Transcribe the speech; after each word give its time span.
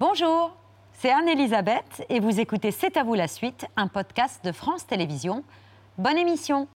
Bonjour, 0.00 0.56
c'est 0.92 1.10
Anne-Elisabeth 1.10 2.06
et 2.08 2.20
vous 2.20 2.38
écoutez 2.38 2.70
C'est 2.70 2.96
à 2.96 3.02
vous 3.02 3.14
la 3.14 3.26
suite, 3.26 3.66
un 3.76 3.88
podcast 3.88 4.44
de 4.44 4.52
France 4.52 4.86
Télévisions. 4.86 5.42
Bonne 5.98 6.16
émission 6.16 6.68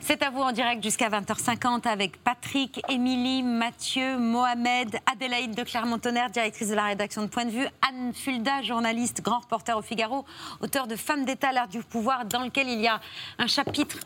C'est 0.00 0.24
à 0.24 0.30
vous 0.30 0.40
en 0.40 0.50
direct 0.50 0.82
jusqu'à 0.82 1.08
20h50 1.10 1.86
avec 1.86 2.20
Patrick, 2.24 2.82
Émilie, 2.88 3.44
Mathieu, 3.44 4.18
Mohamed, 4.18 4.98
Adélaïde 5.06 5.54
de 5.54 5.62
Clermont-Tonnerre, 5.62 6.30
directrice 6.30 6.70
de 6.70 6.74
la 6.74 6.86
rédaction 6.86 7.22
de 7.22 7.28
Point 7.28 7.44
de 7.44 7.50
Vue, 7.50 7.66
Anne 7.88 8.12
Fulda, 8.12 8.62
journaliste, 8.62 9.22
grand 9.22 9.38
reporter 9.38 9.78
au 9.78 9.82
Figaro, 9.82 10.24
auteur 10.60 10.88
de 10.88 10.96
Femmes 10.96 11.24
d'État, 11.24 11.52
l'art 11.52 11.68
du 11.68 11.84
pouvoir, 11.84 12.24
dans 12.24 12.42
lequel 12.42 12.68
il 12.68 12.80
y 12.80 12.88
a 12.88 13.00
un 13.38 13.46
chapitre 13.46 13.98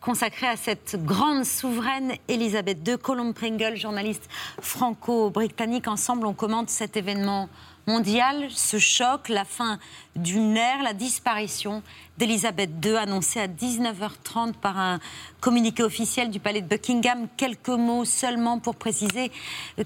consacré 0.00 0.46
à 0.46 0.56
cette 0.56 0.96
grande 1.04 1.44
souveraine 1.44 2.14
Elisabeth 2.28 2.86
II, 2.86 2.98
Colombe 2.98 3.34
Pringle, 3.34 3.76
journaliste 3.76 4.28
franco-britannique. 4.60 5.88
Ensemble, 5.88 6.26
on 6.26 6.32
commente 6.32 6.70
cet 6.70 6.96
événement 6.96 7.48
mondial, 7.86 8.46
ce 8.50 8.78
choc, 8.78 9.28
la 9.28 9.44
fin 9.44 9.78
d'une 10.16 10.56
ère, 10.56 10.82
la 10.82 10.94
disparition 10.94 11.82
d'Elisabeth 12.18 12.70
II, 12.84 12.96
annoncée 12.96 13.40
à 13.40 13.48
19h30 13.48 14.54
par 14.54 14.78
un 14.78 15.00
communiqué 15.40 15.82
officiel 15.82 16.30
du 16.30 16.40
palais 16.40 16.62
de 16.62 16.68
Buckingham. 16.68 17.26
Quelques 17.36 17.68
mots 17.68 18.04
seulement 18.04 18.58
pour 18.58 18.76
préciser 18.76 19.30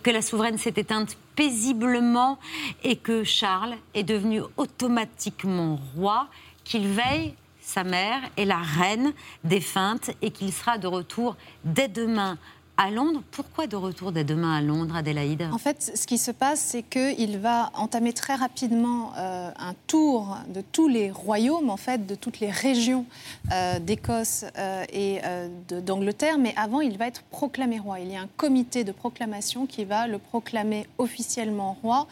que 0.03 0.11
la 0.11 0.23
souveraine 0.23 0.59
s'est 0.59 0.75
éteinte 0.77 1.17
paisiblement 1.35 2.39
et 2.85 2.97
que 2.97 3.25
Charles 3.25 3.77
est 3.95 4.05
devenu 4.05 4.43
automatiquement 4.57 5.81
roi, 5.97 6.29
qu'il 6.65 6.87
veille 6.87 7.35
sa 7.75 7.83
mère 7.83 8.21
est 8.37 8.45
la 8.45 8.59
reine 8.59 9.13
défunte 9.43 10.13
et 10.23 10.31
qu'il 10.31 10.53
sera 10.53 10.79
de 10.79 10.87
retour 10.87 11.37
dès 11.65 11.89
demain 11.89 12.39
à 12.77 12.91
Londres. 12.91 13.23
Pourquoi 13.31 13.67
de 13.67 13.77
retour 13.77 14.11
dès 14.11 14.25
demain 14.25 14.57
à 14.57 14.61
Londres, 14.61 14.97
Adélaïde 14.97 15.49
En 15.53 15.59
fait, 15.59 15.93
ce 15.95 16.07
qui 16.07 16.19
se 16.19 16.31
passe, 16.31 16.61
c'est 16.61 16.83
qu'il 16.83 17.39
va 17.39 17.71
entamer 17.75 18.13
très 18.13 18.35
rapidement 18.35 19.13
euh, 19.17 19.51
un 19.57 19.75
tour 19.87 20.37
de 20.49 20.61
tous 20.61 20.89
les 20.89 21.11
royaumes, 21.11 21.71
en 21.71 21.77
fait, 21.77 22.07
de 22.07 22.15
toutes 22.15 22.41
les 22.41 22.51
régions 22.51 23.07
euh, 23.53 23.79
d'Écosse 23.79 24.45
euh, 24.59 24.85
et 24.93 25.21
d'Angleterre. 25.69 26.39
Mais 26.39 26.53
avant, 26.57 26.81
il 26.81 26.99
va 26.99 27.07
être 27.07 27.23
proclamé 27.25 27.79
roi. 27.79 28.01
Il 28.01 28.11
y 28.11 28.17
a 28.17 28.21
un 28.21 28.29
comité 28.37 28.83
de 28.83 28.93
proclamation 28.93 29.67
qui 29.67 29.85
va 29.85 30.07
le 30.07 30.19
proclamer 30.19 30.87
officiellement 30.99 31.77
roi. 31.83 32.07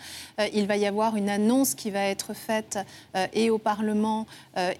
il 0.54 0.66
va 0.66 0.76
y 0.76 0.86
avoir 0.86 1.16
une 1.16 1.28
annonce 1.28 1.74
qui 1.74 1.90
va 1.90 2.04
être 2.04 2.34
faite 2.34 2.78
et 3.32 3.50
au 3.50 3.58
Parlement 3.58 4.26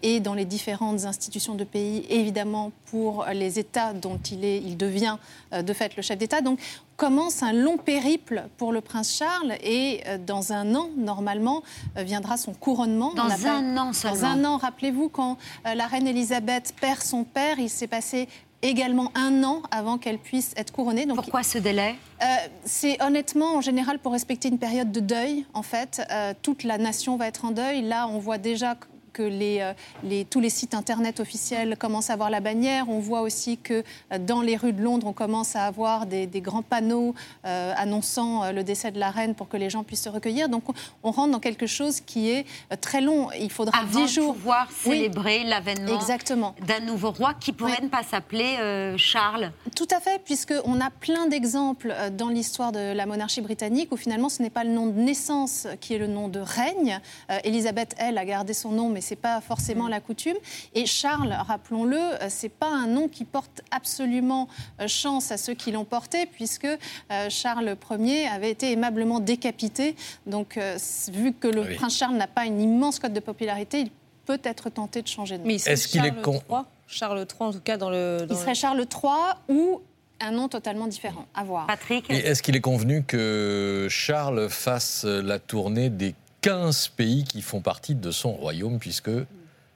et 0.03 0.21
dans 0.21 0.35
les 0.35 0.45
différentes 0.45 1.05
institutions 1.05 1.55
de 1.55 1.65
pays, 1.65 2.07
évidemment 2.09 2.73
pour 2.87 3.27
les 3.33 3.59
États 3.59 3.93
dont 3.93 4.19
il, 4.31 4.45
est, 4.45 4.59
il 4.59 4.77
devient 4.77 5.17
de 5.53 5.72
de 5.73 5.77
fait 5.77 5.97
le 5.97 6.03
chef 6.03 6.19
d'État. 6.19 6.41
Donc 6.41 6.59
commence 6.97 7.43
un 7.43 7.53
long 7.53 7.79
périple 7.79 8.45
pour 8.59 8.73
le 8.73 8.81
prince 8.81 9.17
Charles 9.17 9.55
et 9.63 10.03
euh, 10.07 10.19
dans 10.19 10.53
un 10.53 10.75
an, 10.75 10.91
normalement, 10.97 11.63
euh, 11.97 12.03
viendra 12.03 12.37
son 12.37 12.53
couronnement. 12.53 13.13
Dans 13.15 13.47
un 13.47 13.77
an 13.77 13.93
seulement. 13.93 14.17
Dans 14.17 14.25
un 14.25 14.45
an, 14.45 14.57
rappelez-vous, 14.59 15.09
quand 15.09 15.39
euh, 15.67 15.75
la 15.75 15.87
reine 15.87 16.07
Elisabeth 16.07 16.75
perd 16.81 17.03
son 17.03 17.25
père, 17.25 17.59
il 17.59 17.71
s'est 17.71 17.87
passé 17.87 18.29
également 18.61 19.11
un 19.17 19.43
an 19.43 19.63
avant 19.73 19.99
qu'elle 19.99 20.19
puisse 20.19 20.53
être 20.57 20.73
couronnée. 20.73 21.07
Donc, 21.07 21.17
Pourquoi 21.17 21.43
ce 21.43 21.59
délai? 21.59 21.97
C'est 22.65 23.03
honnêtement, 23.03 23.57
en 23.57 23.61
général, 23.61 23.99
pour 23.99 24.13
respecter 24.13 24.49
une 24.49 24.61
période 24.61 24.93
de 24.93 25.01
deuil. 25.01 25.45
En 25.53 25.65
fait, 25.65 26.01
toute 26.43 26.63
la 26.63 26.79
nation 26.79 27.17
va 27.17 27.27
être 27.27 27.45
en 27.45 27.51
deuil. 27.51 27.83
Là, 27.83 28.07
on 28.07 28.21
voit 28.21 28.39
déjà 28.39 28.77
que 29.13 29.23
euh, 29.23 29.73
les, 30.03 30.25
tous 30.25 30.41
les 30.41 30.51
sites 30.51 30.75
internet 30.75 31.21
officiels 31.21 31.77
commencent 31.77 32.11
à 32.11 32.15
avoir 32.15 32.31
la 32.31 32.41
bannière. 32.41 32.89
On 32.89 32.99
voit 32.99 33.21
aussi 33.21 33.59
que 33.59 33.85
euh, 34.13 34.19
dans 34.19 34.41
les 34.41 34.57
rues 34.57 34.73
de 34.73 34.83
Londres, 34.83 35.07
on 35.07 35.13
commence 35.13 35.55
à 35.57 35.65
avoir 35.65 36.07
des, 36.07 36.27
grands 36.41 36.63
panneaux 36.63 37.15
euh, 37.45 37.75
annonçant 37.77 38.51
le 38.51 38.65
décès 38.65 38.91
de 38.91 38.99
la 38.99 39.11
reine 39.11 39.35
pour 39.35 39.49
que 39.49 39.57
les 39.57 39.71
gens 39.71 39.85
puissent 39.85 40.03
se 40.03 40.09
recueillir. 40.09 40.49
Donc 40.49 40.65
on, 41.03 41.11
rentre 41.11 41.33
dans 41.33 41.41
quelque 41.41 41.67
chose 41.67 42.01
qui 42.01 42.31
est 42.31 42.47
très 42.81 43.01
long. 43.01 43.29
Il 43.39 43.51
faudra 43.51 43.79
Avant 43.79 44.05
10 44.05 44.13
jours. 44.13 44.27
pour 44.29 44.37
pouvoir 44.37 44.69
célébrer 44.73 45.45
l'avènement 45.45 46.55
d'un 46.67 46.81
nouveau 46.81 47.11
roi 47.11 47.35
qui 47.35 47.53
pourrait 47.53 47.81
ne 47.83 47.89
pas 47.89 48.03
s'appeler 48.03 48.57
Charles. 48.97 49.53
Tout 49.77 49.89
à 49.91 50.01
fait, 50.01 50.21
puisqu'on 50.25 50.81
a 50.81 50.91
plein 50.91 51.27
d'exemples 51.27 51.95
dans 52.13 52.29
l'histoire 52.29 52.73
de 52.73 52.93
la 52.93 53.07
monarchie 53.07 53.43
britannique 53.43 53.93
où 53.93 53.97
finalement 53.97 54.29
ce 54.29 54.43
n'est 54.43 54.51
pas 54.51 54.65
le 54.65 54.71
nom 54.71 54.87
de 54.87 54.99
naissance 54.99 55.67
qui 55.81 55.95
est 55.95 55.99
le 55.99 56.07
nom 56.07 56.29
de 56.29 56.41
règne. 56.41 57.01
Elisabeth, 57.45 57.95
elle, 57.99 58.19
a 58.19 58.25
gardé 58.25 58.55
son 58.55 58.71
nom, 58.71 58.89
mais 58.89 59.02
c'est 59.03 59.17
pas 59.17 59.41
forcément 59.41 59.87
mm. 59.87 59.91
la 59.91 60.01
coutume. 60.01 60.37
Et 60.75 60.87
Charles, 60.87 61.37
rappelons-le, 61.47 61.99
euh, 61.99 62.27
c'est 62.29 62.49
pas 62.49 62.71
un 62.71 62.87
nom 62.87 63.09
qui 63.09 63.25
porte 63.25 63.63
absolument 63.71 64.49
euh, 64.81 64.89
chance 64.89 65.31
à 65.31 65.37
ceux 65.37 65.55
qui 65.55 65.73
l'ont 65.73 65.85
porté, 65.85 66.27
puisque 66.27 66.65
euh, 66.65 67.29
Charles 67.29 67.77
Ier 67.91 68.29
avait 68.29 68.51
été 68.51 68.73
aimablement 68.73 69.21
décapité. 69.21 69.97
Donc, 70.27 70.59
vu 71.13 71.33
que 71.33 71.49
le 71.49 71.75
prince 71.75 71.97
Charles 71.97 72.17
n'a 72.17 72.27
pas 72.27 72.47
une 72.47 72.61
immense 72.61 72.99
cote 72.99 73.13
de 73.13 73.21
popularité, 73.21 73.81
il 73.81 73.91
peut 74.25 74.41
être 74.45 74.71
tenté 74.71 75.03
de 75.03 75.09
changer 75.09 75.37
de 75.37 75.43
nom. 75.43 75.49
Mais 75.49 75.57
est-ce 75.57 75.89
qu'il 75.89 76.05
est 76.05 76.23
con 76.23 76.41
Charles 76.87 77.19
III, 77.19 77.49
en 77.49 77.53
tout 77.53 77.61
cas, 77.61 77.77
dans 77.77 77.91
le. 77.91 78.27
il 78.29 78.37
serait 78.37 78.55
Charles 78.55 78.81
III 78.81 79.35
ou 79.49 79.81
un 80.21 80.31
nom 80.31 80.49
totalement 80.49 80.87
différent. 80.87 81.27
À 81.35 81.43
voir. 81.43 81.67
Patrick 81.67 82.09
Est-ce 82.11 82.43
qu'il 82.43 82.55
est 82.55 82.61
convenu 82.61 83.03
que 83.03 83.89
Charles 83.91 84.49
fasse 84.49 85.05
la 85.05 85.39
tournée 85.39 85.91
des 85.91 86.15
15 86.43 86.89
pays 86.89 87.25
qui 87.25 87.41
font 87.41 87.61
partie 87.61 87.95
de 87.95 88.11
son 88.11 88.33
royaume, 88.33 88.79
puisque 88.79 89.11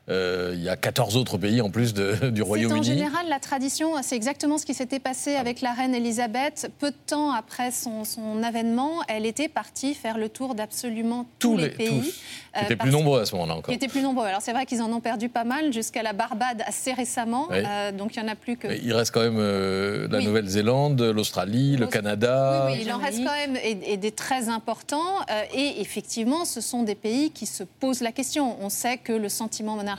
euh, 0.08 0.52
il 0.54 0.62
y 0.62 0.68
a 0.68 0.76
14 0.76 1.16
autres 1.16 1.36
pays 1.36 1.60
en 1.60 1.70
plus 1.70 1.92
de, 1.92 2.30
du 2.30 2.40
Royaume-Uni. 2.40 2.78
En 2.78 2.82
général, 2.82 3.28
la 3.28 3.40
tradition, 3.40 3.94
c'est 4.02 4.14
exactement 4.14 4.56
ce 4.56 4.64
qui 4.64 4.74
s'était 4.74 5.00
passé 5.00 5.34
avec 5.34 5.60
la 5.60 5.72
reine 5.72 5.94
Elisabeth. 5.96 6.70
Peu 6.78 6.90
de 6.90 6.96
temps 7.06 7.32
après 7.32 7.72
son, 7.72 8.04
son 8.04 8.42
avènement, 8.44 9.02
elle 9.08 9.26
était 9.26 9.48
partie 9.48 9.94
faire 9.94 10.16
le 10.16 10.28
tour 10.28 10.54
d'absolument 10.54 11.26
tous, 11.40 11.56
les, 11.56 11.70
pays. 11.70 11.88
Tous. 11.88 12.04
Qui 12.56 12.64
étaient 12.64 12.74
euh, 12.74 12.76
plus 12.76 12.90
nombreux 12.90 13.20
à 13.20 13.26
ce 13.26 13.34
moment-là 13.34 13.54
encore. 13.54 13.68
Qui 13.68 13.74
étaient 13.74 13.88
plus 13.88 14.02
nombreux. 14.02 14.26
Alors 14.26 14.42
c'est 14.42 14.52
vrai 14.52 14.64
qu'ils 14.64 14.80
en 14.80 14.92
ont 14.92 15.00
perdu 15.00 15.28
pas 15.28 15.44
mal 15.44 15.72
jusqu'à 15.72 16.04
la 16.04 16.12
Barbade 16.12 16.62
assez 16.64 16.92
récemment. 16.92 17.48
Euh, 17.50 17.90
donc 17.90 18.14
il 18.14 18.22
y 18.22 18.24
en 18.24 18.28
a 18.28 18.36
plus 18.36 18.56
que. 18.56 18.68
il 18.68 18.92
reste 18.92 19.12
quand 19.12 19.28
même 19.28 19.40
la 20.08 20.20
Nouvelle-Zélande, 20.20 21.02
l'Australie, 21.02 21.76
le 21.76 21.88
Canada. 21.88 22.68
Oui, 22.70 22.78
il 22.82 22.92
en 22.92 22.98
reste 22.98 23.18
quand 23.24 23.34
même 23.34 23.58
et, 23.62 23.96
des 23.96 24.12
très 24.12 24.48
importants. 24.48 25.24
et 25.52 25.80
effectivement, 25.80 26.44
ce 26.44 26.60
sont 26.60 26.84
des 26.84 26.94
pays 26.94 27.30
qui 27.30 27.46
se 27.46 27.64
posent 27.64 28.02
la 28.02 28.12
question. 28.12 28.56
On 28.60 28.68
sait 28.68 28.98
que 28.98 29.12
le 29.12 29.28
sentiment 29.28 29.74
monarchique 29.74 29.95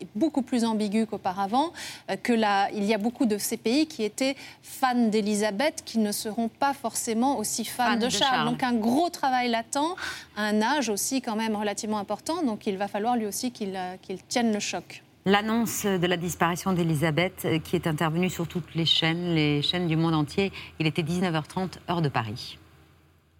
est 0.00 0.06
beaucoup 0.14 0.42
plus 0.42 0.64
ambigu 0.64 1.06
qu'auparavant, 1.06 1.72
euh, 2.10 2.16
que 2.16 2.32
là, 2.32 2.68
il 2.72 2.84
y 2.84 2.94
a 2.94 2.98
beaucoup 2.98 3.26
de 3.26 3.38
ces 3.38 3.56
pays 3.56 3.86
qui 3.86 4.04
étaient 4.04 4.36
fans 4.62 5.08
d'Elisabeth 5.08 5.82
qui 5.84 5.98
ne 5.98 6.12
seront 6.12 6.48
pas 6.48 6.74
forcément 6.74 7.38
aussi 7.38 7.64
fans 7.64 7.96
de, 7.96 8.08
Charles. 8.08 8.48
Donc 8.48 8.62
un 8.62 8.74
gros 8.74 9.10
travail 9.10 9.50
latent, 9.50 9.96
un 10.36 10.62
âge 10.62 10.88
aussi 10.88 11.20
quand 11.20 11.36
même 11.36 11.56
relativement 11.56 11.98
important, 11.98 12.42
donc 12.42 12.66
il 12.66 12.76
va 12.76 12.88
falloir 12.88 13.16
lui 13.16 13.26
aussi 13.26 13.50
qu'il 13.50 13.74
euh, 13.76 13.96
tienne 14.28 14.52
le 14.52 14.60
choc. 14.60 15.02
L'annonce 15.24 15.84
de 15.84 16.06
la 16.06 16.16
disparition 16.16 16.72
d'Elisabeth, 16.72 17.44
euh, 17.44 17.58
qui 17.58 17.76
est 17.76 17.86
intervenue 17.86 18.30
sur 18.30 18.48
toutes 18.48 18.74
les 18.74 18.86
chaînes, 18.86 19.34
les 19.34 19.60
chaînes 19.62 19.86
du 19.86 19.96
monde 19.96 20.14
entier, 20.14 20.52
il 20.78 20.86
était 20.86 21.02
19h30, 21.02 21.78
heure 21.90 22.02
de 22.02 22.08
Paris. 22.08 22.58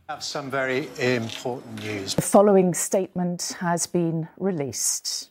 The 0.09 0.17
following 2.23 2.75
statement 2.75 3.57
has 3.61 3.87
been 3.87 4.29
released. 4.39 5.31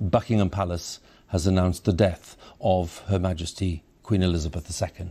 Buckingham 0.00 0.50
Palace 0.50 1.00
has 1.28 1.46
announced 1.46 1.84
the 1.84 1.92
death 1.92 2.36
of 2.60 3.02
Her 3.08 3.18
Majesty 3.18 3.82
Queen 4.02 4.22
Elizabeth 4.22 4.70
II. 4.82 5.06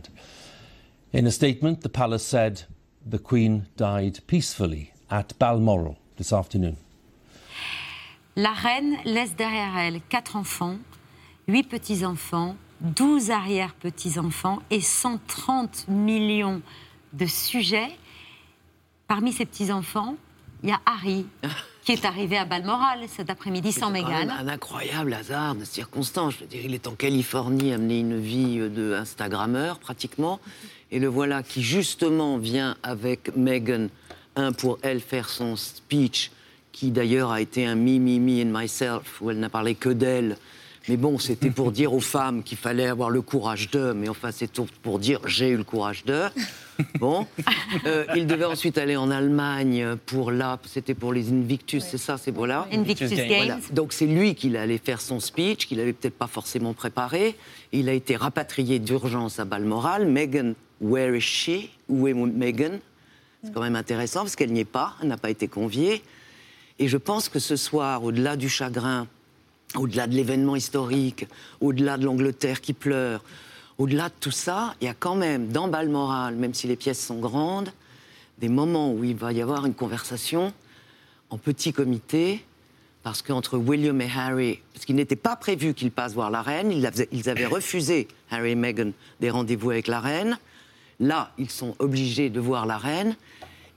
In 1.12 1.26
a 1.26 1.30
statement, 1.30 1.82
the 1.82 1.88
palace 1.88 2.24
said 2.24 2.62
the 3.04 3.18
Queen 3.18 3.66
died 3.76 4.20
peacefully 4.26 4.92
at 5.10 5.38
Balmoral 5.38 5.96
this 6.16 6.32
afternoon. 6.32 6.76
La 8.36 8.52
reine 8.52 8.98
laisse 9.04 9.34
derrière 9.34 9.76
elle 9.76 10.00
quatre 10.08 10.36
enfants, 10.36 10.78
huit 11.48 11.64
petits-enfants, 11.64 12.56
douze 12.80 13.30
arrière-petits-enfants 13.30 14.58
et 14.70 14.80
130 14.80 15.88
millions 15.88 16.60
de 17.12 17.26
sujets. 17.26 17.96
Parmi 19.08 19.32
ces 19.32 19.46
petits-enfants, 19.46 20.16
il 20.62 20.70
y 20.70 20.72
a 20.72 20.80
Harry, 20.84 21.26
qui 21.86 21.92
est 21.92 22.04
arrivé 22.04 22.36
à 22.36 22.44
Balmoral 22.44 22.98
cet 23.06 23.30
après-midi 23.30 23.70
sans 23.70 23.90
Meghan. 23.90 24.28
Un 24.28 24.48
incroyable 24.48 25.14
hasard 25.14 25.54
de 25.54 25.64
circonstances. 25.64 26.34
Je 26.34 26.40
veux 26.40 26.46
dire, 26.46 26.62
il 26.64 26.74
est 26.74 26.88
en 26.88 26.96
Californie, 26.96 27.72
amené 27.72 28.00
une 28.00 28.18
vie 28.20 28.58
de 28.58 28.92
Instagrammeur 28.92 29.78
pratiquement, 29.78 30.40
et 30.90 30.98
le 30.98 31.06
voilà 31.06 31.44
qui 31.44 31.62
justement 31.62 32.38
vient 32.38 32.76
avec 32.82 33.36
Meghan, 33.36 33.86
un 34.34 34.50
pour 34.50 34.80
elle 34.82 35.00
faire 35.00 35.28
son 35.28 35.54
speech, 35.54 36.32
qui 36.72 36.90
d'ailleurs 36.90 37.30
a 37.30 37.40
été 37.40 37.64
un 37.64 37.76
me, 37.76 38.00
me, 38.00 38.18
me 38.18 38.42
and 38.42 38.60
myself, 38.60 39.22
où 39.22 39.30
elle 39.30 39.38
n'a 39.38 39.48
parlé 39.48 39.76
que 39.76 39.88
d'elle 39.88 40.36
Mais 40.88 40.96
bon, 40.96 41.18
c'était 41.18 41.50
pour 41.50 41.72
dire 41.72 41.92
aux 41.92 42.00
femmes 42.00 42.42
qu'il 42.42 42.58
fallait 42.58 42.86
avoir 42.86 43.10
le 43.10 43.20
courage 43.20 43.70
d'eux, 43.70 43.92
mais 43.92 44.08
enfin, 44.08 44.30
c'est 44.30 44.50
pour 44.82 44.98
dire 44.98 45.20
j'ai 45.26 45.48
eu 45.48 45.56
le 45.56 45.64
courage 45.64 46.04
d'eux. 46.04 46.28
Bon. 46.98 47.26
Euh, 47.84 48.04
il 48.16 48.26
devait 48.26 48.44
ensuite 48.44 48.78
aller 48.78 48.96
en 48.96 49.10
Allemagne 49.10 49.96
pour 50.06 50.30
là, 50.30 50.58
c'était 50.66 50.94
pour 50.94 51.12
les 51.12 51.30
Invictus, 51.30 51.84
c'est 51.84 51.98
ça, 51.98 52.16
c'est 52.16 52.30
voilà. 52.30 52.66
Invictus 52.72 53.10
Games. 53.10 53.60
Donc 53.72 53.92
c'est 53.92 54.06
lui 54.06 54.34
qui 54.34 54.56
allait 54.56 54.78
faire 54.78 55.00
son 55.00 55.20
speech, 55.20 55.66
qu'il 55.66 55.78
n'avait 55.78 55.92
peut-être 55.92 56.16
pas 56.16 56.26
forcément 56.26 56.74
préparé. 56.74 57.36
Il 57.72 57.88
a 57.88 57.92
été 57.92 58.16
rapatrié 58.16 58.78
d'urgence 58.78 59.38
à 59.38 59.44
Balmoral. 59.44 60.06
Meghan, 60.06 60.54
where 60.80 61.14
is 61.16 61.20
she? 61.20 61.68
Où 61.88 62.08
est 62.08 62.14
Meghan? 62.14 62.78
C'est 63.42 63.52
quand 63.52 63.62
même 63.62 63.76
intéressant 63.76 64.20
parce 64.20 64.36
qu'elle 64.36 64.52
n'y 64.52 64.60
est 64.60 64.64
pas, 64.64 64.94
elle 65.02 65.08
n'a 65.08 65.18
pas 65.18 65.30
été 65.30 65.48
conviée. 65.48 66.02
Et 66.78 66.88
je 66.88 66.96
pense 66.96 67.28
que 67.28 67.38
ce 67.38 67.56
soir, 67.56 68.04
au-delà 68.04 68.36
du 68.36 68.48
chagrin, 68.48 69.06
au-delà 69.76 70.06
de 70.06 70.14
l'événement 70.14 70.56
historique, 70.56 71.26
au-delà 71.60 71.96
de 71.98 72.04
l'Angleterre 72.04 72.60
qui 72.60 72.72
pleure, 72.72 73.22
au-delà 73.78 74.08
de 74.08 74.14
tout 74.20 74.30
ça, 74.30 74.74
il 74.80 74.86
y 74.86 74.88
a 74.88 74.94
quand 74.94 75.16
même, 75.16 75.48
dans 75.48 75.68
Balmoral, 75.68 76.34
même 76.36 76.54
si 76.54 76.66
les 76.66 76.76
pièces 76.76 77.04
sont 77.04 77.18
grandes, 77.18 77.70
des 78.38 78.48
moments 78.48 78.92
où 78.92 79.04
il 79.04 79.16
va 79.16 79.32
y 79.32 79.42
avoir 79.42 79.66
une 79.66 79.74
conversation 79.74 80.52
en 81.30 81.38
petit 81.38 81.72
comité, 81.72 82.44
parce 83.02 83.22
qu'entre 83.22 83.56
William 83.56 84.00
et 84.00 84.10
Harry, 84.16 84.60
parce 84.72 84.84
qu'il 84.84 84.96
n'était 84.96 85.16
pas 85.16 85.36
prévu 85.36 85.74
qu'ils 85.74 85.92
passent 85.92 86.14
voir 86.14 86.30
la 86.30 86.42
reine, 86.42 86.72
ils 86.72 87.28
avaient 87.28 87.46
refusé, 87.46 88.08
Harry 88.30 88.52
et 88.52 88.54
Meghan, 88.54 88.90
des 89.20 89.30
rendez-vous 89.30 89.70
avec 89.70 89.86
la 89.86 90.00
reine. 90.00 90.38
Là, 90.98 91.30
ils 91.38 91.50
sont 91.50 91.76
obligés 91.78 92.30
de 92.30 92.40
voir 92.40 92.66
la 92.66 92.78
reine. 92.78 93.14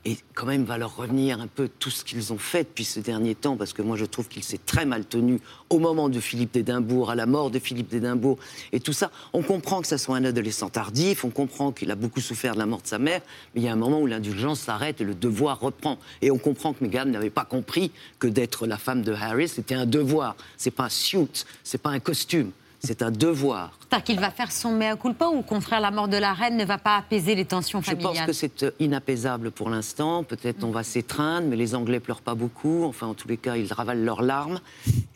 Et 0.10 0.18
quand 0.34 0.48
même, 0.48 0.64
va 0.64 0.80
leur 0.80 0.96
revenir 0.96 1.40
un 1.40 1.46
peu 1.46 1.70
tout 1.78 1.92
ce 1.92 2.04
qu'ils 2.04 2.34
ont 2.34 2.40
fait 2.40 2.64
depuis 2.64 2.84
ce 2.84 3.00
dernier 3.00 3.36
temps, 3.36 3.56
parce 3.56 3.74
que 3.74 3.84
moi, 3.84 3.96
je 3.96 4.06
trouve 4.06 4.28
qu'il 4.28 4.44
s'est 4.44 4.60
très 4.66 4.84
mal 4.84 5.06
tenu 5.06 5.40
au 5.70 5.78
moment 5.78 6.10
de 6.10 6.20
Philippe 6.20 6.52
d'Édimbourg, 6.52 7.12
à 7.12 7.16
la 7.16 7.28
mort 7.28 7.52
de 7.52 7.60
Philippe 7.60 7.90
d'Édimbourg, 7.90 8.40
et 8.72 8.80
tout 8.80 8.92
ça. 8.92 9.12
On 9.34 9.44
comprend 9.44 9.82
que 9.82 9.88
ça 9.88 10.00
soit 10.00 10.18
un 10.18 10.26
adolescent 10.26 10.70
tardif, 10.70 11.26
on 11.26 11.30
comprend 11.30 11.72
qu'il 11.72 11.92
a 11.92 11.96
beaucoup 11.96 12.22
souffert 12.22 12.56
de 12.56 12.58
la 12.58 12.66
mort 12.66 12.82
de 12.82 12.88
sa 12.88 12.98
mère, 12.98 13.22
mais 13.54 13.62
il 13.62 13.64
y 13.64 13.68
a 13.68 13.72
un 13.72 13.76
moment 13.76 14.02
où 14.02 14.08
l'indulgence 14.08 14.62
s'arrête 14.62 15.00
et 15.00 15.04
le 15.04 15.14
devoir 15.14 15.60
reprend. 15.60 16.00
Et 16.24 16.32
on 16.32 16.40
comprend 16.40 16.74
que 16.74 16.84
Meghan 16.84 17.06
n'avait 17.06 17.30
pas 17.30 17.46
compris 17.46 17.92
que 18.18 18.26
d'être 18.26 18.66
la 18.66 18.80
femme 18.80 19.04
de 19.04 19.14
Harry, 19.14 19.48
c'était 19.48 19.76
un 19.76 19.86
devoir. 19.86 20.36
C'est 20.58 20.72
pas 20.72 20.86
un 20.86 20.90
suit, 20.90 21.46
c'est 21.64 21.84
pas 21.84 21.92
un 21.92 22.00
costume. 22.00 22.50
C'est 22.82 23.02
un 23.02 23.12
devoir. 23.12 23.78
C'est-à-dire 23.82 24.04
qu'il 24.06 24.20
va 24.20 24.32
faire 24.32 24.52
son 24.52 24.72
mea 24.72 24.96
culpa 24.96 25.28
ou 25.28 25.40
au 25.40 25.42
contraire 25.42 25.82
la 25.82 25.92
mort 25.92 26.08
de 26.08 26.18
la 26.18 26.34
reine 26.34 26.56
ne 26.56 26.64
va 26.64 26.78
pas 26.78 26.96
apaiser 26.96 27.36
les 27.36 27.46
tensions 27.46 27.82
familiales 27.82 28.14
Je 28.14 28.20
pense 28.20 28.28
que 28.28 28.34
c'est 28.34 28.64
euh, 28.64 28.72
inapaisable 28.80 29.52
pour 29.52 29.70
l'instant. 29.70 30.24
Peut-être 30.24 30.64
on 30.64 30.72
va 30.72 30.84
s'étreindre, 30.84 31.48
mais 31.48 31.58
les 31.58 31.76
Anglais 31.76 32.00
pleurent 32.00 32.22
pas 32.22 32.36
beaucoup. 32.36 32.86
Enfin, 32.86 33.08
en 33.08 33.14
tous 33.14 33.28
les 33.28 33.38
cas, 33.38 33.58
ils 33.58 33.72
ravalent 33.74 34.06
leurs 34.06 34.22
larmes. 34.22 34.60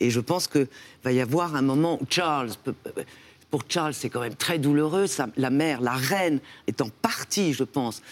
Et 0.00 0.10
je 0.10 0.20
pense 0.20 0.46
qu'il 0.46 0.66
va 1.02 1.12
y 1.12 1.20
avoir 1.20 1.56
un 1.56 1.62
moment 1.62 1.98
où 2.00 2.06
Charles 2.08 2.50
peut, 2.62 2.74
pour 3.54 3.62
Charles, 3.68 3.94
c'est 3.94 4.10
quand 4.10 4.18
même 4.18 4.34
très 4.34 4.58
douloureux. 4.58 5.06
la 5.36 5.50
mère, 5.50 5.80
la 5.80 5.92
reine, 5.92 6.40
est 6.66 6.80
en 6.80 6.88
partie, 6.88 7.52
je 7.52 7.62
pense, 7.62 8.02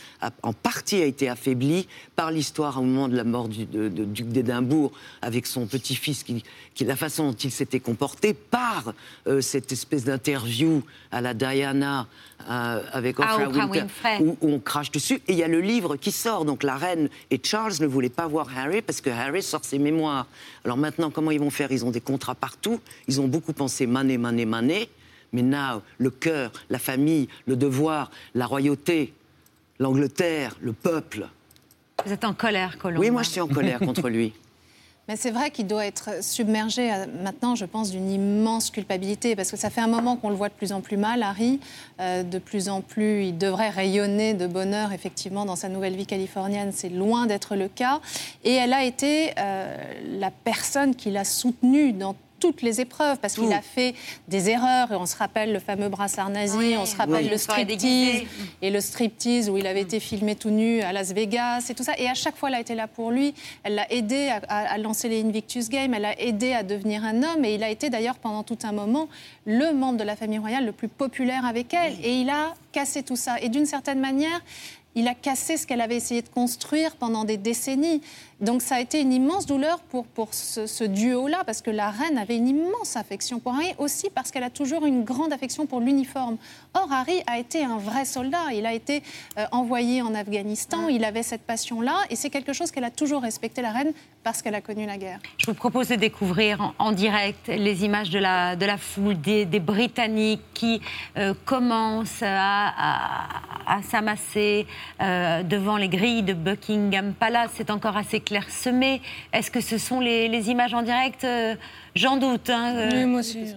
en 0.45 0.53
partie 0.53 1.03
a 1.03 1.05
été 1.05 1.29
affaiblie 1.29 1.89
par 2.15 2.31
l'histoire 2.31 2.79
au 2.79 2.83
moment 2.85 3.09
de 3.09 3.17
la 3.17 3.25
mort 3.25 3.49
du 3.49 3.67
duc 3.67 4.29
d'Édimbourg 4.29 4.93
avec 5.21 5.47
son 5.47 5.67
petit-fils, 5.67 6.23
qui, 6.23 6.45
la 6.85 6.95
façon 6.95 7.31
dont 7.31 7.37
il 7.37 7.51
s'était 7.51 7.81
comporté, 7.81 8.35
par 8.35 8.95
euh, 9.27 9.41
cette 9.41 9.73
espèce 9.73 10.05
d'interview 10.05 10.85
à 11.11 11.21
la 11.21 11.35
Diana 11.35 12.07
euh, 12.49 12.81
avec 12.93 13.17
ah, 13.19 13.39
Oprah, 13.45 13.67
Winfrey, 13.67 14.19
où, 14.21 14.37
on 14.43 14.61
crache 14.61 14.93
dessus. 14.93 15.23
Et 15.27 15.33
il 15.33 15.39
y 15.39 15.43
a 15.43 15.49
le 15.49 15.61
livre 15.61 15.97
qui 15.97 16.13
sort. 16.13 16.45
Donc 16.45 16.63
la 16.63 16.77
reine 16.77 17.09
et 17.33 17.41
Charles 17.43 17.75
ne 17.81 17.87
voulaient 17.89 18.11
pas 18.11 18.29
voir 18.29 18.47
Harry 18.57 18.81
parce 18.81 19.01
que 19.01 19.11
Harry 19.11 19.43
sort 19.43 19.65
ses 19.65 19.81
mémoires. 19.81 20.29
Alors 20.65 20.77
maintenant, 20.77 21.11
comment 21.11 21.33
ils 21.33 21.41
vont 21.41 21.51
faire? 21.51 21.73
Ils 21.73 21.85
ont 21.85 21.91
des 21.91 22.01
contrats 22.01 22.37
partout. 22.37 22.79
Ils 23.09 23.21
ont 23.21 23.27
beaucoup 23.27 23.53
pensé 23.53 23.89
mané, 23.89 24.19
mané, 24.19 24.47
mané 24.47 24.89
mais 25.33 25.43
now, 25.43 25.83
le 25.99 26.11
cœur, 26.11 26.53
la 26.71 26.79
famille, 26.79 27.29
le 27.47 27.57
devoir, 27.57 28.11
la 28.35 28.47
royauté, 28.47 29.13
l'Angleterre, 29.79 30.57
le 30.61 30.73
peuple. 30.73 31.29
Vous 32.05 32.13
êtes 32.13 32.25
en 32.25 32.35
colère, 32.35 32.79
Colombe 32.79 33.01
Oui, 33.01 33.11
moi 33.11 33.23
je 33.23 33.31
suis 33.31 33.41
en 33.41 33.49
colère 33.49 33.79
contre 33.81 34.09
lui. 34.09 34.33
Mais 35.09 35.17
c'est 35.17 35.33
vrai 35.33 35.51
qu'il 35.51 35.67
doit 35.67 35.85
être 35.85 36.23
submergé 36.23 36.89
maintenant, 37.25 37.57
je 37.57 37.65
pense, 37.65 37.91
d'une 37.91 38.09
immense 38.09 38.71
culpabilité, 38.71 39.35
parce 39.35 39.51
que 39.51 39.57
ça 39.57 39.69
fait 39.69 39.81
un 39.81 39.89
moment 39.89 40.17
qu'on 40.17 40.29
le 40.29 40.37
voit 40.37 40.49
de 40.49 40.55
plus 40.55 40.71
en 40.71 40.81
plus 40.81 40.97
mal, 40.97 41.25
Harry. 41.25 41.59
Euh, 42.01 42.23
de 42.23 42.39
plus 42.39 42.69
en 42.69 42.83
plus, 42.83 43.25
il 43.25 43.37
devrait 43.37 43.71
rayonner 43.71 44.35
de 44.35 44.47
bonheur, 44.47 44.93
effectivement, 44.93 45.45
dans 45.45 45.57
sa 45.57 45.69
nouvelle 45.69 45.97
vie 45.97 46.07
californienne. 46.07 46.71
C'est 46.73 46.89
loin 46.89 47.27
d'être 47.27 47.57
le 47.57 47.67
cas. 47.67 48.01
Et 48.45 48.53
elle 48.53 48.73
a 48.73 48.85
été 48.85 49.33
euh, 49.39 49.77
la 50.21 50.31
personne 50.31 50.95
qui 50.95 51.11
l'a 51.11 51.25
soutenu 51.25 51.93
dans 51.93 52.15
toutes 52.43 52.63
les 52.63 52.81
épreuves, 52.81 53.19
parce 53.21 53.35
qu'il 53.35 53.53
a 53.53 53.63
fait 53.63 53.95
des 54.27 54.51
erreurs, 54.51 54.91
et 54.91 54.97
on 54.97 55.07
se 55.07 55.15
rappelle 55.15 55.53
le 55.53 55.61
fameux 55.61 55.89
brassard 55.89 56.29
nazi, 56.29 56.75
on 56.77 56.87
se 56.87 56.97
rappelle 56.97 57.31
le 57.31 57.39
striptease, 57.39 58.23
et 58.61 58.71
le 58.71 58.81
striptease 58.81 59.49
où 59.49 59.57
il 59.59 59.67
avait 59.69 59.83
été 59.83 60.01
filmé 60.01 60.35
tout 60.35 60.51
nu 60.51 60.81
à 60.81 60.93
Las 60.93 61.13
Vegas, 61.13 61.69
et 61.71 61.75
tout 61.75 61.85
ça. 61.85 61.93
Et 61.99 62.09
à 62.09 62.15
chaque 62.15 62.37
fois, 62.37 62.49
elle 62.49 62.57
a 62.57 62.61
été 62.61 62.75
là 62.75 62.89
pour 62.89 63.13
lui. 63.13 63.33
Elle 63.63 63.77
l'a 63.77 63.93
aidé 63.93 64.33
à, 64.49 64.77
lancer 64.79 65.09
les 65.09 65.23
Invictus 65.23 65.69
Games, 65.69 65.95
elle 65.95 66.03
l'a 66.03 66.21
aidé 66.21 66.53
à 66.53 66.65
devenir 66.65 67.05
un 67.05 67.23
homme, 67.23 67.45
et 67.45 67.55
il 67.55 67.63
a 67.63 67.71
été 67.71 67.91
d'ailleurs 67.91 68.17
pendant 68.17 68.43
tout 68.43 68.59
un 68.65 68.73
moment 68.73 69.09
le 69.47 69.73
membre 69.73 69.99
de 69.99 70.05
la 70.05 70.17
famille 70.17 70.39
royale 70.39 70.67
le 70.67 70.73
plus 70.73 70.89
populaire 70.89 71.47
avec 71.47 71.73
elle. 71.73 71.95
Et 72.03 72.23
il 72.23 72.29
a 72.29 72.55
cassé 72.73 73.05
tout 73.05 73.15
ça. 73.15 73.37
Et 73.41 73.51
d'une 73.51 73.67
certaine 73.67 74.01
manière, 74.01 74.41
il 74.95 75.09
a 75.09 75.15
cassé 75.15 75.57
ce 75.57 75.67
qu'elle 75.67 75.81
avait 75.81 75.97
essayé 75.97 76.23
de 76.23 76.29
construire 76.29 76.97
pendant 76.97 77.25
des 77.25 77.37
décennies. 77.37 78.03
Donc 78.41 78.61
ça 78.61 78.75
a 78.77 78.81
été 78.81 79.01
une 79.01 79.13
immense 79.13 79.47
douleur 79.47 79.79
pour, 79.81 80.05
pour 80.05 80.35
ce, 80.35 80.85
duo-là, 80.85 81.45
parce 81.47 81.63
que 81.63 81.71
la 81.71 81.91
reine 81.91 82.19
avait 82.19 82.37
une 82.37 82.49
immense 82.49 82.97
affection 82.97 83.39
pour 83.39 83.55
Harry, 83.55 83.73
aussi 83.79 84.11
parce 84.11 84.31
qu'elle 84.31 84.43
a 84.43 84.51
toujours 84.51 84.85
une 84.85 85.05
grande 85.05 85.33
affection 85.33 85.67
pour 85.67 85.81
l'uniforme. 85.81 86.37
Or, 86.75 86.89
Harry 86.91 87.23
a 87.27 87.39
été 87.39 87.65
un 87.65 87.79
vrai 87.79 88.05
soldat. 88.05 88.53
Il 88.53 88.67
a 88.67 88.75
été 88.75 89.03
euh, 89.39 89.47
envoyé 89.53 90.03
en 90.03 90.15
Afghanistan, 90.15 90.89
il 90.89 91.05
avait 91.05 91.23
cette 91.23 91.43
passion-là, 91.43 91.97
et 92.11 92.17
c'est 92.17 92.31
quelque 92.31 92.53
chose 92.53 92.71
qu'elle 92.73 92.85
a 92.85 92.91
toujours 92.91 93.23
respecté, 93.23 93.63
la 93.63 93.71
reine, 93.71 93.93
parce 94.25 94.43
qu'elle 94.43 94.55
a 94.55 94.61
connu 94.61 94.87
la 94.87 94.99
guerre. 94.99 95.19
Je 95.39 95.47
vous 95.47 95.55
propose 95.55 95.89
de 95.89 95.95
découvrir 95.95 96.75
en, 96.79 96.93
direct 96.93 97.49
les 97.49 97.85
images 97.85 98.11
de 98.11 98.19
la, 98.19 98.57
de 98.57 98.67
la 98.67 98.77
foule, 98.77 99.21
des, 99.21 99.47
Britanniques 99.61 100.43
qui 100.55 100.81
euh, 101.17 101.35
commencent 101.45 102.23
à, 102.23 102.73
à, 103.67 103.83
s'amasser 103.83 104.67
euh, 105.01 105.43
devant 105.43 105.77
les 105.77 105.89
grilles 105.89 106.23
de 106.23 106.33
Buckingham 106.33 107.15
Palace. 107.15 107.51
C'est 107.55 107.71
encore 107.71 107.97
assez 107.97 108.21
clair 108.21 108.33
clairsemé. 108.33 109.03
Est-ce 109.33 109.51
que 109.51 109.61
ce 109.61 109.77
sont 109.77 110.01
les, 110.01 110.51
images 110.51 110.73
en 110.73 110.83
direct? 110.83 111.25
Euh, 111.25 111.55
J'en 111.95 112.17
doute. 112.17 112.49
Hein, 112.49 112.75
euh. 112.77 112.91
oui, 112.93 113.05
moi 113.05 113.21
aussi. 113.21 113.55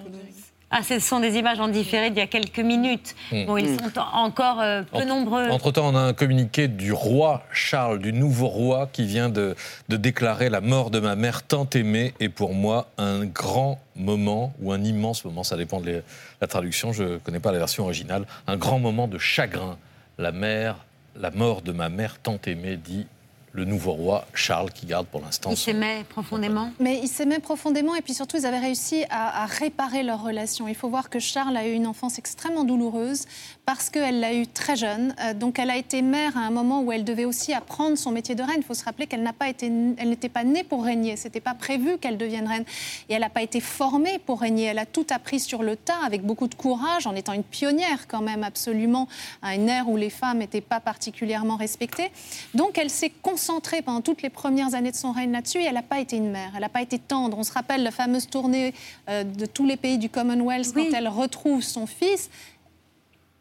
Ah, 0.77 0.83
ce 0.83 0.99
sont 0.99 1.21
des 1.21 1.37
images 1.37 1.61
en 1.61 1.69
différé 1.69 2.09
d'il 2.09 2.19
y 2.19 2.21
a 2.21 2.27
quelques 2.27 2.59
minutes. 2.59 3.15
Hmm. 3.31 3.45
Bon, 3.45 3.55
ils 3.55 3.71
hmm. 3.71 3.79
sont 3.79 3.99
encore 4.13 4.59
euh, 4.59 4.83
peu 4.83 5.05
nombreux. 5.05 5.49
Entre-temps, 5.49 5.87
on 5.87 5.95
a 5.95 6.01
un 6.01 6.13
communiqué 6.13 6.67
du 6.67 6.91
roi 6.91 7.43
Charles, 7.53 7.99
du 7.99 8.11
nouveau 8.11 8.47
roi, 8.47 8.89
qui 8.91 9.05
vient 9.05 9.29
de, 9.29 9.55
de, 9.87 9.95
déclarer 9.95 10.49
la 10.49 10.59
mort 10.59 10.89
de 10.89 10.99
ma 10.99 11.15
mère 11.15 11.43
tant 11.43 11.65
aimée 11.73 12.13
et 12.19 12.27
pour 12.27 12.53
moi 12.53 12.87
un 12.97 13.23
grand 13.23 13.79
moment 13.95 14.53
ou 14.59 14.73
un 14.73 14.83
immense 14.83 15.23
moment, 15.23 15.45
ça 15.45 15.55
dépend 15.55 15.79
de 15.79 16.03
la 16.41 16.47
traduction, 16.47 16.91
je 16.91 17.03
ne 17.03 17.17
connais 17.19 17.39
pas 17.39 17.53
la 17.53 17.59
version 17.59 17.85
originale, 17.85 18.25
un 18.45 18.57
grand 18.57 18.79
moment 18.79 19.07
de 19.07 19.17
chagrin. 19.17 19.77
La 20.17 20.33
mère, 20.33 20.75
la 21.17 21.31
mort 21.31 21.61
de 21.61 21.71
ma 21.71 21.87
mère 21.87 22.19
tant 22.19 22.37
aimée, 22.45 22.75
dit 22.75 23.07
le 23.55 23.63
nouveau 23.63 23.93
roi 23.93 24.25
Charles 24.33 24.71
qui 24.71 24.85
garde 24.85 25.07
pour 25.07 25.21
l'instant. 25.21 25.49
Il 25.49 25.57
s'aimait 25.57 26.03
profondément 26.09 26.71
Mais 26.79 26.99
il 27.01 27.07
s'aimait 27.07 27.39
profondément 27.39 27.95
et 27.95 28.01
puis 28.01 28.13
surtout 28.13 28.37
ils 28.37 28.45
avaient 28.45 28.59
réussi 28.59 29.05
à, 29.09 29.45
réparer 29.45 30.03
leur 30.03 30.21
relation. 30.21 30.67
Il 30.67 30.75
faut 30.75 30.89
voir 30.89 31.09
que 31.09 31.19
Charles 31.19 31.55
a 31.55 31.65
eu 31.65 31.71
une 31.71 31.87
enfance 31.87 32.19
extrêmement 32.19 32.65
douloureuse 32.65 33.25
parce 33.65 33.89
qu'elle 33.89 34.19
l'a 34.19 34.33
eu 34.33 34.45
très 34.47 34.75
jeune. 34.75 35.15
Euh, 35.21 35.33
donc 35.33 35.57
elle 35.57 35.69
a 35.69 35.77
été 35.77 36.01
mère 36.01 36.37
à 36.37 36.41
un 36.41 36.51
moment 36.51 36.81
où 36.81 36.91
elle 36.91 37.03
devait 37.03 37.25
aussi 37.25 37.53
apprendre 37.53 37.97
son 37.97 38.11
métier 38.11 38.35
de 38.35 38.43
reine. 38.43 38.57
Il 38.57 38.63
faut 38.63 38.75
se 38.75 38.85
rappeler 38.85 39.07
qu'elle 39.07 39.23
n'a 39.23 39.33
pas 39.33 39.49
été, 39.49 39.65
elle 39.97 40.09
n'était 40.09 40.29
pas 40.29 40.43
née 40.43 40.63
pour 40.63 40.83
régner. 40.83 41.15
C'était 41.15 41.39
pas 41.39 41.55
prévu 41.55 41.97
qu'elle 41.97 42.17
devienne 42.17 42.47
reine 42.47 42.65
et 43.09 43.13
elle 43.13 43.21
n'a 43.21 43.29
pas 43.29 43.41
été 43.41 43.59
formée 43.59 44.19
pour 44.19 44.41
régner. 44.41 44.65
Elle 44.65 44.79
a 44.79 44.85
tout 44.85 45.07
appris 45.09 45.39
sur 45.39 45.63
le 45.63 45.75
tas 45.75 45.97
avec 46.05 46.23
beaucoup 46.23 46.47
de 46.47 46.55
courage 46.55 47.07
en 47.07 47.15
étant 47.15 47.33
une 47.33 47.43
pionnière 47.43 48.07
quand 48.07 48.21
même 48.21 48.43
absolument 48.43 49.07
à 49.41 49.55
une 49.55 49.67
ère 49.67 49.89
où 49.89 49.97
les 49.97 50.11
femmes 50.11 50.39
n'étaient 50.39 50.61
pas 50.61 50.79
particulièrement 50.79 51.55
respectées. 51.55 52.11
Donc 52.53 52.77
elle 52.77 52.91
s'est 52.91 53.11
concentrée 53.23 53.81
pendant 53.81 54.01
toutes 54.01 54.21
les 54.21 54.29
premières 54.29 54.75
années 54.75 54.91
de 54.91 54.95
son 54.95 55.11
règne 55.11 55.31
là-dessus 55.31 55.59
et 55.59 55.65
elle 55.65 55.73
n'a 55.73 55.81
pas 55.81 55.99
été 55.99 56.17
une 56.17 56.29
mère, 56.29 56.51
elle 56.53 56.61
n'a 56.61 56.69
pas 56.69 56.81
été 56.81 56.99
tendre. 56.99 57.37
On 57.37 57.43
se 57.43 57.51
rappelle 57.51 57.81
la 57.81 57.91
fameuse 57.91 58.27
tournée 58.27 58.73
euh, 59.09 59.23
de 59.23 59.45
tous 59.45 59.65
les 59.65 59.77
pays 59.77 59.97
du 59.97 60.09
Commonwealth 60.09 60.71
quand 60.73 60.93
elle 60.93 61.07
retrouve 61.07 61.63
son 61.63 61.87
fils 61.87 62.29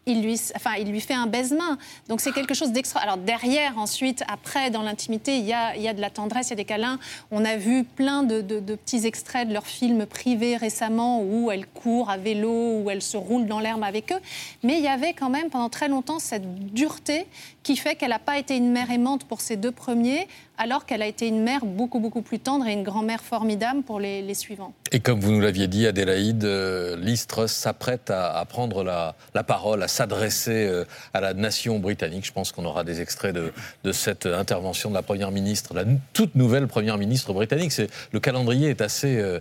il 0.06 0.23
lui, 0.23 1.00
fait 1.00 1.14
un 1.14 1.26
baise-main. 1.26 1.78
Donc 2.08 2.20
c'est 2.20 2.32
quelque 2.32 2.54
chose 2.54 2.73
d'extra. 2.73 3.00
Alors 3.00 3.16
derrière, 3.16 3.78
ensuite, 3.78 4.23
après, 4.28 4.70
dans 4.70 4.82
l'intimité, 4.82 5.38
il 5.38 5.44
y 5.44 5.52
a, 5.52 5.76
y 5.76 5.88
a 5.88 5.94
de 5.94 6.00
la 6.00 6.11
tendresse, 6.11 6.49
il 6.49 6.50
y 6.50 6.52
a 6.54 6.56
des 6.56 6.64
câlins. 6.64 6.99
On 7.30 7.44
a 7.44 7.56
vu 7.56 7.84
plein 7.84 8.23
de, 8.23 8.40
de, 8.40 8.75
petits 8.75 9.06
extraits 9.06 9.49
de 9.49 9.54
leurs 9.54 9.66
films 9.66 10.06
privés 10.06 10.56
récemment 10.56 11.23
où 11.23 11.50
elle 11.50 11.66
court 11.66 12.11
à 12.11 12.16
vélo, 12.16 12.80
où 12.82 12.90
elle 12.90 13.02
se 13.02 13.16
roule 13.16 13.46
dans 13.46 13.61
l'herbe 13.61 13.84
avec 13.84 14.12
eux. 14.12 14.20
Mais 14.62 14.78
il 14.78 14.84
y 14.84 14.88
avait 14.88 15.14
quand 15.14 15.30
même 15.30 15.50
pendant 15.50 15.68
très 15.68 15.88
longtemps 15.88 16.18
cette 16.18 16.73
dureté 16.73 17.26
qui 17.64 17.76
fait 17.76 17.97
qu'elle 17.97 18.11
n'a 18.11 18.21
pas 18.21 18.38
été 18.38 18.56
une 18.56 18.71
mère 18.71 18.90
aimante 18.90 19.25
pour 19.25 19.40
ses 19.40 19.56
deux 19.56 19.73
premiers, 19.73 20.28
alors 20.59 20.87
qu'elle 20.87 21.02
a 21.02 21.06
été 21.06 21.26
une 21.26 21.42
mère 21.42 21.64
beaucoup, 21.64 21.99
beaucoup 21.99 22.23
plus 22.23 22.38
tendre 22.38 22.66
et 22.66 22.73
une 22.73 22.85
grand-mère 22.85 23.23
formidable 23.23 23.83
pour 23.83 23.99
les, 23.99 24.35
suivants. 24.35 24.73
Et 24.92 25.00
comme 25.00 25.21
vous 25.21 25.30
nous 25.30 25.40
l'aviez 25.40 25.66
dit, 25.66 25.87
Adélaïde, 25.87 26.44
euh, 26.44 26.97
Listre 26.97 27.49
s'apprête 27.49 28.11
à, 28.11 28.44
prendre 28.49 28.85
la, 28.85 29.14
parole, 29.44 29.83
à 29.83 29.88
s'adresser 29.88 30.66
euh, 30.66 30.85
à 31.12 31.21
la 31.21 31.35
nation 31.35 31.78
britannique. 31.78 32.26
Je 32.26 32.33
pense 32.33 32.52
qu'on 32.52 32.64
aura 32.64 32.85
des 32.85 33.00
extraits 33.00 33.35
de, 33.35 33.92
cette 33.92 34.26
intervention 34.26 34.90
de 34.90 34.94
la 34.94 35.02
Première 35.02 35.30
ministre, 35.30 35.75
la 35.75 35.85
toute 36.12 36.35
nouvelle 36.35 36.66
Première 36.66 36.99
ministre 36.99 37.33
britannique. 37.33 37.73
le 38.12 38.21
calendrier 38.21 38.71
est 38.71 38.80
assez, 38.80 39.16
euh, 39.18 39.40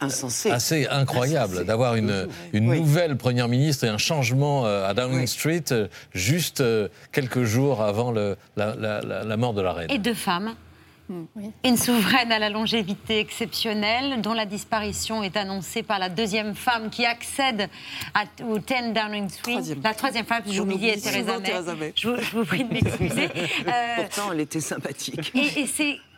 Insensé. 0.00 0.50
assez 0.50 0.86
incroyable 0.88 1.64
d'avoir 1.64 1.96
une, 1.96 2.28
une 2.52 2.66
nouvelle 2.66 3.16
Première 3.16 3.48
ministre 3.48 3.84
et 3.84 3.88
un 3.88 3.98
changement 3.98 4.64
à 4.66 4.92
Downing 4.92 5.26
Street 5.26 5.64
juste 6.12 6.62
quelques 7.12 7.44
jours 7.46 7.82
avant 7.82 8.10
le, 8.10 8.36
la, 8.56 9.36
mort 9.36 9.54
de 9.54 9.62
la 9.62 9.72
reine. 9.72 9.90
Et 9.90 9.98
deux 9.98 10.14
femmes. 10.14 10.54
Une 11.64 11.76
souveraine 11.76 12.32
à 12.32 12.40
la 12.40 12.50
longévité 12.50 13.20
exceptionnelle, 13.20 14.20
dont 14.22 14.32
la 14.32 14.44
disparition 14.44 15.22
est 15.22 15.36
annoncée 15.36 15.84
par 15.84 16.00
la 16.00 16.08
deuxième 16.08 16.56
femme 16.56 16.90
qui 16.90 17.06
accède 17.06 17.68
au 18.42 18.58
10 18.58 18.92
Downing 18.92 19.28
Street. 19.28 19.62
La 19.84 19.94
troisième 19.94 20.26
femme, 20.26 20.42
j'ai 20.46 20.58
oublié 20.58 20.98
Theresa 21.00 21.38
May. 21.76 21.92
Je, 21.94 22.08
vous, 22.08 22.44
prie 22.44 22.64
de 22.64 22.72
m'excuser. 22.72 23.28
Euh, 23.66 23.96
Pourtant, 23.96 24.32
elle 24.32 24.40
était 24.40 24.60
sympathique. 24.60 25.32
Et, 25.34 25.66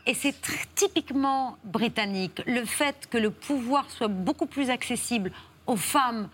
et 0.09 0.15
c'est 0.15 0.35
typiquement 0.75 1.59
britannique, 1.65 2.43
le 2.47 2.65
fait 2.65 3.09
que 3.11 3.19
le 3.19 3.31
pouvoir 3.31 3.91
soit 3.91 4.09
beaucoup 4.09 4.47
plus 4.47 4.71
accessible 4.71 5.31
aux 5.67 5.77
femmes 5.77 6.29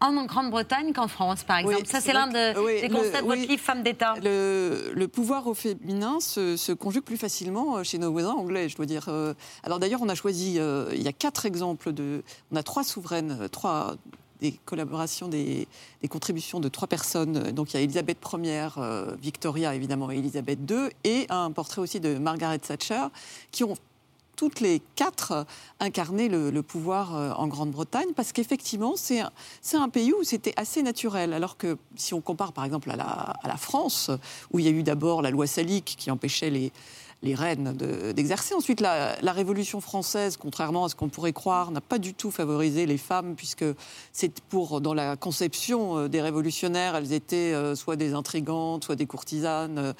en 0.00 0.24
Grande-Bretagne 0.26 0.92
qu'en 0.92 1.08
France, 1.08 1.44
par 1.44 1.58
exemple. 1.58 1.86
Ça, 1.86 2.00
c'est 2.00 2.12
l'un 2.12 2.26
des 2.26 2.88
constats 2.88 3.22
de 3.22 3.26
votre 3.26 3.46
livre 3.46 3.62
Femme 3.62 3.82
d'État. 3.82 4.14
Le, 4.22 5.06
pouvoir 5.06 5.46
au 5.46 5.54
féminin 5.54 6.20
se, 6.20 6.72
conjugue 6.72 7.02
plus 7.02 7.16
facilement 7.16 7.76
euh, 7.78 7.84
chez 7.84 7.98
nos 7.98 8.12
voisins 8.12 8.32
anglais, 8.32 8.68
je 8.68 8.76
dois 8.76 8.86
dire. 8.86 9.06
Euh. 9.08 9.34
Alors 9.62 9.78
d'ailleurs, 9.78 10.02
on 10.02 10.08
a 10.08 10.14
choisi, 10.14 10.58
euh, 10.58 10.90
il 10.92 11.02
y 11.02 11.08
a 11.08 11.12
quatre 11.12 11.46
exemples 11.46 11.92
de... 11.92 12.22
On 12.52 12.56
a 12.56 12.62
trois 12.62 12.84
souveraines, 12.84 13.48
trois 13.50 13.96
des 14.40 14.52
collaborations, 14.66 15.28
des, 15.28 15.66
contributions 16.10 16.60
de 16.60 16.68
trois 16.68 16.88
personnes. 16.88 17.52
Donc 17.52 17.72
il 17.72 17.76
y 17.78 17.80
a 17.80 17.82
Elisabeth 17.82 18.18
Ier, 18.34 18.68
Victoria 19.18 19.74
évidemment 19.74 20.10
et 20.10 20.18
Elisabeth 20.18 20.58
II, 20.70 20.90
et 21.04 21.26
un 21.30 21.50
portrait 21.50 21.80
aussi 21.80 22.00
de 22.00 22.18
Margaret 22.18 22.58
Thatcher, 22.58 23.06
qui 23.50 23.64
ont 23.64 23.76
toutes 24.36 24.60
les 24.60 24.80
quatre 24.94 25.46
incarner 25.80 26.28
le, 26.28 26.62
pouvoir 26.62 27.16
euh, 27.16 27.32
en 27.32 27.48
Grande-Bretagne, 27.48 28.12
parce 28.14 28.32
qu'effectivement, 28.32 28.94
c'est 28.96 29.20
un, 29.20 29.88
pays 29.88 30.12
où 30.12 30.22
c'était 30.22 30.54
assez 30.56 30.82
naturel. 30.82 31.32
Alors 31.32 31.56
que 31.56 31.78
si 31.96 32.14
on 32.14 32.20
compare 32.20 32.52
par 32.52 32.64
exemple 32.64 32.90
à 32.90 33.48
la 33.48 33.56
France, 33.56 34.10
où 34.52 34.58
il 34.58 34.64
y 34.64 34.68
a 34.68 34.70
eu 34.70 34.82
d'abord 34.82 35.22
la 35.22 35.30
loi 35.30 35.46
salique 35.46 35.96
qui 35.98 36.10
empêchait 36.10 36.50
les, 36.50 36.72
les 37.22 37.34
reines 37.34 37.72
d'exercer. 38.14 38.54
Ensuite, 38.54 38.80
la, 38.80 39.16
Révolution 39.36 39.80
française, 39.80 40.36
contrairement 40.36 40.86
à 40.86 40.88
ce 40.88 40.94
qu'on 40.94 41.08
pourrait 41.08 41.32
croire, 41.32 41.70
n'a 41.70 41.80
pas 41.80 41.98
du 41.98 42.14
tout 42.14 42.30
favorisé 42.30 42.86
les 42.86 42.96
femmes, 42.96 43.34
puisque 43.36 43.64
c'est 44.12 44.40
pour, 44.40 44.80
dans 44.80 44.94
la 44.94 45.16
conception 45.16 45.98
euh, 45.98 46.08
des 46.08 46.22
révolutionnaires, 46.22 46.96
elles 46.96 47.12
étaient 47.12 47.52
euh, 47.52 47.74
soit 47.74 47.96
des 47.96 48.14
intrigantes, 48.14 48.84
soit 48.84 48.96
des 48.96 49.06
courtisanes. 49.06 49.94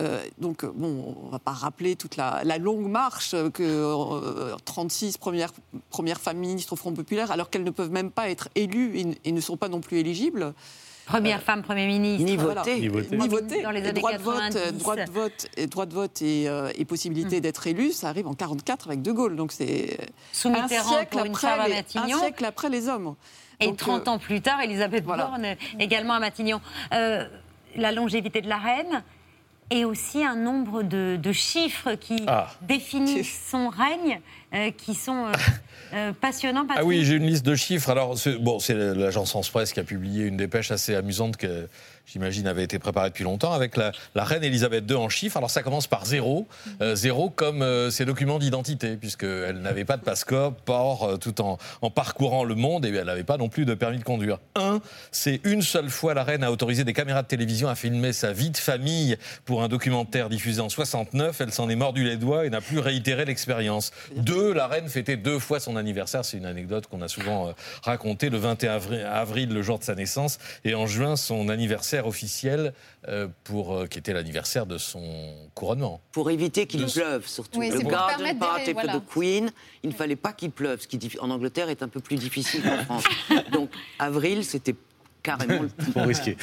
Euh, 0.00 0.22
donc, 0.38 0.64
on 0.64 1.26
ne 1.26 1.30
va 1.30 1.38
pas 1.38 1.52
rappeler 1.52 1.96
toute 1.96 2.16
la, 2.16 2.42
longue 2.58 2.88
marche 2.88 3.34
que 3.52 4.54
36 4.64 5.16
premières, 5.16 5.52
premières 5.90 6.20
femmes 6.20 6.38
ministres 6.38 6.74
au 6.74 6.76
Front 6.76 6.92
populaire, 6.92 7.30
alors 7.30 7.48
qu'elles 7.48 7.64
ne 7.64 7.70
peuvent 7.70 7.90
même 7.90 8.10
pas 8.10 8.28
être 8.28 8.48
élues 8.54 9.16
et 9.24 9.32
ne 9.32 9.40
sont 9.40 9.56
pas 9.56 9.68
non 9.68 9.80
plus 9.80 9.98
éligibles. 9.98 10.52
Première 11.06 11.42
femme 11.42 11.62
Premier 11.62 11.86
ministre. 11.86 12.24
Ni 12.24 12.36
voter. 12.36 12.80
Ni 12.80 13.28
voter. 13.28 13.62
Dans 13.62 13.70
les 13.70 13.86
années 13.86 14.00
droit, 14.00 14.12
de 14.12 14.18
vote, 14.18 14.78
droit 14.78 14.96
de 14.96 15.10
vote, 15.10 15.46
et, 15.56 15.66
droit 15.66 15.86
de 15.86 15.94
vote 15.94 16.22
et, 16.22 16.48
euh, 16.48 16.70
possibilité 16.88 17.38
mm. 17.38 17.40
d'être 17.40 17.66
élu, 17.66 17.92
ça 17.92 18.08
arrive 18.08 18.26
en 18.26 18.34
44 18.34 18.88
avec 18.88 19.02
De 19.02 19.12
Gaulle. 19.12 19.36
Donc 19.36 19.52
c'est 19.52 19.98
un, 20.44 20.68
siècle 20.68 21.18
après 21.18 21.68
les, 21.68 21.98
un 21.98 22.18
siècle 22.18 22.44
après 22.44 22.68
les 22.68 22.88
hommes. 22.88 23.14
Et 23.60 23.74
30 23.74 24.08
euh, 24.08 24.10
ans 24.12 24.18
plus 24.18 24.40
tard, 24.40 24.60
Elisabeth 24.60 25.04
Borne, 25.04 25.56
également 25.78 26.14
à 26.14 26.20
Matignon. 26.20 26.60
Euh, 26.92 27.26
la 27.76 27.92
longévité 27.92 28.40
de 28.40 28.48
la 28.48 28.58
reine, 28.58 29.02
et 29.70 29.84
aussi 29.84 30.24
un 30.24 30.36
nombre 30.36 30.82
de, 30.82 31.32
chiffres 31.32 31.94
qui 31.94 32.22
ah. 32.26 32.48
définissent 32.62 33.48
son 33.50 33.68
règne, 33.68 34.20
qui 34.76 34.94
sont 34.94 35.26
euh, 35.92 36.12
passionnant. 36.20 36.66
Ah 36.70 36.84
oui, 36.84 37.04
j'ai 37.04 37.16
une 37.16 37.26
liste 37.26 37.44
de 37.44 37.54
chiffres. 37.54 37.90
Alors, 37.90 38.16
bon, 38.40 38.58
c'est 38.58 38.74
l'agence 38.74 39.30
France 39.30 39.50
Presse 39.50 39.72
qui 39.72 39.80
a 39.80 39.84
publié 39.84 40.26
une 40.26 40.36
dépêche 40.36 40.70
assez 40.70 40.94
amusante 40.94 41.36
que 41.36 41.68
j'imagine, 42.06 42.46
avait 42.46 42.64
été 42.64 42.78
préparé 42.78 43.08
depuis 43.10 43.24
longtemps, 43.24 43.52
avec 43.52 43.76
la, 43.76 43.92
reine 44.14 44.44
Elisabeth 44.44 44.84
II 44.88 44.96
en 44.96 45.08
chiffres. 45.08 45.36
Alors 45.36 45.50
ça 45.50 45.62
commence 45.62 45.86
par 45.86 46.04
zéro, 46.04 46.46
euh, 46.80 46.94
zéro 46.94 47.30
comme 47.30 47.62
euh, 47.62 47.90
ses 47.90 48.04
documents 48.04 48.38
d'identité, 48.38 48.96
puisqu'elle 48.96 49.60
n'avait 49.60 49.84
pas 49.84 49.96
de 49.96 50.02
passeport 50.02 51.04
euh, 51.04 51.16
tout 51.16 51.40
en, 51.40 51.58
en, 51.82 51.90
parcourant 51.90 52.44
le 52.44 52.54
monde, 52.54 52.84
et 52.86 52.90
elle 52.90 53.06
n'avait 53.06 53.24
pas 53.24 53.36
non 53.36 53.48
plus 53.48 53.64
de 53.64 53.74
permis 53.74 53.98
de 53.98 54.04
conduire. 54.04 54.38
Un, 54.54 54.80
c'est 55.10 55.40
une 55.44 55.62
seule 55.62 55.90
fois 55.90 56.14
la 56.14 56.24
reine 56.24 56.44
a 56.44 56.50
autorisé 56.50 56.84
des 56.84 56.92
caméras 56.92 57.22
de 57.22 57.28
télévision 57.28 57.68
à 57.68 57.74
filmer 57.74 58.12
sa 58.12 58.32
vie 58.32 58.50
de 58.50 58.56
famille 58.56 59.16
pour 59.44 59.62
un 59.62 59.68
documentaire 59.68 60.28
diffusé 60.28 60.60
en 60.60 60.68
69. 60.68 61.40
Elle 61.40 61.52
s'en 61.52 61.68
est 61.68 61.76
mordu 61.76 62.04
les 62.04 62.16
doigts 62.16 62.46
et 62.46 62.50
n'a 62.50 62.60
plus 62.60 62.78
réitéré 62.78 63.24
l'expérience. 63.24 63.92
Deux, 64.16 64.52
la 64.52 64.66
reine 64.66 64.88
fêtait 64.88 65.16
deux 65.16 65.38
fois 65.38 65.60
son 65.60 65.76
anniversaire. 65.76 66.24
C'est 66.24 66.36
une 66.36 66.46
anecdote 66.46 66.86
qu'on 66.86 67.02
a 67.02 67.08
souvent 67.08 67.54
racontée. 67.82 68.30
Le 68.30 68.38
21 68.38 68.80
avril, 69.04 69.52
le 69.52 69.62
jour 69.62 69.78
de 69.78 69.84
sa 69.84 69.94
naissance, 69.94 70.38
et 70.64 70.74
en 70.74 70.86
juin, 70.86 71.16
son 71.16 71.48
anniversaire 71.48 71.93
officiel 72.02 72.72
euh, 73.08 73.28
pour, 73.44 73.74
euh, 73.74 73.86
qui 73.86 73.98
était 73.98 74.12
l'anniversaire 74.12 74.66
de 74.66 74.78
son 74.78 75.02
couronnement. 75.54 76.00
Pour 76.12 76.30
éviter 76.30 76.66
qu'il 76.66 76.86
pleuve, 76.86 77.26
surtout. 77.26 77.60
le 77.60 77.88
garden 77.88 78.38
party 78.38 78.72
voilà. 78.72 78.94
de 78.94 78.98
Queen, 78.98 79.50
il 79.82 79.90
ne 79.90 79.94
fallait 79.94 80.16
pas 80.16 80.32
qu'il 80.32 80.50
pleuve, 80.50 80.80
ce 80.80 80.88
qui 80.88 81.18
en 81.20 81.30
Angleterre 81.30 81.68
est 81.68 81.82
un 81.82 81.88
peu 81.88 82.00
plus 82.00 82.16
difficile 82.16 82.62
qu'en 82.62 82.84
France. 82.84 83.04
Donc 83.52 83.70
avril, 83.98 84.44
c'était 84.44 84.74
carrément 85.24 85.62
le 85.62 85.68
plus 85.68 86.00
risqué. 86.02 86.36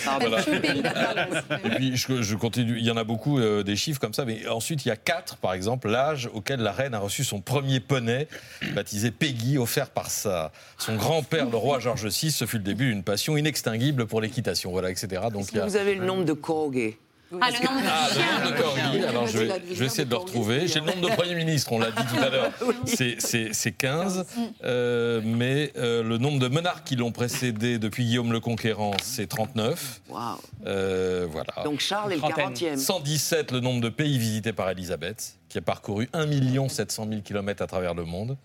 Et 1.64 1.70
puis, 1.70 1.96
je, 1.96 2.36
continue. 2.36 2.78
Il 2.78 2.86
y 2.86 2.92
en 2.92 2.98
a 2.98 3.06
beaucoup 3.06 3.40
euh, 3.40 3.64
des 3.64 3.78
chiffres 3.78 4.00
comme 4.02 4.14
ça, 4.14 4.26
mais 4.26 4.46
ensuite, 4.48 4.84
il 4.86 4.90
y 4.90 4.92
a 4.92 4.98
quatre, 4.98 5.38
par 5.38 5.54
exemple, 5.54 5.90
l'âge 5.90 6.30
auquel 6.34 6.60
la 6.60 6.74
reine 6.74 6.94
a 6.94 7.00
reçu 7.00 7.24
son 7.24 7.40
premier 7.40 7.80
poney, 7.80 8.28
baptisé 8.74 9.12
Peggy, 9.12 9.58
offert 9.58 9.90
par 9.92 10.10
sa, 10.10 10.52
son 10.78 10.96
grand-père, 10.96 11.50
le 11.50 11.58
roi 11.58 11.80
George 11.80 12.06
VI. 12.06 12.32
Ce 12.32 12.46
fut 12.46 12.58
le 12.58 12.64
début 12.64 12.90
d'une 12.90 13.04
passion 13.04 13.38
inextinguible 13.38 14.08
pour 14.08 14.20
l'équitation, 14.20 14.72
voilà, 14.72 14.90
etc. 14.90 15.22
Donc, 15.32 15.52
il 15.52 15.58
y 15.58 15.62
a... 15.62 15.66
Vous 15.66 15.78
avez 15.78 15.96
le 15.96 16.06
nombre 16.06 16.26
de 16.26 16.34
corgis 16.34 16.98
ah, 17.40 17.50
le 17.52 17.66
nombre 17.66 17.82
de 17.82 19.04
ah, 19.06 19.10
Alors, 19.10 19.28
je 19.28 19.38
vais, 19.38 19.86
essayer 19.86 20.06
de 20.06 20.10
le 20.10 20.18
retrouver. 20.18 20.68
J'ai 20.68 20.80
le 20.80 20.88
nombre 20.88 21.10
de 21.10 21.16
premiers 21.16 21.36
ministres, 21.36 21.72
on 21.72 21.80
l'a 21.80 21.92
dit 21.92 22.04
tout 22.14 22.22
à 22.22 22.30
l'heure. 22.30 22.52
C'est 22.86 23.72
15. 23.72 24.26
Euh, 24.64 25.22
mais 25.24 25.72
euh, 25.78 26.04
le 26.04 26.18
nombre 26.18 26.40
de 26.40 26.48
monarques 26.48 26.86
qui 26.86 26.96
l'ont 26.96 27.12
précédé 27.12 27.80
depuis 27.80 28.06
Guillaume 28.06 28.32
le 28.32 28.40
Conquérant, 28.40 28.92
c'est 29.02 29.28
39. 29.28 30.02
Euh, 30.66 31.28
voilà. 31.30 31.64
Donc 31.64 31.80
Charles 31.80 32.14
est 32.14 32.16
le 32.16 32.22
40e. 32.22 32.78
117, 32.78 33.52
le 33.52 33.60
nombre 33.60 33.82
de 33.82 33.90
pays 33.90 34.18
visités 34.18 34.54
par 34.54 34.70
Elisabeth, 34.70 35.36
qui 35.50 35.58
a 35.58 35.62
parcouru 35.62 36.10
1 36.14 36.28
700 36.70 37.08
000 37.10 37.22
km 37.22 37.62
à 37.62 37.68
travers 37.68 37.94
le 37.94 38.06
monde. 38.06 38.38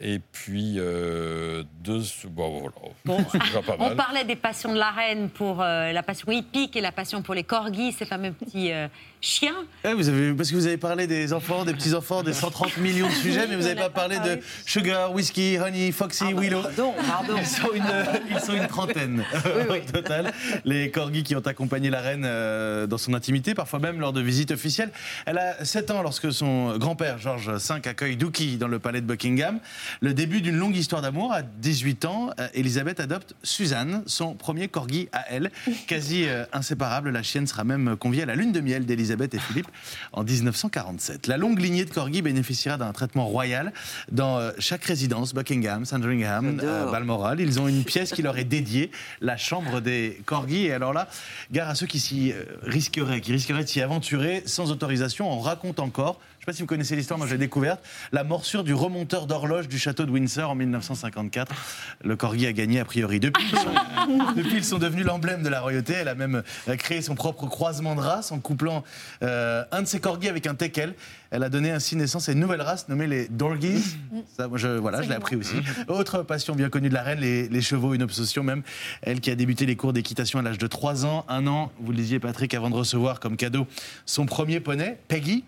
Et 0.00 0.18
puis, 0.18 0.76
euh, 0.78 1.62
deux. 1.80 2.02
Bon, 2.26 2.60
voilà. 3.06 3.24
on 3.78 3.96
parlait 3.96 4.24
des 4.24 4.36
passions 4.36 4.72
de 4.72 4.78
la 4.78 4.90
reine 4.90 5.28
pour 5.28 5.62
euh, 5.62 5.92
la 5.92 6.02
passion 6.02 6.32
hippique 6.32 6.76
et 6.76 6.80
la 6.80 6.92
passion 6.92 7.22
pour 7.22 7.34
les 7.34 7.44
corgis, 7.44 7.92
ces 7.92 8.04
fameux 8.04 8.32
petits 8.32 8.72
euh, 8.72 8.88
chiens. 9.22 9.54
vous 9.84 10.08
avez, 10.08 10.34
parce 10.34 10.50
que 10.50 10.56
vous 10.56 10.66
avez 10.66 10.76
parlé 10.76 11.06
des 11.06 11.32
enfants, 11.32 11.64
des 11.64 11.72
petits-enfants, 11.72 12.22
des 12.22 12.32
130 12.32 12.78
millions 12.78 13.08
de 13.08 13.12
sujets, 13.12 13.46
mais 13.48 13.54
vous 13.54 13.62
n'avez 13.62 13.76
pas 13.76 13.88
parlé 13.88 14.18
de 14.18 14.40
Sugar, 14.66 15.12
Whisky, 15.12 15.58
Honey, 15.58 15.92
Foxy, 15.92 16.24
ah, 16.26 16.40
Willow. 16.40 16.62
Pardon, 16.62 16.94
pardon. 17.06 17.34
Ils 17.38 17.46
sont 17.46 17.72
une, 17.72 17.82
ils 18.30 18.40
sont 18.40 18.54
une 18.54 18.66
trentaine 18.66 19.24
au 19.70 19.92
total. 19.92 20.32
Les 20.64 20.90
corgis 20.90 21.22
qui 21.22 21.36
ont 21.36 21.46
accompagné 21.46 21.88
la 21.88 22.00
reine 22.00 22.86
dans 22.88 22.98
son 22.98 23.14
intimité, 23.14 23.54
parfois 23.54 23.78
même 23.78 24.00
lors 24.00 24.12
de 24.12 24.20
visites 24.20 24.50
officielles. 24.50 24.90
Elle 25.24 25.38
a 25.38 25.64
7 25.64 25.92
ans 25.92 26.02
lorsque 26.02 26.32
son 26.32 26.76
grand-père, 26.78 27.18
George 27.18 27.48
V, 27.48 27.88
accueille 27.88 28.16
Dookie 28.16 28.56
dans 28.56 28.68
le 28.68 28.80
palais 28.80 29.00
de 29.00 29.06
Buckingham. 29.06 29.60
Le 30.00 30.14
début 30.14 30.40
d'une 30.40 30.56
longue 30.56 30.76
histoire 30.76 31.00
d'amour. 31.00 31.32
À 31.32 31.42
18 31.42 32.04
ans, 32.06 32.30
euh, 32.40 32.48
Elisabeth 32.54 32.98
adopte 32.98 33.34
Suzanne, 33.44 34.02
son 34.06 34.34
premier 34.34 34.66
corgi 34.66 35.08
à 35.12 35.26
elle. 35.30 35.52
Quasi 35.86 36.24
euh, 36.26 36.44
inséparable, 36.52 37.10
la 37.10 37.22
chienne 37.22 37.46
sera 37.46 37.62
même 37.62 37.96
conviée 37.96 38.24
à 38.24 38.26
la 38.26 38.34
lune 38.34 38.50
de 38.50 38.60
miel 38.60 38.84
d'Elisabeth 38.84 39.11
Elisabeth 39.12 39.34
et 39.34 39.38
Philippe 39.38 39.68
en 40.12 40.24
1947. 40.24 41.26
La 41.26 41.36
longue 41.36 41.60
lignée 41.60 41.84
de 41.84 41.90
corgis 41.90 42.22
bénéficiera 42.22 42.78
d'un 42.78 42.92
traitement 42.92 43.26
royal 43.26 43.72
dans 44.10 44.38
euh, 44.38 44.52
chaque 44.58 44.84
résidence, 44.84 45.34
Buckingham, 45.34 45.84
Sandringham, 45.84 46.58
euh, 46.62 46.90
Balmoral. 46.90 47.40
Ils 47.40 47.60
ont 47.60 47.68
une 47.68 47.84
pièce 47.84 48.12
qui 48.12 48.22
leur 48.22 48.38
est 48.38 48.44
dédiée, 48.44 48.90
la 49.20 49.36
chambre 49.36 49.80
des 49.80 50.22
corgis. 50.24 50.66
Et 50.66 50.72
alors 50.72 50.94
là, 50.94 51.08
gare 51.50 51.68
à 51.68 51.74
ceux 51.74 51.86
qui 51.86 52.00
s'y 52.00 52.32
euh, 52.32 52.44
risqueraient, 52.62 53.20
qui 53.20 53.32
risqueraient 53.32 53.64
de 53.64 53.68
s'y 53.68 53.82
aventurer 53.82 54.42
sans 54.46 54.70
autorisation. 54.70 55.30
On 55.30 55.40
raconte 55.40 55.78
encore 55.78 56.18
sais 56.42 56.46
pas 56.46 56.52
si 56.54 56.62
vous 56.62 56.66
connaissez 56.66 56.96
l'histoire, 56.96 57.18
moi 57.18 57.28
j'ai 57.28 57.38
découvert 57.38 57.76
la 58.10 58.24
morsure 58.24 58.64
du 58.64 58.74
remonteur 58.74 59.28
d'horloge 59.28 59.68
du 59.68 59.78
château 59.78 60.06
de 60.06 60.10
Windsor 60.10 60.50
en 60.50 60.56
1954. 60.56 61.54
Le 62.02 62.16
corgi 62.16 62.48
a 62.48 62.52
gagné 62.52 62.80
a 62.80 62.84
priori. 62.84 63.20
Depuis, 63.20 63.44
ils 63.44 63.56
sont, 63.56 64.34
depuis, 64.36 64.56
ils 64.56 64.64
sont 64.64 64.78
devenus 64.78 65.06
l'emblème 65.06 65.44
de 65.44 65.48
la 65.48 65.60
royauté. 65.60 65.92
Elle 65.92 66.08
a 66.08 66.16
même 66.16 66.42
euh, 66.66 66.76
créé 66.76 67.00
son 67.00 67.14
propre 67.14 67.46
croisement 67.46 67.94
de 67.94 68.00
race 68.00 68.32
en 68.32 68.40
couplant 68.40 68.82
euh, 69.22 69.62
un 69.70 69.82
de 69.82 69.86
ses 69.86 70.00
corgis 70.00 70.28
avec 70.28 70.48
un 70.48 70.56
teckel. 70.56 70.94
Elle 71.30 71.44
a 71.44 71.48
donné 71.48 71.70
ainsi 71.70 71.94
naissance 71.94 72.28
à 72.28 72.32
une 72.32 72.40
nouvelle 72.40 72.60
race 72.60 72.88
nommée 72.88 73.06
les 73.06 73.28
Dorgies. 73.28 73.96
Ça, 74.36 74.48
je, 74.52 74.66
voilà, 74.66 75.00
je 75.00 75.08
l'ai 75.08 75.14
appris 75.14 75.36
aussi. 75.36 75.54
Autre 75.86 76.24
passion 76.24 76.56
bien 76.56 76.70
connue 76.70 76.88
de 76.88 76.94
la 76.94 77.04
reine, 77.04 77.20
les, 77.20 77.48
les, 77.48 77.62
chevaux, 77.62 77.94
une 77.94 78.02
obsession 78.02 78.42
même. 78.42 78.64
Elle 79.02 79.20
qui 79.20 79.30
a 79.30 79.36
débuté 79.36 79.64
les 79.64 79.76
cours 79.76 79.92
d'équitation 79.92 80.40
à 80.40 80.42
l'âge 80.42 80.58
de 80.58 80.66
3 80.66 81.06
ans, 81.06 81.24
un 81.28 81.46
an, 81.46 81.70
vous 81.80 81.92
le 81.92 81.98
disiez 81.98 82.18
Patrick, 82.18 82.52
avant 82.52 82.68
de 82.68 82.74
recevoir 82.74 83.20
comme 83.20 83.36
cadeau 83.36 83.68
son 84.06 84.26
premier 84.26 84.58
poney, 84.58 84.98
Peggy 85.06 85.44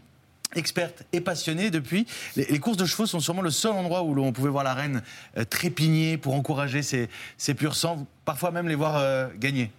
experte 0.56 1.04
et 1.12 1.20
passionnée 1.20 1.70
depuis. 1.70 2.06
Les, 2.36 2.58
courses 2.58 2.76
de 2.76 2.86
chevaux 2.86 3.06
sont 3.06 3.20
sûrement 3.20 3.42
le 3.42 3.50
seul 3.50 3.72
endroit 3.72 4.02
où 4.02 4.14
l'on 4.14 4.32
pouvait 4.32 4.50
voir 4.50 4.64
la 4.64 4.74
reine 4.74 5.02
euh, 5.36 5.44
trépigner 5.44 6.16
pour 6.16 6.34
encourager 6.34 6.82
ses, 6.82 7.08
ses 7.38 7.54
purs 7.54 7.74
sangs, 7.74 8.06
parfois 8.24 8.50
même 8.50 8.68
les 8.68 8.74
voir 8.74 8.96
euh, 8.96 9.28
gagner. 9.36 9.70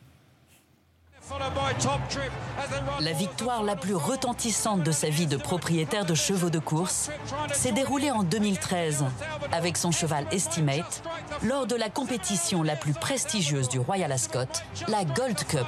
La 3.01 3.13
victoire 3.13 3.63
la 3.63 3.75
plus 3.75 3.95
retentissante 3.95 4.83
de 4.83 4.91
sa 4.91 5.09
vie 5.09 5.25
de 5.25 5.37
propriétaire 5.37 6.05
de 6.05 6.13
chevaux 6.13 6.51
de 6.51 6.59
course 6.59 7.09
s'est 7.51 7.71
déroulée 7.71 8.11
en 8.11 8.23
2013 8.23 9.05
avec 9.51 9.77
son 9.77 9.91
cheval 9.91 10.27
Estimate 10.31 11.03
lors 11.43 11.65
de 11.65 11.75
la 11.75 11.89
compétition 11.89 12.61
la 12.61 12.75
plus 12.75 12.93
prestigieuse 12.93 13.69
du 13.69 13.79
Royal 13.79 14.11
Ascot, 14.11 14.39
la 14.87 15.03
Gold 15.03 15.43
Cup. 15.47 15.65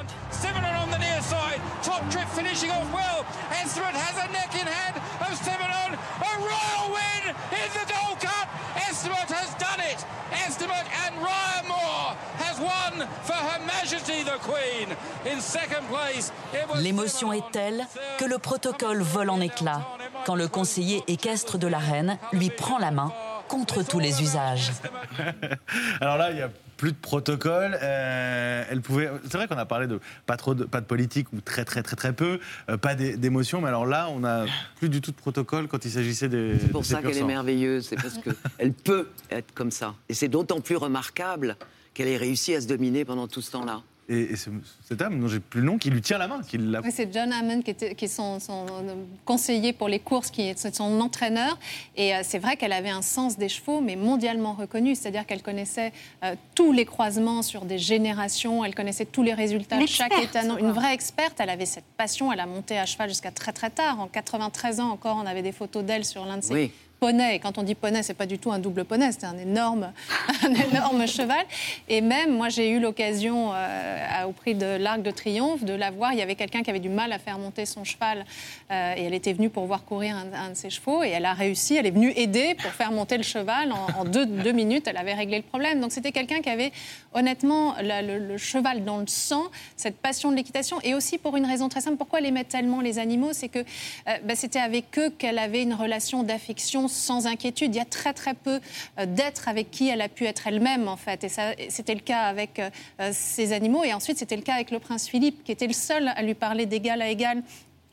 L'émotion 16.75 17.33
est 17.33 17.51
telle 17.51 17.85
que 18.17 18.25
le 18.25 18.37
protocole 18.37 19.01
vole 19.01 19.29
en 19.29 19.41
éclats 19.41 19.87
quand 20.25 20.35
le 20.35 20.47
conseiller 20.47 21.03
équestre 21.07 21.57
de 21.57 21.67
la 21.67 21.79
reine 21.79 22.17
lui 22.33 22.49
prend 22.49 22.77
la 22.77 22.91
main 22.91 23.11
contre 23.47 23.83
tous 23.83 23.99
les 23.99 24.21
usages. 24.21 24.71
Alors 26.01 26.17
là, 26.17 26.31
il 26.31 26.37
y 26.37 26.41
a 26.41 26.49
plus 26.77 26.91
de 26.91 26.97
protocole. 26.97 27.77
Euh, 27.81 28.63
elle 28.69 28.81
pouvait. 28.81 29.09
C'est 29.23 29.37
vrai 29.37 29.47
qu'on 29.47 29.57
a 29.57 29.65
parlé 29.65 29.87
de 29.87 29.99
pas 30.25 30.37
trop 30.37 30.53
de 30.53 30.63
pas 30.63 30.79
de 30.79 30.85
politique 30.85 31.27
ou 31.33 31.41
très 31.41 31.65
très 31.65 31.83
très 31.83 31.95
très 31.95 32.13
peu, 32.13 32.39
euh, 32.69 32.77
pas 32.77 32.95
d'émotion. 32.95 33.61
Mais 33.61 33.67
alors 33.67 33.85
là, 33.85 34.07
on 34.11 34.23
a 34.23 34.45
plus 34.77 34.89
du 34.89 35.01
tout 35.01 35.11
de 35.11 35.17
protocole 35.17 35.67
quand 35.67 35.83
il 35.83 35.91
s'agissait 35.91 36.29
des. 36.29 36.57
C'est 36.59 36.71
pour 36.71 36.85
ça 36.85 37.01
qu'elle 37.01 37.17
est 37.17 37.23
merveilleuse. 37.23 37.87
C'est 37.87 37.95
parce 37.95 38.19
qu'elle 38.19 38.73
peut 38.83 39.09
être 39.31 39.53
comme 39.53 39.71
ça. 39.71 39.95
Et 40.07 40.13
c'est 40.13 40.29
d'autant 40.29 40.61
plus 40.61 40.77
remarquable 40.77 41.57
qu'elle 41.93 42.07
ait 42.07 42.17
réussi 42.17 42.53
à 42.53 42.61
se 42.61 42.67
dominer 42.67 43.05
pendant 43.05 43.27
tout 43.27 43.41
ce 43.41 43.51
temps-là. 43.51 43.81
Et, 44.09 44.35
cette 44.35 44.97
dame, 44.97 45.19
dont 45.19 45.27
j'ai 45.27 45.41
plus 45.41 45.59
le 45.59 45.65
nom, 45.65 45.77
qui 45.77 45.89
lui 45.89 46.01
tient 46.01 46.17
la 46.17 46.29
main. 46.29 46.41
Qui 46.41 46.57
l'a... 46.57 46.79
Oui, 46.81 46.91
c'est 46.93 47.13
John 47.13 47.31
Hammond 47.31 47.61
qui, 47.61 47.71
était, 47.71 47.93
qui 47.93 48.05
est 48.05 48.07
son, 48.07 48.39
conseiller 49.25 49.73
pour 49.73 49.89
les 49.89 49.99
courses, 49.99 50.31
qui 50.31 50.43
est 50.43 50.73
son 50.73 51.01
entraîneur. 51.01 51.59
Et 51.97 52.15
euh, 52.15 52.21
c'est 52.23 52.39
vrai 52.39 52.55
qu'elle 52.55 52.71
avait 52.71 52.89
un 52.89 53.01
sens 53.01 53.37
des 53.37 53.49
chevaux, 53.49 53.81
mais 53.81 53.97
mondialement 53.97 54.53
reconnu. 54.53 54.95
C'est-à-dire 54.95 55.25
qu'elle 55.25 55.41
connaissait 55.41 55.91
euh, 56.23 56.35
tous 56.55 56.71
les 56.71 56.85
croisements 56.85 57.41
sur 57.41 57.65
des 57.65 57.77
générations, 57.77 58.63
elle 58.63 58.75
connaissait 58.75 59.05
tous 59.05 59.23
les 59.23 59.33
résultats 59.33 59.77
de 59.77 59.85
chaque 59.85 60.17
état. 60.23 60.43
Une 60.43 60.71
vraie 60.71 60.93
experte, 60.93 61.39
elle 61.39 61.49
avait 61.49 61.65
cette 61.65 61.85
passion, 61.97 62.31
elle 62.31 62.39
a 62.39 62.45
monté 62.45 62.77
à 62.77 62.85
cheval 62.85 63.09
jusqu'à 63.09 63.31
très 63.31 63.51
très 63.51 63.69
tard. 63.69 63.99
En 63.99 64.07
93 64.07 64.79
ans 64.79 64.89
encore, 64.89 65.17
on 65.21 65.25
avait 65.25 65.41
des 65.41 65.51
photos 65.51 65.83
d'elle 65.83 66.05
sur 66.05 66.25
l'un 66.25 66.37
de 66.37 66.43
ses 66.43 66.71
poney. 66.99 67.35
Et 67.35 67.39
quand 67.39 67.57
on 67.57 67.63
dit 67.63 67.75
poney, 67.75 68.03
c'est 68.03 68.13
pas 68.13 68.25
du 68.25 68.39
tout 68.39 68.51
un 68.51 68.59
double 68.59 68.85
poney, 68.85 69.11
c'était 69.11 69.25
un 69.25 69.37
énorme, 69.37 69.91
un 70.43 70.53
énorme 70.53 71.07
cheval. 71.07 71.45
Et 71.87 72.01
même, 72.01 72.35
moi, 72.35 72.49
j'ai 72.49 72.69
eu 72.69 72.79
l'occasion, 72.79 73.51
euh, 73.53 74.23
au 74.27 74.31
prix 74.31 74.55
de 74.55 74.77
l'Arc 74.77 75.01
de 75.01 75.11
Triomphe, 75.11 75.63
de 75.63 75.73
la 75.73 75.91
voir. 75.91 76.13
Il 76.13 76.19
y 76.19 76.21
avait 76.21 76.35
quelqu'un 76.35 76.63
qui 76.63 76.69
avait 76.69 76.79
du 76.79 76.89
mal 76.89 77.11
à 77.11 77.19
faire 77.19 77.37
monter 77.37 77.65
son 77.65 77.83
cheval. 77.83 78.25
Euh, 78.71 78.95
et 78.97 79.03
elle 79.03 79.13
était 79.13 79.33
venue 79.33 79.49
pour 79.49 79.65
voir 79.65 79.83
courir 79.85 80.15
un, 80.15 80.49
de 80.49 80.55
ses 80.55 80.69
chevaux. 80.69 81.03
Et 81.03 81.09
elle 81.09 81.25
a 81.25 81.33
réussi. 81.33 81.75
Elle 81.75 81.85
est 81.85 81.91
venue 81.91 82.11
aider 82.15 82.55
pour 82.55 82.71
faire 82.71 82.91
monter 82.91 83.17
le 83.17 83.23
cheval. 83.23 83.71
En, 83.71 84.05
deux, 84.05 84.51
minutes, 84.51 84.87
elle 84.87 84.97
avait 84.97 85.13
réglé 85.13 85.37
le 85.37 85.43
problème. 85.43 85.79
Donc, 85.79 85.91
c'était 85.91 86.11
quelqu'un 86.11 86.41
qui 86.41 86.49
avait, 86.49 86.71
honnêtement, 87.13 87.75
le, 87.81 88.37
cheval 88.37 88.83
dans 88.83 88.97
le 88.97 89.07
sang, 89.07 89.43
cette 89.75 89.97
passion 89.97 90.31
de 90.31 90.35
l'équitation. 90.35 90.79
Et 90.83 90.93
aussi 90.93 91.17
pour 91.17 91.37
une 91.37 91.45
raison 91.45 91.69
très 91.69 91.81
simple. 91.81 91.97
Pourquoi 91.97 92.19
elle 92.19 92.25
aimait 92.25 92.43
tellement 92.43 92.81
les 92.81 92.99
animaux? 92.99 93.33
C'est 93.33 93.49
que 93.49 93.59
euh, 93.59 94.13
bah, 94.23 94.35
c'était 94.35 94.59
avec 94.59 94.97
eux 94.97 95.09
qu'elle 95.17 95.39
avait 95.39 95.61
une 95.61 95.73
relation 95.73 96.23
d'affection 96.23 96.86
sans 96.87 97.27
inquiétude. 97.27 97.73
Il 97.73 97.77
y 97.77 97.81
a 97.81 97.85
très 97.85 98.13
très 98.13 98.33
peu 98.33 98.59
euh, 98.99 99.05
d'êtres 99.05 99.47
avec 99.47 99.71
qui 99.71 99.89
elle 99.89 100.01
a 100.01 100.09
pu 100.09 100.25
être 100.25 100.47
elle-même 100.47 100.87
en 100.87 100.97
fait. 100.97 101.23
Et 101.23 101.29
c'était 101.69 101.95
le 101.95 102.01
cas 102.01 102.23
avec 102.23 102.59
euh, 102.59 102.69
euh, 103.01 103.11
ces 103.13 103.53
animaux. 103.53 103.83
Et 103.83 103.93
ensuite, 103.93 104.17
c'était 104.17 104.35
le 104.35 104.41
cas 104.41 104.55
avec 104.55 104.71
le 104.71 104.79
prince 104.79 105.07
Philippe, 105.07 105.43
qui 105.43 105.51
était 105.51 105.67
le 105.67 105.73
seul 105.73 106.07
à 106.07 106.21
lui 106.21 106.33
parler 106.33 106.65
d'égal 106.65 107.01
à 107.01 107.09
égal 107.09 107.43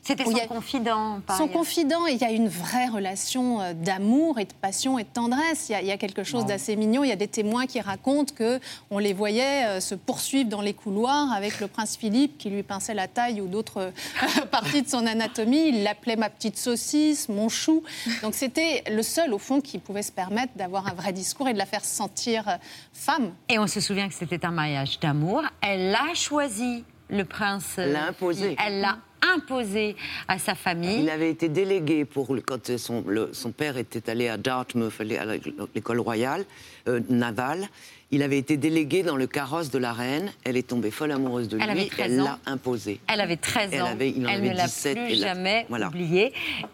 c'était 0.05 0.23
son 0.23 0.47
confident. 0.47 1.19
Son 1.35 1.47
confident, 1.47 2.05
et 2.05 2.11
il 2.11 2.21
y 2.21 2.23
a 2.23 2.29
une 2.29 2.47
vraie 2.47 2.87
relation 2.87 3.59
euh, 3.59 3.73
d'amour 3.73 4.37
et 4.37 4.45
de 4.45 4.53
passion 4.53 4.99
et 4.99 5.03
de 5.03 5.09
tendresse. 5.09 5.69
Il 5.69 5.87
y 5.87 5.91
a, 5.91 5.97
quelque 5.97 6.23
chose 6.23 6.45
d'assez 6.45 6.75
mignon. 6.75 7.03
Il 7.03 7.09
y 7.09 7.11
a 7.11 7.15
des 7.15 7.27
témoins 7.27 7.65
qui 7.65 7.81
racontent 7.81 8.31
que 8.35 8.59
on 8.91 8.99
les 8.99 9.13
voyait 9.13 9.65
euh, 9.65 9.79
se 9.79 9.95
poursuivre 9.95 10.47
dans 10.47 10.61
les 10.61 10.75
couloirs 10.75 11.33
avec 11.33 11.59
le 11.59 11.67
prince 11.67 11.97
Philippe 11.97 12.37
qui 12.37 12.51
lui 12.51 12.61
pinçait 12.61 12.93
la 12.93 13.07
taille 13.07 13.41
ou 13.41 13.47
d'autres 13.47 13.79
euh, 13.81 14.45
parties 14.51 14.83
de 14.83 14.87
son 14.87 15.07
anatomie. 15.07 15.69
Il 15.69 15.81
l'appelait 15.83 16.17
ma 16.17 16.29
petite 16.29 16.57
saucisse, 16.59 17.27
mon 17.27 17.49
chou. 17.49 17.81
Donc 18.21 18.35
c'était 18.35 18.83
le 18.91 19.01
seul 19.01 19.33
au 19.33 19.39
fond 19.39 19.59
qui 19.59 19.79
pouvait 19.79 20.03
se 20.03 20.11
permettre 20.11 20.53
d'avoir 20.55 20.85
un 20.85 20.93
vrai 20.93 21.13
discours 21.13 21.47
et 21.47 21.53
de 21.53 21.57
la 21.57 21.65
faire 21.65 21.83
sentir 21.83 22.59
femme. 22.93 23.33
Et 23.49 23.57
on 23.57 23.65
se 23.65 23.79
souvient 23.79 24.07
que 24.07 24.13
c'était 24.13 24.45
un 24.45 24.51
mariage 24.51 24.99
d'amour. 24.99 25.41
Elle 25.61 25.89
l'a 25.89 26.13
choisi 26.13 26.83
le 27.09 27.25
prince. 27.25 27.77
L'a 27.77 28.07
imposé. 28.07 28.55
Elle 28.63 28.81
l'a 28.81 28.97
imposé 29.21 29.95
à 30.27 30.37
sa 30.37 30.55
famille. 30.55 31.01
Il 31.01 31.09
avait 31.09 31.29
été 31.29 31.49
délégué 31.49 32.05
pour 32.05 32.27
quand 32.45 32.77
son, 32.77 33.03
son 33.31 33.51
père 33.51 33.77
était 33.77 34.09
allé 34.09 34.27
à 34.27 34.37
Dartmouth, 34.37 34.93
à 34.99 35.25
l'école 35.73 35.99
royale 35.99 36.45
euh, 36.87 37.01
navale. 37.09 37.67
Il 38.11 38.21
avait 38.21 38.37
été 38.37 38.55
délégué 38.55 39.03
dans 39.03 39.15
le 39.15 39.25
carrosse 39.25 39.71
de 39.71 39.79
la 39.79 39.91
reine. 39.91 40.31
Elle 40.43 40.57
est 40.57 40.67
tombée 40.67 40.91
folle 40.91 41.11
amoureuse 41.11 41.47
de 41.49 41.57
lui. 41.57 41.89
Elle 41.97 42.17
l'a 42.17 42.39
imposé. 42.45 42.99
Elle 43.07 43.19
avait 43.19 43.35
13 43.35 43.81
ans. 43.81 43.87
Elle, 43.99 44.41
ne 44.41 44.53
l'a 44.53 44.67
plus 44.67 45.15
jamais 45.15 45.65
oublié. 45.69 46.31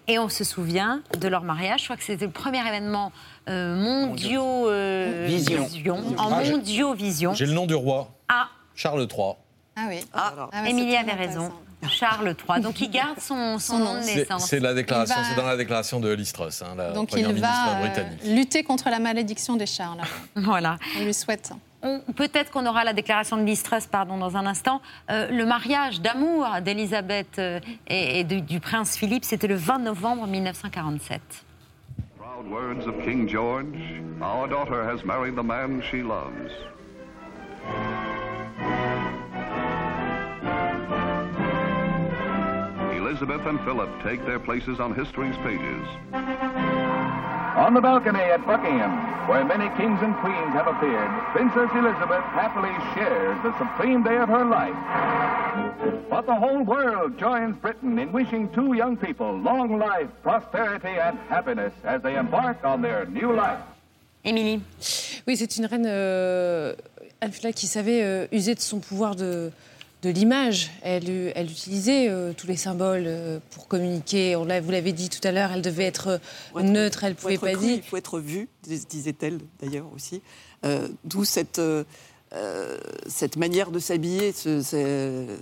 Et 0.08 0.20
on 0.20 0.30
se 0.30 0.44
souvient 0.44 1.02
de 1.20 1.28
leur 1.28 1.44
mariage. 1.44 1.80
Je 1.80 1.86
crois 1.86 1.98
que 1.98 2.04
c'était 2.04 2.26
le 2.26 2.32
premier 2.32 2.60
événement 2.60 3.12
euh, 3.48 3.76
mondiaux 3.76 4.70
euh, 4.70 5.26
vision. 5.28 5.68
En 6.18 6.32
ah, 6.32 6.44
mondiaux 6.44 6.94
vision. 6.94 7.34
J'ai 7.34 7.46
le 7.46 7.54
nom 7.54 7.66
du 7.66 7.76
roi. 7.76 8.12
Ah. 8.28 8.50
Charles 8.76 9.08
III. 9.10 9.36
Ah 9.78 9.86
oui. 9.88 10.00
Ah, 10.14 10.50
ah 10.52 10.70
Émilie 10.70 10.96
avait 10.98 11.14
raison. 11.14 11.52
Charles 11.90 12.36
III. 12.48 12.62
Donc 12.62 12.80
il 12.82 12.90
garde 12.90 13.20
son, 13.20 13.60
son 13.60 13.80
nom 13.80 13.94
de 13.96 14.06
naissance. 14.06 14.48
C'est 14.48 14.60
la 14.60 14.74
déclaration, 14.74 15.16
c'est 15.30 15.36
dans 15.36 15.48
la 15.48 15.58
déclaration 15.58 16.00
de 16.00 16.12
Listros, 16.12 16.64
hein, 16.64 16.76
la 16.76 16.92
Donc 16.92 17.14
il 17.14 17.26
va 17.34 17.82
euh, 17.82 18.04
lutter 18.26 18.64
contre 18.64 18.90
la 18.90 19.00
malédiction 19.00 19.56
des 19.56 19.66
Charles. 19.66 20.02
voilà. 20.36 20.78
On 21.00 21.04
lui 21.04 21.14
souhaite. 21.14 21.52
Peut-être 22.16 22.52
qu'on 22.52 22.66
aura 22.68 22.84
la 22.84 22.94
déclaration 22.94 23.38
de 23.38 23.44
Listros 23.44 23.88
pardon, 23.92 24.18
dans 24.18 24.38
un 24.38 24.46
instant. 24.46 24.82
Euh, 25.10 25.30
le 25.32 25.46
mariage 25.46 26.00
d'amour 26.00 26.48
d'Elisabeth 26.64 27.40
euh, 27.40 27.60
et, 27.88 28.24
du 28.24 28.60
prince 28.60 28.96
Philippe, 28.96 29.26
c'était 29.26 29.48
le 29.48 29.56
20 29.56 29.80
novembre 29.80 30.28
1947. 30.28 31.22
Proud 32.18 32.48
words 32.52 32.88
of 32.88 33.04
King 33.04 33.28
George. 33.28 33.66
Our 34.22 34.48
daughter 34.48 34.84
has 34.84 35.04
married 35.04 35.36
the 35.36 35.44
man 35.44 35.82
she 35.82 36.04
loves. 36.04 36.52
Elizabeth 43.12 43.46
and 43.46 43.60
Philip 43.66 43.90
take 44.04 44.26
their 44.26 44.40
places 44.40 44.80
on 44.80 44.96
history's 44.96 45.36
pages. 45.44 45.86
On 46.14 47.74
the 47.74 47.82
balcony 47.82 48.22
at 48.22 48.46
Buckingham, 48.48 49.28
where 49.28 49.44
many 49.44 49.68
kings 49.76 50.00
and 50.02 50.16
queens 50.24 50.54
have 50.54 50.68
appeared, 50.68 51.12
Princess 51.34 51.70
Elizabeth 51.76 52.24
happily 52.32 52.72
shares 52.96 53.38
the 53.44 53.52
supreme 53.58 54.02
day 54.02 54.16
of 54.16 54.30
her 54.30 54.46
life. 54.46 54.80
But 56.10 56.26
the 56.26 56.36
whole 56.36 56.64
world 56.64 57.20
joins 57.20 57.58
Britain 57.58 58.00
in 58.00 58.14
wishing 58.14 58.48
two 58.54 58.76
young 58.76 58.96
people 58.96 59.38
long 59.40 59.78
life, 59.78 60.08
prosperity 60.24 60.96
and 60.98 61.20
happiness 61.28 61.74
as 61.84 62.02
they 62.02 62.16
embark 62.16 62.64
on 62.64 62.82
their 62.82 63.06
new 63.08 63.34
life. 63.34 63.60
Émilie. 64.24 64.62
Oui, 65.28 65.36
c'est 65.36 65.58
une 65.58 65.66
reine 65.66 65.86
euh, 65.86 66.74
qui 67.54 67.68
savait 67.68 68.04
euh, 68.04 68.28
user 68.32 68.56
de 68.56 68.62
son 68.62 68.80
pouvoir 68.80 69.18
de, 69.18 69.52
de 70.02 70.10
l'image. 70.10 70.72
Elle, 70.82 71.32
elle, 71.36 71.50
utilisait 71.50 72.10
euh, 72.10 72.34
tous 72.34 72.48
les 72.48 72.56
symboles 72.56 73.04
euh, 73.06 73.40
pour 73.52 73.68
communiquer. 73.68 74.36
On 74.36 74.46
vous 74.46 74.72
l'avez 74.72 74.92
dit 74.92 75.10
tout 75.10 75.26
à 75.26 75.32
l'heure, 75.32 75.52
elle 75.52 75.62
devait 75.62 75.86
être, 75.86 76.20
neutre, 76.62 77.04
elle 77.04 77.12
ne 77.12 77.16
pouvait 77.16 77.38
pas 77.38 77.56
dire. 77.56 77.78
Il 77.78 77.84
faut 77.84 77.98
être 77.98 78.20
vue, 78.20 78.48
disait-elle 78.64 79.40
d'ailleurs 79.62 79.88
aussi. 79.96 80.22
D'où 81.04 81.26
cette, 81.26 81.62
cette 83.08 83.36
manière 83.38 83.72
de 83.72 83.80
s'habiller, 83.80 84.34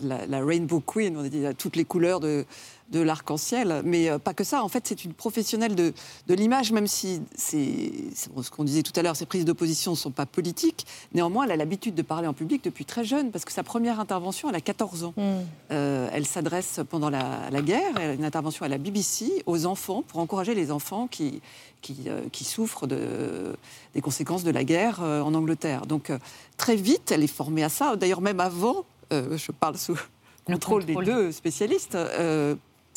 la, 0.04 0.26
la, 0.26 0.46
Rainbow 0.46 0.80
Queen, 0.80 1.18
on 1.18 1.24
dit 1.24 1.44
toutes 1.58 1.76
les 1.76 1.86
couleurs 1.86 2.20
de, 2.20 2.46
de 2.92 3.00
l'arc-en-ciel. 3.00 3.82
Mais 3.86 4.10
euh, 4.10 4.18
pas 4.18 4.34
que 4.34 4.44
ça. 4.44 4.64
En 4.64 4.70
fait, 4.70 4.88
c'est 4.88 5.06
une 5.06 5.14
professionnelle 5.14 5.76
de, 5.76 5.94
l'image, 6.28 6.72
même 6.72 6.88
si 6.88 7.22
c'est 7.36 7.92
ce 8.16 8.50
qu'on 8.50 8.64
disait 8.64 8.84
tout 8.84 8.94
à 8.96 9.02
l'heure, 9.02 9.16
ses 9.16 9.26
prises 9.26 9.46
d'opposition 9.46 9.92
ne 9.92 9.98
sont 9.98 10.12
pas 10.12 10.26
politiques. 10.26 10.86
Néanmoins, 11.14 11.46
elle 11.46 11.52
a 11.52 11.56
l'habitude 11.56 11.96
de 11.96 12.02
parler 12.02 12.28
en 12.28 12.34
public 12.34 12.64
depuis 12.64 12.86
très 12.86 13.04
jeune, 13.04 13.32
parce 13.32 13.46
que 13.46 13.52
sa 13.52 13.64
première 13.64 14.00
intervention, 14.00 14.50
elle 14.50 14.56
a 14.56 14.62
14 14.62 15.04
ans. 15.04 15.14
Hmm. 15.18 15.40
Euh, 15.72 16.10
elle 16.14 16.26
s'adresse 16.26 16.82
pendant 16.90 17.10
la, 17.10 17.50
guerre, 17.62 17.94
elle 18.00 18.10
a 18.10 18.14
une 18.14 18.26
intervention 18.26 18.66
à 18.66 18.70
la 18.70 18.78
BBC, 18.78 19.44
aux 19.46 19.66
enfants, 19.66 20.04
pour 20.08 20.20
encourager 20.20 20.56
les 20.56 20.72
enfants 20.72 21.08
qui, 21.08 21.42
qui, 21.82 22.04
euh, 22.08 22.22
souffrent 22.42 22.88
de, 22.88 23.56
des 23.94 24.02
conséquences 24.02 24.44
de 24.44 24.52
la 24.52 24.64
guerre 24.64 25.02
en 25.02 25.34
Angleterre. 25.34 25.86
Donc, 25.86 26.12
très 26.58 26.76
vite, 26.76 27.12
elle 27.12 27.24
est 27.24 27.28
formée 27.28 27.64
à 27.64 27.70
ça. 27.70 27.96
D'ailleurs, 27.96 28.22
même 28.22 28.40
avant, 28.40 28.86
je 29.12 29.52
parle 29.52 29.78
sous 29.78 29.98
contrôle, 30.46 30.86
des 30.86 30.96
deux 30.96 31.32
spécialistes. 31.32 31.98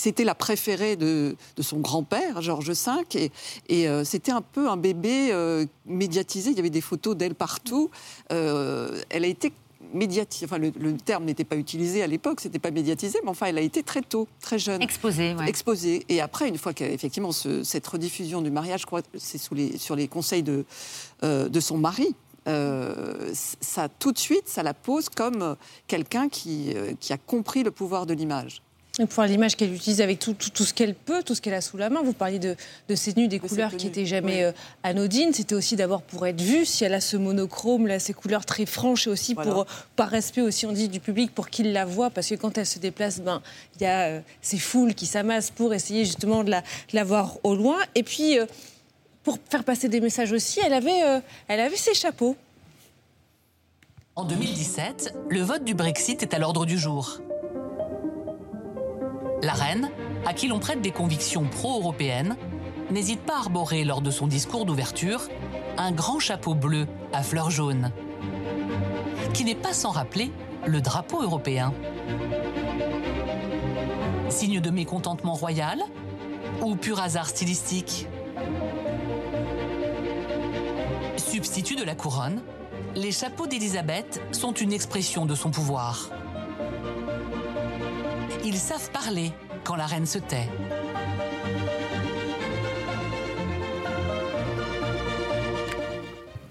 C'était 0.03 0.25
la 0.25 0.35
préférée 0.35 0.97
de, 0.97 1.37
son 1.61 1.79
grand-père, 1.79 2.43
Georges 2.43 2.73
V, 2.73 3.31
et, 3.69 3.89
euh, 3.89 4.03
c'était 4.03 4.33
un 4.33 4.43
peu 4.43 4.69
un 4.69 4.77
bébé 4.77 5.29
euh, 5.31 5.65
médiatisé. 5.87 6.51
Il 6.51 6.57
y 6.57 6.59
avait 6.59 6.71
des 6.71 6.81
photos 6.81 7.17
d'elle 7.17 7.37
partout. 7.37 7.89
Euh, 8.33 9.01
elle 9.11 9.23
a 9.23 9.29
été 9.29 9.53
médiatisée. 9.95 10.47
Enfin, 10.47 10.59
le, 10.59 10.97
terme 10.97 11.25
n'était 11.25 11.45
pas 11.45 11.55
utilisé 11.55 12.03
à 12.03 12.09
l'époque, 12.09 12.41
c'était 12.41 12.59
pas 12.59 12.73
médiatisé, 12.73 13.21
mais 13.23 13.31
enfin, 13.31 13.47
elle 13.47 13.59
a 13.59 13.61
été 13.61 13.85
très 13.85 14.01
tôt, 14.01 14.27
très 14.41 14.59
jeune. 14.59 14.83
Exposée, 14.83 15.37
oui. 15.39 15.45
Exposée. 15.47 16.05
Et 16.09 16.21
après, 16.21 16.49
une 16.49 16.59
fois 16.59 16.73
qu'effectivement, 16.73 17.31
cette 17.31 17.87
rediffusion 17.87 18.43
du 18.43 18.51
mariage, 18.51 18.81
je 18.81 18.87
crois, 18.87 19.03
c'est 19.17 19.41
les, 19.53 19.79
sur 19.79 19.95
les 19.95 20.09
conseils 20.09 20.43
de, 20.43 20.65
de 21.23 21.61
son 21.61 21.79
mari, 21.79 22.17
ça 22.45 23.89
tout 24.01 24.11
de 24.11 24.19
suite, 24.19 24.49
ça 24.49 24.65
la 24.65 24.75
pose 24.75 25.09
comme 25.09 25.55
quelqu'un 25.87 26.29
qui, 26.29 26.75
qui 26.99 27.13
a 27.13 27.19
compris 27.19 27.63
le 27.63 27.71
pouvoir 27.71 28.05
de 28.05 28.15
l'image. 28.15 28.63
Et 28.99 29.07
pour 29.07 29.23
l'image 29.23 29.57
qu'elle 29.57 29.73
utilise 29.73 30.03
avec 30.03 30.19
tout, 30.19 30.35
tout, 30.35 30.65
ce 30.65 30.75
qu'elle 30.75 30.95
peut, 30.95 31.23
tout 31.23 31.35
ce 31.35 31.41
qu'elle 31.41 31.55
a 31.55 31.63
sous 31.63 31.79
la 31.79 31.89
main. 31.89 32.03
Vous 32.03 32.13
parliez 32.13 32.39
de, 32.39 32.57
de 32.91 32.95
ces 32.95 33.15
tenues, 33.15 33.27
des 33.27 33.39
couleurs 33.39 33.75
qui 33.75 33.87
n'étaient 33.87 34.05
jamais 34.05 34.45
euh, 34.45 34.53
anodines. 34.83 35.33
C'était 35.33 35.55
aussi 35.55 35.77
d'abord 35.77 36.03
pour 36.03 36.27
être 36.27 36.43
vue. 36.43 36.67
Si 36.67 36.85
elle 36.85 36.93
a 36.93 37.01
ce 37.01 37.17
monochrome, 37.17 37.87
là, 37.87 37.99
ces 37.99 38.13
couleurs 38.13 38.45
très 38.45 38.67
franches, 38.67 39.07
et 39.07 39.11
aussi 39.11 39.35
pour, 39.35 39.65
par 39.97 40.11
respect 40.11 40.43
aussi, 40.43 40.67
on 40.67 40.73
dit, 40.73 40.91
du 40.91 41.01
public, 41.01 41.35
pour 41.35 41.49
qu'il 41.49 41.73
la 41.73 41.87
voit. 41.87 42.11
Parce 42.11 42.29
que 42.29 42.35
quand 42.35 42.59
elle 42.59 42.67
se 42.67 42.79
déplace, 42.79 43.21
ben, 43.21 43.41
il 43.77 43.83
y 43.83 43.87
a 43.87 44.09
euh, 44.09 44.21
ces 44.43 44.59
foules 44.59 44.95
qui 44.95 45.07
s'amassent 45.07 45.51
pour 45.51 45.73
essayer 45.73 46.05
justement 46.05 46.45
de 46.45 46.51
la, 46.51 46.63
la, 46.93 47.03
voir 47.03 47.39
au 47.45 47.55
loin. 47.55 47.79
Et 47.95 48.03
puis, 48.03 48.39
euh, 48.39 48.45
pour 49.23 49.39
faire 49.49 49.65
passer 49.65 49.89
des 49.89 50.03
messages 50.03 50.33
aussi, 50.33 50.61
elle 50.63 50.75
avait, 50.75 51.23
elle 51.49 51.61
avait 51.61 51.77
ses 51.77 51.95
chapeaux. 51.95 52.37
En 54.17 54.25
2017, 54.25 55.15
le 55.31 55.41
vote 55.41 55.65
du 55.65 55.73
Brexit 55.73 56.21
est 56.23 56.35
à 56.35 56.39
l'ordre 56.39 56.67
du 56.67 56.77
jour. 56.77 57.23
La 59.43 59.55
reine, 59.55 59.91
à 60.25 60.35
qui 60.35 60.47
l'on 60.47 60.61
prête 60.61 60.81
des 60.81 60.93
convictions 60.93 61.45
pro-européennes, 61.45 62.37
n'hésite 62.93 63.23
pas 63.23 63.35
à 63.35 63.39
arborer 63.39 63.83
lors 63.83 64.01
de 64.01 64.13
son 64.13 64.29
discours 64.29 64.65
d'ouverture 64.65 65.23
un 65.77 65.91
grand 65.91 66.21
chapeau 66.21 66.55
bleu 66.55 66.87
à 67.13 67.25
fleurs 67.25 67.51
jaunes, 67.51 67.91
qui 69.35 69.45
n'est 69.45 69.57
pas 69.57 69.73
sans 69.73 69.91
rappeler 69.91 70.31
le 70.65 70.81
drapeau 70.81 71.23
européen. 71.23 71.75
Signe 74.29 74.61
de 74.61 74.71
mécontentement 74.71 75.35
royal 75.35 75.83
ou 76.63 76.77
pur 76.77 77.01
hasard 77.01 77.29
stylistique? 77.29 78.07
Substitut 81.17 81.75
de 81.75 81.85
la 81.85 81.97
couronne, 81.97 82.43
les 82.95 83.11
chapeaux 83.11 83.49
d'Élisabeth 83.49 84.23
sont 84.31 84.53
une 84.53 84.73
expression 84.73 85.27
de 85.27 85.35
son 85.35 85.51
pouvoir. 85.51 86.11
Ils 88.45 88.59
savent 88.59 88.91
parler 88.91 89.31
quand 89.63 89.77
la 89.77 89.87
reine 89.87 90.07
se 90.07 90.19
tait. 90.19 90.49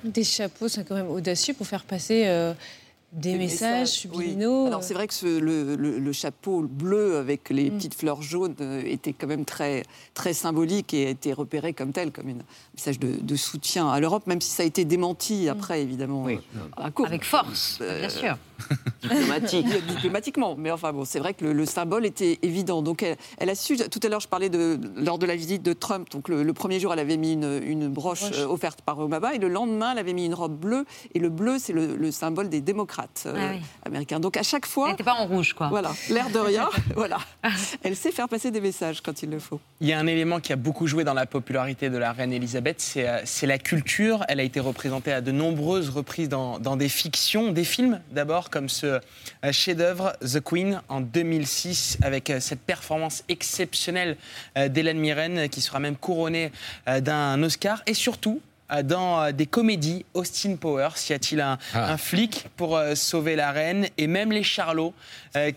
Des 0.04 0.24
chapeaux, 0.24 0.68
c'est 0.68 0.88
quand 0.88 0.96
même 0.96 1.10
audacieux 1.10 1.54
pour 1.54 1.68
faire 1.68 1.84
passer 1.84 2.24
euh, 2.28 2.54
des, 3.12 3.38
messages, 3.38 3.90
subliminaux. 3.90 4.68
Alors 4.68 4.84
c'est 4.84 4.94
vrai 4.94 5.08
que 5.08 5.14
le, 5.26 6.12
chapeau 6.12 6.62
bleu 6.62 7.18
avec 7.18 7.50
les 7.50 7.70
mm. 7.70 7.76
petites 7.76 7.94
fleurs 7.94 8.22
jaunes 8.22 8.56
euh, 8.62 8.84
était 8.86 9.14
quand 9.14 9.28
même 9.28 9.46
très, 9.46 9.84
très 10.14 10.34
symbolique 10.34 10.94
et 10.94 11.08
a 11.08 11.10
été 11.10 11.34
repéré 11.34 11.74
comme 11.74 11.92
tel, 11.92 12.12
comme 12.12 12.30
un 12.30 12.36
message 12.76 13.00
de, 13.00 13.36
soutien 13.36 13.90
à 13.90 14.00
l'Europe, 14.00 14.28
même 14.28 14.42
si 14.42 14.52
ça 14.52 14.64
a 14.64 14.66
été 14.66 14.86
démenti 14.86 15.46
mm. 15.46 15.50
après, 15.50 15.82
évidemment. 15.82 16.24
Oui. 16.24 16.40
Avec 16.78 17.24
force, 17.24 17.80
bien 17.80 17.88
euh, 17.88 18.10
sûr. 18.10 18.38
Diplomatique. 19.02 19.68
Diplomatiquement. 19.88 20.56
Mais 20.58 20.72
enfin, 20.72 20.94
bon, 20.94 21.06
c'est 21.06 21.20
vrai 21.20 21.34
que 21.34 21.46
le, 21.46 21.66
symbole 21.66 22.06
était 22.06 22.40
évident. 22.42 22.82
Donc, 22.82 23.04
elle, 23.38 23.50
a 23.50 23.56
su. 23.56 23.78
Tout 23.78 24.00
à 24.04 24.10
l'heure, 24.10 24.20
je 24.20 24.28
parlais 24.28 24.50
de, 24.50 24.80
lors 24.96 25.18
de 25.18 25.26
la 25.26 25.36
visite 25.36 25.64
de 25.64 25.74
Trump. 25.74 26.10
Donc, 26.12 26.30
le, 26.30 26.54
premier 26.54 26.80
jour, 26.80 26.94
elle 26.94 27.00
avait 27.00 27.18
mis 27.18 27.34
une, 27.34 27.88
broche, 27.88 28.24
euh, 28.34 28.46
offerte 28.46 28.82
par 28.82 29.00
Obama. 29.00 29.34
Et 29.34 29.40
le 29.40 29.48
lendemain, 29.48 29.92
elle 29.94 30.00
avait 30.00 30.14
mis 30.14 30.26
une 30.26 30.34
robe 30.34 30.58
bleue. 30.58 30.86
Et 31.14 31.20
le 31.20 31.30
bleu, 31.30 31.58
c'est 31.60 31.74
le, 31.74 32.12
symbole 32.12 32.50
des 32.50 32.62
démocrates 32.62 33.01
euh, 33.26 33.36
ah 33.38 33.88
américains. 33.88 34.20
Donc, 34.20 34.38
à 34.38 34.44
chaque 34.44 34.66
fois. 34.66 34.88
Elle 34.88 34.92
n'était 34.94 35.04
pas 35.04 35.16
en 35.16 35.26
rouge, 35.26 35.54
quoi. 35.54 35.70
Voilà. 35.70 35.92
L'air 36.10 36.30
de 36.30 36.40
rien. 36.40 36.70
voilà. 36.96 37.20
Elle 37.84 37.96
sait 37.96 38.12
faire 38.12 38.28
passer 38.28 38.52
des 38.52 38.62
messages 38.62 39.02
quand 39.02 39.24
il 39.24 39.30
le 39.30 39.40
faut. 39.40 39.60
Il 39.80 39.88
y 39.88 39.94
a 39.94 40.00
un 40.00 40.08
élément 40.08 40.40
qui 40.40 40.54
a 40.54 40.56
beaucoup 40.56 40.88
joué 40.88 41.04
dans 41.04 41.14
la 41.14 41.26
popularité 41.26 41.90
de 41.90 41.98
la 41.98 42.12
reine 42.12 42.34
Elisabeth, 42.34 42.82
c'est 42.82 43.08
euh, 43.08 43.48
la 43.48 43.58
culture. 43.58 44.24
Elle 44.28 44.40
a 44.40 44.44
été 44.44 44.60
représentée 44.60 45.12
à 45.12 45.22
de 45.22 45.32
nombreuses 45.32 45.90
reprises 45.90 46.30
dans, 46.30 46.60
dans 46.60 46.78
des 46.78 46.90
fictions, 46.90 47.52
des 47.52 47.64
films 47.64 48.02
d'abord, 48.12 48.50
comme 48.50 48.70
ce 48.70 49.00
chef-d'œuvre 49.52 50.14
The 50.22 50.40
Queen 50.40 50.82
en 50.90 51.02
2006 51.02 51.98
avec 52.02 52.30
euh, 52.30 52.40
cette 52.40 52.62
performance 52.62 53.24
exceptionnelle 53.30 54.18
euh, 54.58 54.68
d'Hélène 54.68 55.00
Mirren 55.00 55.50
qui 55.50 55.62
sera 55.62 55.80
même 55.80 55.96
couronnée 55.96 56.52
euh, 56.88 57.00
d'un 57.00 57.42
Oscar 57.44 57.82
et 57.86 57.94
surtout 57.94 58.42
dans 58.84 59.32
des 59.32 59.46
comédies 59.46 60.06
Austin 60.14 60.56
Powers. 60.56 60.96
Y 61.10 61.14
a-t-il 61.14 61.42
un, 61.42 61.58
ah. 61.74 61.98
flic 61.98 62.48
pour 62.58 62.80
sauver 62.96 63.36
la 63.36 63.52
reine 63.52 63.88
Et 63.98 64.08
même 64.08 64.32
les 64.32 64.44
Charlots 64.44 64.94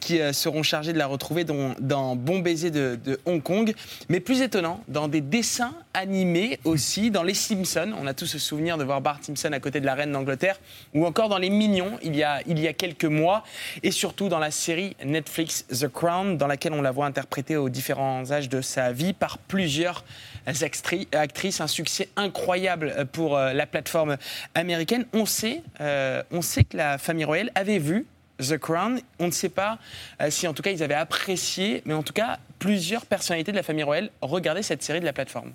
qui 0.01 0.21
seront 0.33 0.63
chargés 0.63 0.93
de 0.93 0.99
la 0.99 1.07
retrouver 1.07 1.45
dans, 1.45 1.75
dans 1.81 2.17
Bon 2.17 2.39
baiser 2.39 2.71
de, 2.71 2.99
de, 3.03 3.21
Hong 3.25 3.43
Kong. 3.43 3.75
Mais 4.09 4.21
plus 4.21 4.41
étonnant, 4.41 4.81
dans 4.89 5.09
des 5.09 5.21
dessins 5.21 5.75
animé 5.95 6.59
aussi 6.65 7.11
dans 7.11 7.23
Les 7.23 7.35
Simpsons. 7.35 7.93
On 7.99 8.07
a 8.07 8.15
tous 8.15 8.27
ce 8.27 8.39
souvenir 8.39 8.77
de 8.77 8.85
voir 8.85 9.01
Bart 9.01 9.21
Simpson 9.23 9.53
à 9.53 9.61
côté 9.61 9.81
de 9.81 9.87
la 9.87 9.95
reine 9.95 10.13
d'Angleterre, 10.13 10.59
ou 10.93 11.07
encore 11.07 11.29
dans 11.29 11.39
Les 11.39 11.51
Mignons 11.51 11.99
il 12.03 12.17
y, 12.17 12.25
a, 12.25 12.41
il 12.47 12.59
y 12.59 12.67
a 12.67 12.73
quelques 12.73 13.05
mois, 13.05 13.45
et 13.83 13.93
surtout 13.93 14.29
dans 14.29 14.41
la 14.41 14.51
série 14.51 14.97
Netflix 15.05 15.65
The 15.69 15.89
Crown, 15.89 16.37
dans 16.37 16.49
laquelle 16.49 16.73
on 16.73 16.83
la 16.83 16.91
voit 16.91 17.07
interprétée 17.07 17.57
aux 17.57 17.69
différents 17.69 18.31
âges 18.33 18.49
de 18.49 18.61
sa 18.61 18.93
vie 18.93 19.13
par 19.13 19.39
plusieurs 19.39 20.05
actrices. 20.47 21.61
Un 21.61 21.67
succès 21.69 22.09
incroyable 22.17 23.04
pour 23.05 23.37
euh, 23.37 23.53
la 23.53 23.67
plateforme 23.67 24.17
américaine. 24.55 25.07
On 25.13 25.27
sait, 25.27 25.63
euh, 25.81 26.23
on 26.31 26.43
sait 26.43 26.65
que 26.65 26.77
la 26.77 26.99
famille 26.99 27.25
royale 27.25 27.51
avait 27.55 27.79
vu 27.79 28.07
The 28.39 28.59
Crown. 28.59 29.01
On 29.19 29.27
ne 29.27 29.33
sait 29.33 29.49
pas 29.49 29.79
euh, 30.21 30.31
si 30.31 30.47
en 30.47 30.55
tout 30.55 30.63
cas 30.63 30.71
ils 30.71 30.83
avaient 30.83 30.95
apprécié, 30.95 31.83
mais 31.85 31.95
en 31.95 32.03
tout 32.03 32.13
cas 32.13 32.39
plusieurs 32.59 33.07
personnalités 33.07 33.53
de 33.53 33.57
la 33.57 33.63
famille 33.63 33.85
royale 33.85 34.11
regardaient 34.21 34.63
cette 34.63 34.83
série 34.83 35.01
de 35.01 35.05
la 35.05 35.13
plateforme. 35.13 35.53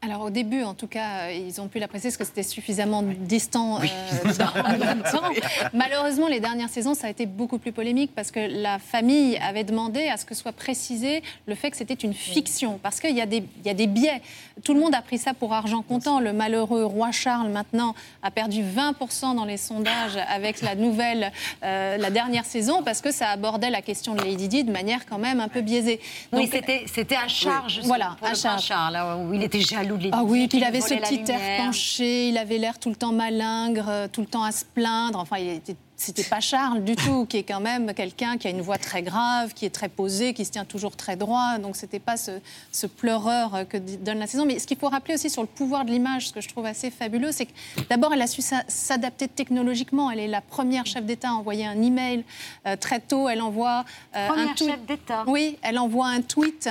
Alors 0.00 0.20
au 0.20 0.30
début, 0.30 0.62
en 0.62 0.74
tout 0.74 0.86
cas, 0.86 1.22
euh, 1.22 1.32
ils 1.32 1.60
ont 1.60 1.66
pu 1.66 1.80
l'apprécier 1.80 2.08
parce 2.10 2.16
que 2.16 2.24
c'était 2.24 2.44
suffisamment 2.44 3.02
distant. 3.02 3.80
Euh, 3.80 3.86
Malheureusement, 5.74 6.28
les 6.28 6.38
dernières 6.38 6.68
saisons, 6.68 6.94
ça 6.94 7.08
a 7.08 7.10
été 7.10 7.26
beaucoup 7.26 7.58
plus 7.58 7.72
polémique 7.72 8.12
parce 8.14 8.30
que 8.30 8.38
la 8.38 8.78
famille 8.78 9.36
avait 9.38 9.64
demandé 9.64 10.06
à 10.06 10.16
ce 10.16 10.24
que 10.24 10.36
soit 10.36 10.52
précisé 10.52 11.24
le 11.46 11.56
fait 11.56 11.72
que 11.72 11.76
c'était 11.76 11.94
une 11.94 12.14
fiction. 12.14 12.78
Parce 12.80 13.00
qu'il 13.00 13.16
y, 13.16 13.20
a 13.20 13.26
des, 13.26 13.42
y 13.64 13.70
a 13.70 13.74
des 13.74 13.88
biais. 13.88 14.22
Tout 14.62 14.72
le 14.72 14.78
monde 14.78 14.94
a 14.94 15.02
pris 15.02 15.18
ça 15.18 15.34
pour 15.34 15.52
argent 15.52 15.82
comptant. 15.82 16.20
Le 16.20 16.32
malheureux 16.32 16.84
roi 16.84 17.10
Charles, 17.10 17.48
maintenant, 17.48 17.96
a 18.22 18.30
perdu 18.30 18.62
20% 18.62 19.34
dans 19.34 19.44
les 19.44 19.56
sondages 19.56 20.16
avec 20.28 20.62
la 20.62 20.76
nouvelle, 20.76 21.32
euh, 21.64 21.96
la 21.96 22.10
dernière 22.10 22.44
saison 22.44 22.84
parce 22.84 23.00
que 23.00 23.10
ça 23.10 23.30
abordait 23.30 23.70
la 23.70 23.82
question 23.82 24.14
de 24.14 24.22
Lady 24.22 24.46
Di 24.46 24.62
de 24.62 24.70
manière 24.70 25.06
quand 25.06 25.18
même 25.18 25.40
un 25.40 25.48
peu 25.48 25.60
biaisée. 25.60 25.98
Donc, 26.32 26.42
oui, 26.42 26.50
c'était 26.86 27.16
à 27.16 27.26
charge. 27.26 27.80
Voilà, 27.82 28.16
à 28.22 28.34
charge. 28.34 28.62
Charles, 28.62 29.26
où 29.26 29.34
il 29.34 29.42
était 29.42 29.60
jaloux 29.60 29.87
ah 30.12 30.22
oui, 30.24 30.48
puis 30.48 30.58
il 30.58 30.64
avait 30.64 30.80
ce 30.80 30.94
petit 30.94 31.30
air 31.30 31.64
penché, 31.64 32.28
il 32.28 32.38
avait 32.38 32.58
l'air 32.58 32.78
tout 32.78 32.88
le 32.88 32.96
temps 32.96 33.12
malingre, 33.12 33.88
euh, 33.88 34.08
tout 34.10 34.20
le 34.20 34.26
temps 34.26 34.44
à 34.44 34.52
se 34.52 34.64
plaindre. 34.64 35.18
Enfin, 35.18 35.38
il 35.38 35.48
était 35.48 35.76
c'était 35.98 36.22
pas 36.22 36.38
Charles 36.38 36.84
du 36.84 36.94
tout, 36.94 37.26
qui 37.26 37.38
est 37.38 37.42
quand 37.42 37.58
même 37.58 37.92
quelqu'un 37.92 38.38
qui 38.38 38.46
a 38.46 38.50
une 38.50 38.60
voix 38.60 38.78
très 38.78 39.02
grave, 39.02 39.52
qui 39.52 39.66
est 39.66 39.70
très 39.70 39.88
posé, 39.88 40.32
qui 40.32 40.44
se 40.44 40.52
tient 40.52 40.64
toujours 40.64 40.94
très 40.94 41.16
droit. 41.16 41.58
Donc 41.58 41.74
c'était 41.74 41.98
pas 41.98 42.16
ce, 42.16 42.30
ce, 42.70 42.86
pleureur 42.86 43.66
que 43.68 43.76
donne 43.76 44.20
la 44.20 44.28
saison. 44.28 44.46
Mais 44.46 44.60
ce 44.60 44.66
qu'il 44.68 44.78
faut 44.78 44.88
rappeler 44.88 45.14
aussi 45.14 45.28
sur 45.28 45.42
le 45.42 45.48
pouvoir 45.48 45.84
de 45.84 45.90
l'image, 45.90 46.28
ce 46.28 46.32
que 46.32 46.40
je 46.40 46.48
trouve 46.48 46.66
assez 46.66 46.92
fabuleux, 46.92 47.32
c'est 47.32 47.46
que 47.46 47.52
d'abord 47.90 48.14
elle 48.14 48.22
a 48.22 48.28
su 48.28 48.42
s'adapter 48.68 49.26
technologiquement. 49.26 50.08
Elle 50.10 50.20
est 50.20 50.28
la 50.28 50.40
première 50.40 50.86
chef 50.86 51.04
d'État 51.04 51.30
à 51.30 51.32
envoyer 51.32 51.66
un 51.66 51.82
email 51.82 52.24
euh, 52.66 52.76
très 52.76 53.00
tôt. 53.00 53.28
Elle 53.28 53.42
envoie 53.42 53.84
euh, 54.14 54.28
un 54.30 54.54
tweet. 54.54 54.70
chef 54.70 54.86
d'État. 54.86 55.24
Oui, 55.26 55.58
elle 55.62 55.80
envoie 55.80 56.06
un 56.06 56.22
tweet 56.22 56.70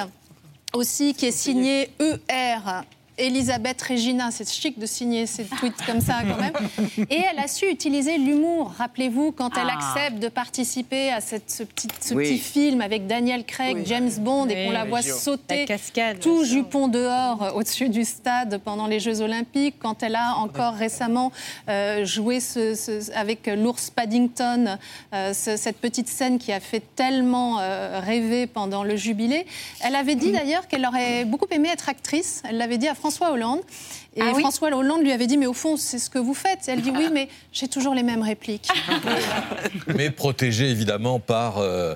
aussi 0.73 1.13
qui 1.13 1.25
est 1.25 1.31
signé 1.31 1.89
ER 1.99 2.85
Elisabeth 3.17 3.81
Regina, 3.81 4.29
c'est 4.29 4.47
chic 4.47 4.77
de 4.77 4.85
signer 4.85 5.25
ses 5.25 5.45
tweets 5.45 5.83
comme 5.85 6.01
ça 6.01 6.19
quand 6.21 6.39
même. 6.39 6.53
Et 7.09 7.19
elle 7.31 7.39
a 7.39 7.47
su 7.47 7.65
utiliser 7.65 8.17
l'humour. 8.17 8.73
Rappelez-vous, 8.77 9.31
quand 9.31 9.57
elle 9.57 9.69
ah. 9.69 9.77
accepte 9.77 10.19
de 10.19 10.27
participer 10.27 11.11
à 11.11 11.19
cette, 11.19 11.49
ce, 11.49 11.63
petit, 11.63 11.87
ce 11.99 12.13
petit, 12.13 12.37
film 12.37 12.81
avec 12.81 13.07
Daniel 13.07 13.43
Craig, 13.43 13.83
James 13.85 14.11
Bond, 14.19 14.47
et 14.49 14.65
qu'on 14.65 14.71
la 14.71 14.85
voit 14.85 15.01
sauter 15.01 15.65
tout 16.21 16.43
jupon 16.43 16.87
dehors 16.87 17.41
euh, 17.41 17.51
au-dessus 17.53 17.89
du 17.89 18.03
stade 18.03 18.59
pendant 18.63 18.85
les 18.85 18.99
Jeux 18.99 19.21
Olympiques, 19.21 19.75
quand 19.79 20.03
elle 20.03 20.15
a 20.15 20.35
encore 20.35 20.73
récemment 20.73 21.31
euh, 21.69 22.05
joué 22.05 22.39
ce, 22.39 23.11
avec 23.17 23.47
l'ours 23.47 23.89
Paddington, 23.89 24.77
euh, 25.13 25.31
cette 25.33 25.77
petite 25.77 26.07
scène 26.07 26.37
qui 26.37 26.51
a 26.51 26.59
fait 26.59 26.83
tellement 26.95 27.57
rêver 27.57 28.47
pendant 28.47 28.83
le 28.83 28.95
jubilé. 28.95 29.45
Elle 29.81 29.95
avait 29.95 30.15
dit 30.15 30.31
d'ailleurs 30.31 30.67
qu'elle 30.67 30.85
aurait 30.85 31.25
beaucoup 31.25 31.47
aimé 31.51 31.69
être 31.71 31.89
actrice. 31.89 32.43
Elle 32.47 32.57
l'avait 32.57 32.77
dit 32.77 32.87
à 32.87 32.95
France 32.95 33.06
François 33.07 33.31
Hollande. 33.31 33.61
Et 34.17 34.21
ah 34.21 34.33
François 34.33 34.75
Hollande 34.75 35.01
lui 35.01 35.13
avait 35.13 35.27
dit, 35.27 35.37
mais 35.37 35.45
au 35.45 35.53
fond, 35.53 35.77
c'est 35.77 35.99
ce 35.99 36.09
que 36.09 36.19
vous 36.19 36.33
faites. 36.33 36.67
elle 36.67 36.81
dit, 36.81 36.91
oui, 36.91 37.07
mais 37.13 37.29
j'ai 37.53 37.69
toujours 37.69 37.93
les 37.93 38.03
mêmes 38.03 38.21
répliques. 38.21 38.67
mais 39.95 40.09
protégée 40.09 40.69
évidemment 40.69 41.19
par 41.19 41.59
euh, 41.59 41.95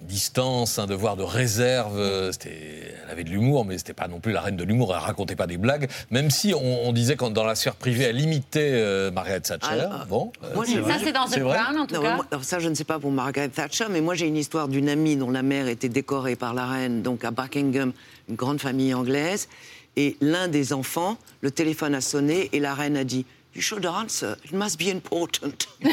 une 0.00 0.06
distance, 0.08 0.80
un 0.80 0.86
devoir 0.86 1.16
de 1.16 1.22
réserve. 1.22 2.00
Euh, 2.00 2.32
elle 2.44 3.10
avait 3.10 3.22
de 3.22 3.30
l'humour, 3.30 3.64
mais 3.64 3.78
c'était 3.78 3.92
pas 3.92 4.08
non 4.08 4.18
plus 4.18 4.32
la 4.32 4.40
reine 4.40 4.56
de 4.56 4.64
l'humour. 4.64 4.92
Elle 4.92 5.04
racontait 5.04 5.36
pas 5.36 5.46
des 5.46 5.56
blagues, 5.56 5.88
même 6.10 6.30
si 6.30 6.52
on, 6.52 6.92
disait 6.92 7.14
que 7.14 7.26
dans 7.26 7.44
la 7.44 7.54
sphère 7.54 7.76
privée, 7.76 8.04
elle 8.04 8.20
imitait 8.20 8.72
euh, 8.72 9.12
Margaret 9.12 9.40
Thatcher. 9.40 9.86
Ah, 9.88 10.04
bon, 10.08 10.32
ça 10.42 10.98
c'est 11.04 11.12
dans 11.12 11.26
The 11.26 11.38
Crown 11.38 11.78
en 11.78 11.86
tout 11.86 12.00
cas. 12.00 12.18
ça, 12.42 12.58
je 12.58 12.68
ne 12.68 12.74
sais 12.74 12.84
pas 12.84 12.98
pour 12.98 13.12
Margaret 13.12 13.50
Thatcher, 13.50 13.86
mais 13.88 14.00
moi 14.00 14.16
j'ai 14.16 14.26
une 14.26 14.36
histoire 14.36 14.66
d'une 14.66 14.88
amie 14.88 15.14
dont 15.14 15.30
la 15.30 15.42
mère 15.42 15.68
était 15.68 15.88
décorée 15.88 16.34
par 16.34 16.54
la 16.54 16.66
reine, 16.66 17.02
donc 17.02 17.24
à 17.24 17.30
Buckingham, 17.30 17.92
une 18.28 18.36
grande 18.36 18.60
famille 18.60 18.94
anglaise. 18.94 19.48
Et 19.96 20.16
l'un 20.20 20.48
des 20.48 20.72
enfants, 20.72 21.18
le 21.40 21.50
téléphone 21.50 21.94
a 21.94 22.00
sonné 22.00 22.48
et 22.52 22.60
la 22.60 22.74
reine 22.74 22.96
a 22.96 23.04
dit 23.04 23.26
You 23.54 23.60
should 23.60 23.84
answer. 23.84 24.36
It 24.46 24.52
must 24.52 24.78
be 24.78 24.88
important. 24.88 25.52
oui, 25.84 25.90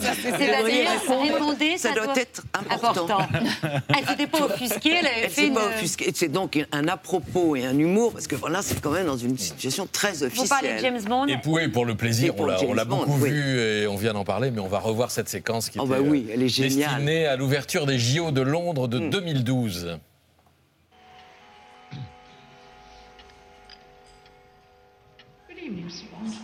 C'est-à-dire, 0.00 0.88
ça, 1.78 1.92
doit, 1.92 2.16
être 2.16 2.42
important. 2.54 3.18
important. 3.18 3.28
Elle 3.94 4.06
n'était 4.06 4.26
pas 4.26 4.46
offusquée, 4.46 4.94
elle 5.00 5.06
avait 5.06 5.28
fait 5.28 5.48
une... 5.48 5.54
pas 5.54 5.66
offusquée. 5.66 6.10
C'est 6.14 6.32
donc 6.32 6.58
un 6.72 6.88
à-propos 6.88 7.54
et 7.54 7.66
un 7.66 7.78
humour, 7.78 8.12
parce 8.12 8.26
que 8.26 8.34
voilà, 8.34 8.62
c'est 8.62 8.80
quand 8.80 8.92
même 8.92 9.06
dans 9.06 9.18
une 9.18 9.36
situation 9.36 9.86
très 9.90 10.22
officielle. 10.22 10.44
Vous 10.44 10.48
parlez 10.48 10.72
de 10.74 10.78
James 10.78 11.02
Bond. 11.02 11.26
Et 11.26 11.36
pour, 11.36 11.84
le 11.84 11.94
plaisir, 11.96 12.32
on 12.38 12.72
l'a 12.72 12.86
beaucoup 12.86 13.18
vu 13.18 13.58
et 13.58 13.86
on 13.86 13.96
vient 13.96 14.14
d'en 14.14 14.24
parler, 14.24 14.50
mais 14.50 14.60
on 14.60 14.68
va 14.68 14.78
revoir 14.78 15.10
cette 15.10 15.28
séquence 15.28 15.68
qui 15.68 15.78
oh, 15.78 15.86
bah 15.86 15.98
était 15.98 16.32
est 16.32 16.34
euh, 16.34 16.38
destinée 16.38 17.26
à 17.26 17.36
l'ouverture 17.36 17.84
des 17.84 17.98
JO 17.98 18.30
de 18.30 18.40
Londres 18.40 18.88
de 18.88 18.98
mm. 19.00 19.10
2012. 19.10 19.98
music. 25.72 26.41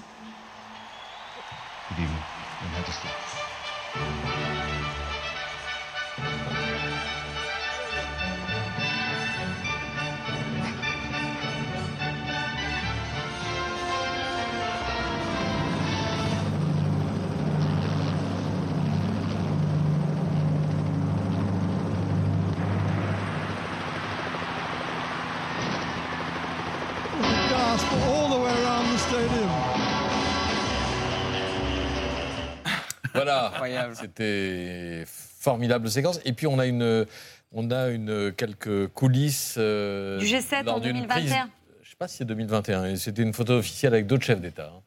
Voilà, 33.59 33.91
c'était 33.95 35.05
formidable 35.07 35.91
séquence. 35.91 36.21
Et 36.25 36.33
puis 36.33 36.47
on 36.47 36.59
a 36.59 36.67
une, 36.67 37.07
on 37.53 37.71
a 37.71 37.88
une 37.88 38.33
quelques 38.33 38.88
coulisses 38.88 39.57
euh, 39.59 40.19
du 40.19 40.27
G7 40.27 40.69
en 40.69 40.81
2021. 40.81 41.19
je 41.19 41.33
ne 41.33 41.38
sais 41.85 41.97
pas 41.99 42.09
si 42.09 42.19
c'est 42.19 42.25
2021. 42.25 42.97
C'était 42.97 43.23
une 43.23 43.33
photo 43.35 43.55
officielle 43.55 43.95
avec 43.95 44.07
d'autres 44.07 44.25
chefs 44.25 44.41
d'État. 44.41 44.73
Hein. 44.75 44.83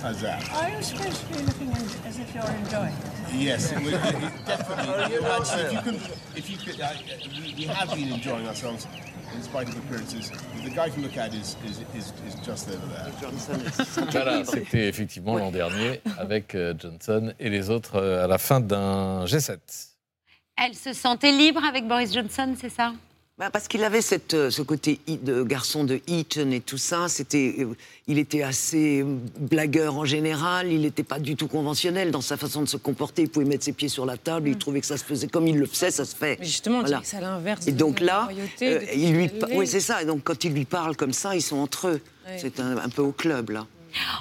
How's 0.00 0.20
that? 0.20 0.48
Are 0.54 0.70
you 0.70 0.82
supposed 0.82 1.20
to 1.20 1.26
be 1.26 1.42
looking 1.42 1.72
as 2.06 2.18
if 2.18 2.32
you're 2.34 2.44
enjoying 2.44 2.94
it? 2.94 3.34
Yes, 3.34 3.72
it, 3.72 3.78
it, 3.78 4.46
definitely. 4.46 5.16
if 5.16 5.72
you 5.72 5.78
can, 5.80 5.94
if 6.36 6.50
you 6.50 6.56
could, 6.56 6.80
uh, 6.80 6.92
we, 7.42 7.54
we 7.58 7.64
have 7.64 7.90
been 7.90 8.12
enjoying 8.12 8.46
ourselves 8.46 8.86
in 9.34 9.42
spite 9.42 9.68
of 9.68 9.76
appearances. 9.76 10.30
The 10.62 10.70
guy 10.70 10.88
can 10.90 11.02
look 11.02 11.16
at 11.16 11.34
is, 11.34 11.56
is, 11.64 11.80
is, 11.94 12.12
is 12.26 12.34
just 12.46 12.68
over 12.68 12.86
there. 12.86 13.10
Voilà, 14.12 14.44
c'était 14.44 14.88
effectivement 14.88 15.36
l'an 15.36 15.50
dernier 15.50 16.00
avec 16.18 16.54
euh, 16.54 16.74
Johnson 16.78 17.32
et 17.40 17.50
les 17.50 17.68
autres 17.68 17.96
euh, 17.96 18.24
à 18.24 18.26
la 18.28 18.38
fin 18.38 18.60
d'un 18.60 19.24
G7. 19.24 19.58
Elle 20.56 20.74
se 20.74 20.92
sentait 20.92 21.32
libre 21.32 21.64
avec 21.64 21.86
Boris 21.86 22.12
Johnson, 22.12 22.54
c'est 22.60 22.68
ça? 22.70 22.92
Bah, 23.38 23.50
parce 23.52 23.68
qu'il 23.68 23.84
avait 23.84 24.02
cette, 24.02 24.34
euh, 24.34 24.50
ce 24.50 24.62
côté 24.62 24.98
de 25.06 25.44
garçon 25.44 25.84
de 25.84 26.00
Eton 26.08 26.50
et 26.50 26.60
tout 26.60 26.76
ça. 26.76 27.06
C'était, 27.08 27.54
euh, 27.60 27.76
il 28.08 28.18
était 28.18 28.42
assez 28.42 29.04
blagueur 29.38 29.96
en 29.96 30.04
général. 30.04 30.72
Il 30.72 30.80
n'était 30.80 31.04
pas 31.04 31.20
du 31.20 31.36
tout 31.36 31.46
conventionnel 31.46 32.10
dans 32.10 32.20
sa 32.20 32.36
façon 32.36 32.62
de 32.62 32.68
se 32.68 32.76
comporter. 32.76 33.22
Il 33.22 33.28
pouvait 33.28 33.46
mettre 33.46 33.62
ses 33.62 33.72
pieds 33.72 33.88
sur 33.88 34.06
la 34.06 34.16
table. 34.16 34.48
Il 34.48 34.56
mm. 34.56 34.58
trouvait 34.58 34.80
que 34.80 34.86
ça 34.86 34.96
se 34.96 35.04
faisait 35.04 35.28
comme 35.28 35.46
il 35.46 35.56
le 35.56 35.66
faisait, 35.66 35.92
ça 35.92 36.04
se 36.04 36.16
fait. 36.16 36.36
Mais 36.40 36.46
justement, 36.46 36.82
c'est 37.04 37.16
à 37.16 37.20
l'inverse. 37.20 37.68
Et 37.68 37.72
donc 37.72 38.00
là, 38.00 38.28
euh, 38.62 38.80
il 38.92 39.12
lui, 39.12 39.30
oui, 39.52 39.68
c'est 39.68 39.80
ça. 39.80 40.02
Et 40.02 40.04
donc 40.04 40.24
quand 40.24 40.42
il 40.42 40.52
lui 40.52 40.64
parle 40.64 40.96
comme 40.96 41.12
ça, 41.12 41.36
ils 41.36 41.42
sont 41.42 41.58
entre 41.58 41.88
eux. 41.88 42.00
C'est 42.38 42.58
un 42.60 42.88
peu 42.88 43.02
au 43.02 43.12
club 43.12 43.50
là. 43.50 43.66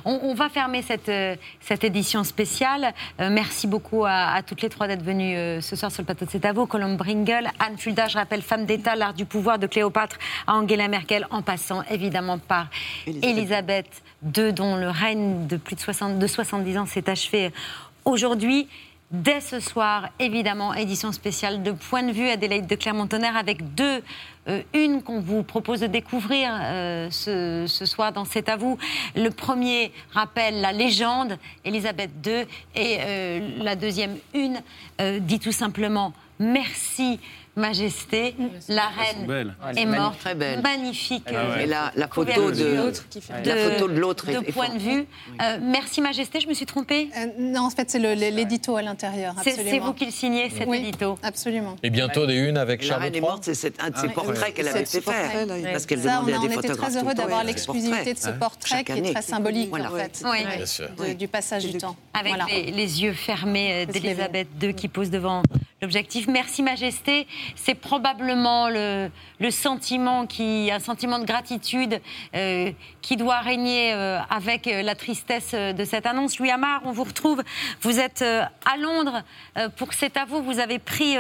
On, 0.06 0.34
va 0.34 0.50
fermer 0.50 0.82
cette, 0.82 1.10
euh, 1.10 1.36
cette 1.60 1.84
édition 1.84 2.24
spéciale. 2.24 2.94
Euh, 3.20 3.30
merci 3.32 3.68
beaucoup 3.68 4.06
à, 4.06 4.42
toutes 4.46 4.62
les 4.62 4.70
trois 4.70 4.88
d'être 4.88 5.04
venues 5.04 5.36
euh, 5.36 5.62
ce 5.62 5.76
soir 5.76 5.92
sur 5.92 6.02
le 6.02 6.06
plateau 6.06 6.26
de 6.26 6.30
C'est 6.30 6.46
à 6.46 6.54
vous. 6.54 6.66
Colombe 6.66 6.98
Bringle, 6.98 7.48
Anne 7.60 7.78
Fulda, 7.78 8.08
je 8.08 8.18
rappelle, 8.18 8.42
femme 8.42 8.66
d'État, 8.66 8.96
l'art 8.96 9.14
du 9.14 9.26
pouvoir 9.26 9.60
de 9.60 9.68
Cléopâtre 9.68 10.18
à 10.46 10.56
Angela 10.56 10.88
Merkel, 10.88 11.28
en 11.30 11.42
passant 11.42 11.84
évidemment 11.90 12.38
par 12.38 12.68
Elisabeth 13.06 14.04
II, 14.36 14.54
dont 14.54 14.76
le 14.76 14.90
règne 14.90 15.48
de 15.48 15.58
plus 15.58 15.76
de, 15.76 15.82
60, 15.82 16.20
de 16.20 16.28
70 16.28 16.78
ans 16.78 16.86
s'est 16.86 17.10
achevé 17.10 17.52
aujourd'hui. 18.06 18.68
Dès 19.10 19.40
ce 19.40 19.62
soir, 19.62 20.10
évidemment, 20.20 20.74
édition 20.74 21.14
spéciale 21.14 21.64
de 21.64 21.72
Point 21.72 22.04
de 22.04 22.12
vue 22.12 22.28
Adélaïde 22.28 22.68
de 22.68 22.76
Clermont-Tonnerre 22.76 23.38
avec 23.38 23.74
deux 23.74 24.04
une 24.74 25.02
qu'on 25.04 25.20
vous 25.20 25.44
propose 25.44 25.82
de 25.82 25.88
découvrir 25.88 26.50
euh, 26.54 27.10
ce, 27.12 27.86
soir 27.86 28.12
dans 28.12 28.26
C'est 28.26 28.50
à 28.50 28.58
vous. 28.58 28.78
Le 29.16 29.30
premier 29.30 29.92
rappelle 30.12 30.62
la 30.62 30.72
légende, 30.72 31.38
Elisabeth 31.66 32.12
II, 32.26 32.46
et 32.76 32.98
euh, 33.00 33.64
la 33.64 33.76
deuxième 33.76 34.18
une 34.34 34.60
dit 35.20 35.40
tout 35.40 35.52
simplement 35.52 36.14
merci 36.40 37.20
Majesté, 37.58 38.36
la 38.70 38.88
reine 38.90 39.56
est 39.76 39.86
morte, 39.86 40.20
très 40.20 40.36
belle. 40.36 40.62
magnifique. 40.62 41.26
Et 41.60 41.66
la, 41.66 41.92
photo 42.12 42.52
de, 42.52 42.76
l'autre 42.76 43.04
la 43.44 43.56
photo 43.56 43.88
de 43.88 44.00
l'autre 44.00 44.26
de 44.28 44.52
point 44.52 44.70
de 44.70 44.78
vue. 44.80 45.06
Euh, 45.42 45.58
merci 45.60 46.00
Majesté, 46.00 46.40
je 46.40 46.48
me 46.48 46.54
suis 46.54 46.68
trompée. 46.68 47.10
Euh, 47.18 47.26
non, 47.40 47.62
en 47.66 47.70
fait 47.72 47.90
c'est 47.90 47.98
l'édito 47.98 48.78
à 48.78 48.84
l'intérieur. 48.84 49.34
C'est 49.44 49.80
vous 49.80 49.94
qui 49.94 50.06
le 50.06 50.12
signez 50.12 50.52
cet 50.52 50.68
oui, 50.68 50.78
édito. 50.78 51.18
Absolument. 51.24 51.76
Et 51.82 51.90
bientôt 51.90 52.28
des 52.28 52.36
unes 52.36 52.58
avec 52.58 52.84
Charles 52.84 53.00
La 53.00 53.06
reine 53.06 53.16
est 53.16 53.22
morte, 53.22 53.52
c'est 53.52 53.82
un 53.82 53.90
de 53.90 53.98
ses 53.98 54.10
portraits 54.10 54.54
qu'elle 54.54 54.68
avait 54.68 54.86
fait 54.86 55.02
faire, 55.02 55.48
parce 55.72 55.88
qu'elle 55.88 56.02
demandait 56.02 56.34
à 56.34 56.40
des 56.40 56.50
photographes. 56.50 56.58
On 56.58 56.60
était 56.60 56.76
très 56.76 56.98
heureux 56.98 57.14
d'avoir 57.16 57.44
l'exclusivité 57.44 58.14
de 58.14 58.20
ce 58.20 58.30
portrait 58.30 58.84
qui 58.84 58.92
est 58.92 59.14
très 59.14 59.24
symbolique 59.24 59.74
en 59.74 59.90
fait 59.96 60.24
du 61.18 61.28
passage 61.28 61.66
du 61.66 61.80
temps. 61.80 61.96
Avec 62.14 62.36
les 62.52 63.02
yeux 63.02 63.14
fermés 63.14 63.88
d'Elisabeth 63.88 64.48
II 64.62 64.76
qui 64.76 64.88
pose 64.88 65.10
devant 65.10 65.42
l'objectif. 65.82 66.28
Merci 66.28 66.64
Majesté. 66.64 67.28
C'est 67.56 67.76
probablement 67.76 68.70
le, 68.70 69.10
sentiment 69.52 70.26
qui, 70.26 70.70
un 70.72 70.80
sentiment 70.80 71.20
de 71.20 71.26
gratitude 71.26 72.02
euh, 72.36 72.72
qui 73.02 73.16
doit 73.16 73.40
régner 73.40 73.94
euh, 73.94 74.20
avec 74.30 74.68
euh, 74.68 74.82
la 74.82 74.96
tristesse 74.96 75.54
de 75.54 75.86
cette 75.86 76.06
annonce. 76.06 76.40
Louis 76.40 76.52
Amar, 76.52 76.82
on 76.86 76.92
vous 76.92 77.04
retrouve. 77.04 77.44
Vous 77.82 78.00
êtes 78.00 78.22
à 78.22 78.78
Londres 78.78 79.24
pour 79.78 79.94
cet 79.94 80.18
avou. 80.18 80.42
Vous 80.42 80.60
avez 80.60 80.80
pris 80.80 81.16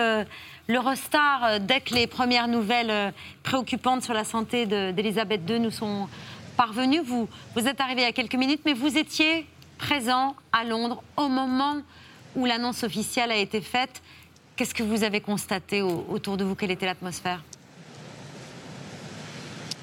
l'Eurostar 0.67 1.59
dès 1.59 1.81
que 1.81 1.93
les 1.93 2.07
premières 2.07 2.47
nouvelles 2.47 3.13
préoccupantes 3.43 4.03
sur 4.03 4.13
la 4.13 4.23
santé 4.23 4.65
d'Elisabeth 4.65 5.41
II 5.49 5.59
nous 5.59 5.71
sont 5.71 6.07
parvenu. 6.55 6.99
Vous, 6.99 7.29
vous 7.55 7.67
êtes 7.67 7.79
arrivé 7.79 8.01
il 8.01 8.05
y 8.05 8.09
a 8.09 8.13
quelques 8.13 8.35
minutes, 8.35 8.61
mais 8.65 8.73
vous 8.73 8.97
étiez 8.97 9.45
présent 9.77 10.35
à 10.51 10.63
Londres 10.63 11.03
au 11.15 11.27
moment 11.27 11.77
où 12.35 12.45
l'annonce 12.45 12.83
officielle 12.83 13.31
a 13.31 13.37
été 13.37 13.61
faite. 13.61 14.01
Qu'est-ce 14.57 14.73
que 14.73 14.81
vous 14.81 15.03
avez 15.03 15.21
constaté 15.21 15.83
autour 15.83 16.35
de 16.35 16.43
vous? 16.43 16.55
Quelle 16.55 16.71
était 16.71 16.87
l'atmosphère? 16.87 17.43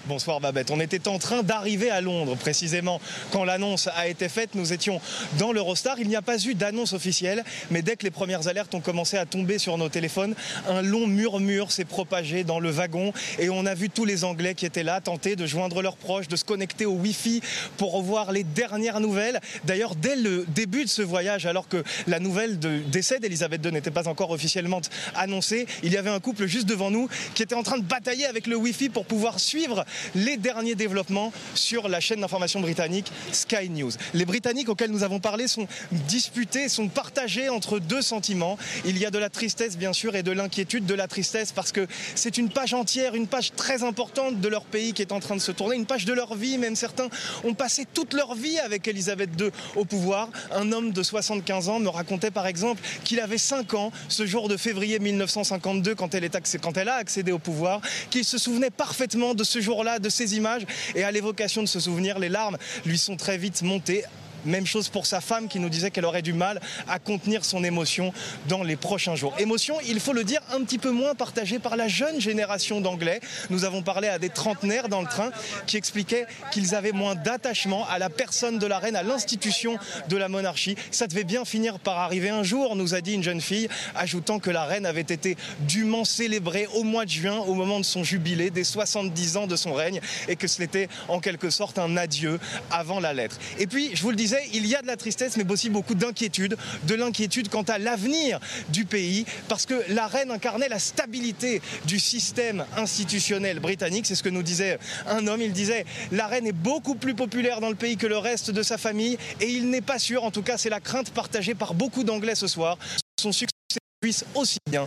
Bonsoir 0.06 0.38
Babette. 0.38 0.70
On 0.70 0.80
était 0.80 1.08
en 1.08 1.18
train 1.18 1.42
d'arriver 1.42 1.88
à 1.88 2.02
Londres 2.02 2.36
précisément 2.36 3.00
quand 3.32 3.42
l'annonce 3.42 3.88
a 3.96 4.06
été 4.06 4.28
faite. 4.28 4.50
Nous 4.54 4.74
étions 4.74 5.00
dans 5.38 5.50
l'Eurostar. 5.50 5.98
Il 5.98 6.08
n'y 6.08 6.16
a 6.16 6.20
pas 6.20 6.38
eu 6.44 6.54
d'annonce 6.54 6.92
officielle, 6.92 7.42
mais 7.70 7.80
dès 7.80 7.96
que 7.96 8.04
les 8.04 8.10
premières 8.10 8.46
alertes 8.46 8.74
ont 8.74 8.82
commencé 8.82 9.16
à 9.16 9.24
tomber 9.24 9.58
sur 9.58 9.78
nos 9.78 9.88
téléphones, 9.88 10.34
un 10.68 10.82
long 10.82 11.06
murmure 11.06 11.72
s'est 11.72 11.86
propagé 11.86 12.44
dans 12.44 12.60
le 12.60 12.68
wagon 12.68 13.14
et 13.38 13.48
on 13.48 13.64
a 13.64 13.72
vu 13.72 13.88
tous 13.88 14.04
les 14.04 14.24
Anglais 14.24 14.54
qui 14.54 14.66
étaient 14.66 14.82
là 14.82 15.00
tenter 15.00 15.36
de 15.36 15.46
joindre 15.46 15.80
leurs 15.80 15.96
proches, 15.96 16.28
de 16.28 16.36
se 16.36 16.44
connecter 16.44 16.84
au 16.84 16.96
Wi-Fi 16.96 17.40
pour 17.78 17.92
revoir 17.92 18.30
les 18.30 18.44
dernières 18.44 19.00
nouvelles. 19.00 19.40
D'ailleurs, 19.64 19.94
dès 19.94 20.16
le 20.16 20.44
début 20.48 20.84
de 20.84 20.90
ce 20.90 21.00
voyage, 21.00 21.46
alors 21.46 21.66
que 21.66 21.82
la 22.06 22.20
nouvelle 22.20 22.58
de 22.58 22.80
décès 22.88 23.20
d'Elisabeth 23.20 23.64
II 23.64 23.72
n'était 23.72 23.90
pas 23.90 24.06
encore 24.06 24.32
officiellement 24.32 24.82
annoncée, 25.14 25.66
il 25.82 25.94
y 25.94 25.96
avait 25.96 26.10
un 26.10 26.20
couple 26.20 26.44
juste 26.44 26.68
devant 26.68 26.90
nous 26.90 27.08
qui 27.34 27.42
était 27.42 27.54
en 27.54 27.62
train 27.62 27.78
de 27.78 27.84
batailler 27.84 28.26
avec 28.26 28.46
le 28.46 28.56
Wi-Fi 28.56 28.90
pour 28.90 29.06
pouvoir 29.06 29.40
suivre 29.40 29.86
les 30.14 30.36
derniers 30.36 30.74
développements 30.74 31.32
sur 31.54 31.88
la 31.88 32.00
chaîne 32.00 32.20
d'information 32.20 32.60
britannique 32.60 33.10
Sky 33.32 33.68
News. 33.70 33.92
Les 34.12 34.24
Britanniques 34.24 34.68
auxquels 34.68 34.90
nous 34.90 35.02
avons 35.02 35.20
parlé 35.20 35.48
sont 35.48 35.66
disputés, 35.90 36.68
sont 36.68 36.88
partagés 36.88 37.48
entre 37.48 37.78
deux 37.78 38.02
sentiments. 38.02 38.58
Il 38.84 38.98
y 38.98 39.06
a 39.06 39.10
de 39.10 39.18
la 39.18 39.30
tristesse 39.30 39.76
bien 39.76 39.92
sûr 39.92 40.16
et 40.16 40.22
de 40.22 40.32
l'inquiétude. 40.32 40.86
De 40.86 40.94
la 40.94 41.08
tristesse 41.08 41.52
parce 41.52 41.72
que 41.72 41.86
c'est 42.14 42.38
une 42.38 42.48
page 42.48 42.74
entière, 42.74 43.14
une 43.14 43.26
page 43.26 43.52
très 43.52 43.82
importante 43.82 44.40
de 44.40 44.48
leur 44.48 44.64
pays 44.64 44.92
qui 44.92 45.02
est 45.02 45.12
en 45.12 45.20
train 45.20 45.36
de 45.36 45.40
se 45.40 45.52
tourner, 45.52 45.76
une 45.76 45.86
page 45.86 46.04
de 46.04 46.12
leur 46.12 46.34
vie. 46.34 46.58
Même 46.58 46.76
certains 46.76 47.08
ont 47.44 47.54
passé 47.54 47.86
toute 47.92 48.12
leur 48.12 48.34
vie 48.34 48.58
avec 48.58 48.86
Elisabeth 48.88 49.30
II 49.40 49.50
au 49.76 49.84
pouvoir. 49.84 50.28
Un 50.52 50.72
homme 50.72 50.92
de 50.92 51.02
75 51.02 51.68
ans 51.68 51.80
me 51.80 51.88
racontait 51.88 52.30
par 52.30 52.46
exemple 52.46 52.82
qu'il 53.04 53.20
avait 53.20 53.38
5 53.38 53.74
ans 53.74 53.92
ce 54.08 54.26
jour 54.26 54.48
de 54.48 54.56
février 54.56 54.98
1952 54.98 55.94
quand 55.94 56.14
elle, 56.14 56.88
a 56.88 56.94
accédé 56.94 57.32
au 57.32 57.38
pouvoir, 57.38 57.80
qu'il 58.10 58.24
se 58.24 58.38
souvenait 58.38 58.70
parfaitement 58.70 59.34
de 59.34 59.44
ce 59.44 59.60
jour 59.60 59.83
de 59.98 60.08
ces 60.08 60.36
images. 60.36 60.62
Et 60.94 61.04
à 61.04 61.10
l'évocation 61.10 61.62
de 61.62 61.68
ce 61.68 61.80
souvenir, 61.80 62.18
les 62.18 62.28
larmes 62.28 62.58
lui 62.84 62.98
sont 62.98 63.16
très 63.16 63.38
vite 63.38 63.62
montées 63.62 64.04
même 64.44 64.66
chose 64.66 64.88
pour 64.88 65.06
sa 65.06 65.20
femme 65.20 65.48
qui 65.48 65.58
nous 65.58 65.68
disait 65.68 65.90
qu'elle 65.90 66.04
aurait 66.04 66.22
du 66.22 66.32
mal 66.32 66.60
à 66.88 66.98
contenir 66.98 67.44
son 67.44 67.64
émotion 67.64 68.12
dans 68.48 68.62
les 68.62 68.76
prochains 68.76 69.16
jours. 69.16 69.34
Émotion, 69.38 69.76
il 69.86 70.00
faut 70.00 70.12
le 70.12 70.24
dire, 70.24 70.40
un 70.52 70.62
petit 70.64 70.78
peu 70.78 70.90
moins 70.90 71.14
partagée 71.14 71.58
par 71.58 71.76
la 71.76 71.88
jeune 71.88 72.20
génération 72.20 72.80
d'Anglais. 72.80 73.20
Nous 73.50 73.64
avons 73.64 73.82
parlé 73.82 74.08
à 74.08 74.18
des 74.18 74.28
trentenaires 74.28 74.88
dans 74.88 75.00
le 75.00 75.08
train 75.08 75.30
qui 75.66 75.76
expliquaient 75.76 76.26
qu'ils 76.50 76.74
avaient 76.74 76.92
moins 76.92 77.14
d'attachement 77.14 77.86
à 77.88 77.98
la 77.98 78.10
personne 78.10 78.58
de 78.58 78.66
la 78.66 78.78
reine, 78.78 78.96
à 78.96 79.02
l'institution 79.02 79.78
de 80.08 80.16
la 80.16 80.28
monarchie. 80.28 80.76
Ça 80.90 81.06
devait 81.06 81.24
bien 81.24 81.44
finir 81.44 81.78
par 81.78 81.98
arriver 81.98 82.30
un 82.30 82.42
jour, 82.42 82.76
nous 82.76 82.94
a 82.94 83.00
dit 83.00 83.14
une 83.14 83.22
jeune 83.22 83.40
fille, 83.40 83.68
ajoutant 83.94 84.38
que 84.38 84.50
la 84.50 84.64
reine 84.64 84.86
avait 84.86 85.00
été 85.00 85.36
dûment 85.60 86.04
célébrée 86.04 86.66
au 86.74 86.82
mois 86.82 87.04
de 87.04 87.10
juin, 87.10 87.38
au 87.38 87.54
moment 87.54 87.78
de 87.78 87.84
son 87.84 88.04
jubilé, 88.04 88.50
des 88.50 88.64
70 88.64 89.36
ans 89.36 89.46
de 89.46 89.56
son 89.56 89.72
règne, 89.72 90.00
et 90.28 90.36
que 90.36 90.46
c'était 90.46 90.88
en 91.08 91.20
quelque 91.20 91.50
sorte 91.50 91.78
un 91.78 91.96
adieu 91.96 92.38
avant 92.70 93.00
la 93.00 93.12
lettre. 93.12 93.38
Et 93.58 93.66
puis, 93.66 93.90
je 93.94 94.02
vous 94.02 94.10
le 94.10 94.16
disais, 94.16 94.33
il 94.52 94.66
y 94.66 94.74
a 94.74 94.82
de 94.82 94.86
la 94.86 94.96
tristesse, 94.96 95.36
mais 95.36 95.50
aussi 95.50 95.70
beaucoup 95.70 95.94
d'inquiétude, 95.94 96.56
de 96.84 96.94
l'inquiétude 96.94 97.48
quant 97.48 97.62
à 97.62 97.78
l'avenir 97.78 98.40
du 98.68 98.84
pays, 98.84 99.24
parce 99.48 99.66
que 99.66 99.82
la 99.88 100.06
reine 100.06 100.30
incarnait 100.30 100.68
la 100.68 100.78
stabilité 100.78 101.60
du 101.86 101.98
système 101.98 102.64
institutionnel 102.76 103.60
britannique. 103.60 104.06
C'est 104.06 104.14
ce 104.14 104.22
que 104.22 104.28
nous 104.28 104.42
disait 104.42 104.78
un 105.06 105.26
homme. 105.26 105.42
Il 105.42 105.52
disait 105.52 105.84
la 106.12 106.26
reine 106.26 106.46
est 106.46 106.52
beaucoup 106.52 106.94
plus 106.94 107.14
populaire 107.14 107.60
dans 107.60 107.70
le 107.70 107.74
pays 107.74 107.96
que 107.96 108.06
le 108.06 108.18
reste 108.18 108.50
de 108.50 108.62
sa 108.62 108.78
famille, 108.78 109.18
et 109.40 109.48
il 109.48 109.70
n'est 109.70 109.80
pas 109.80 109.98
sûr, 109.98 110.24
en 110.24 110.30
tout 110.30 110.42
cas 110.42 110.58
c'est 110.58 110.70
la 110.70 110.80
crainte 110.80 111.10
partagée 111.10 111.54
par 111.54 111.74
beaucoup 111.74 112.04
d'Anglais 112.04 112.34
ce 112.34 112.46
soir, 112.46 112.78
son 113.20 113.32
succès 113.32 113.54
puisse 114.00 114.24
aussi 114.34 114.58
bien 114.70 114.86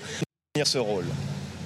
tenir 0.54 0.68
ce 0.68 0.78
rôle. 0.78 1.06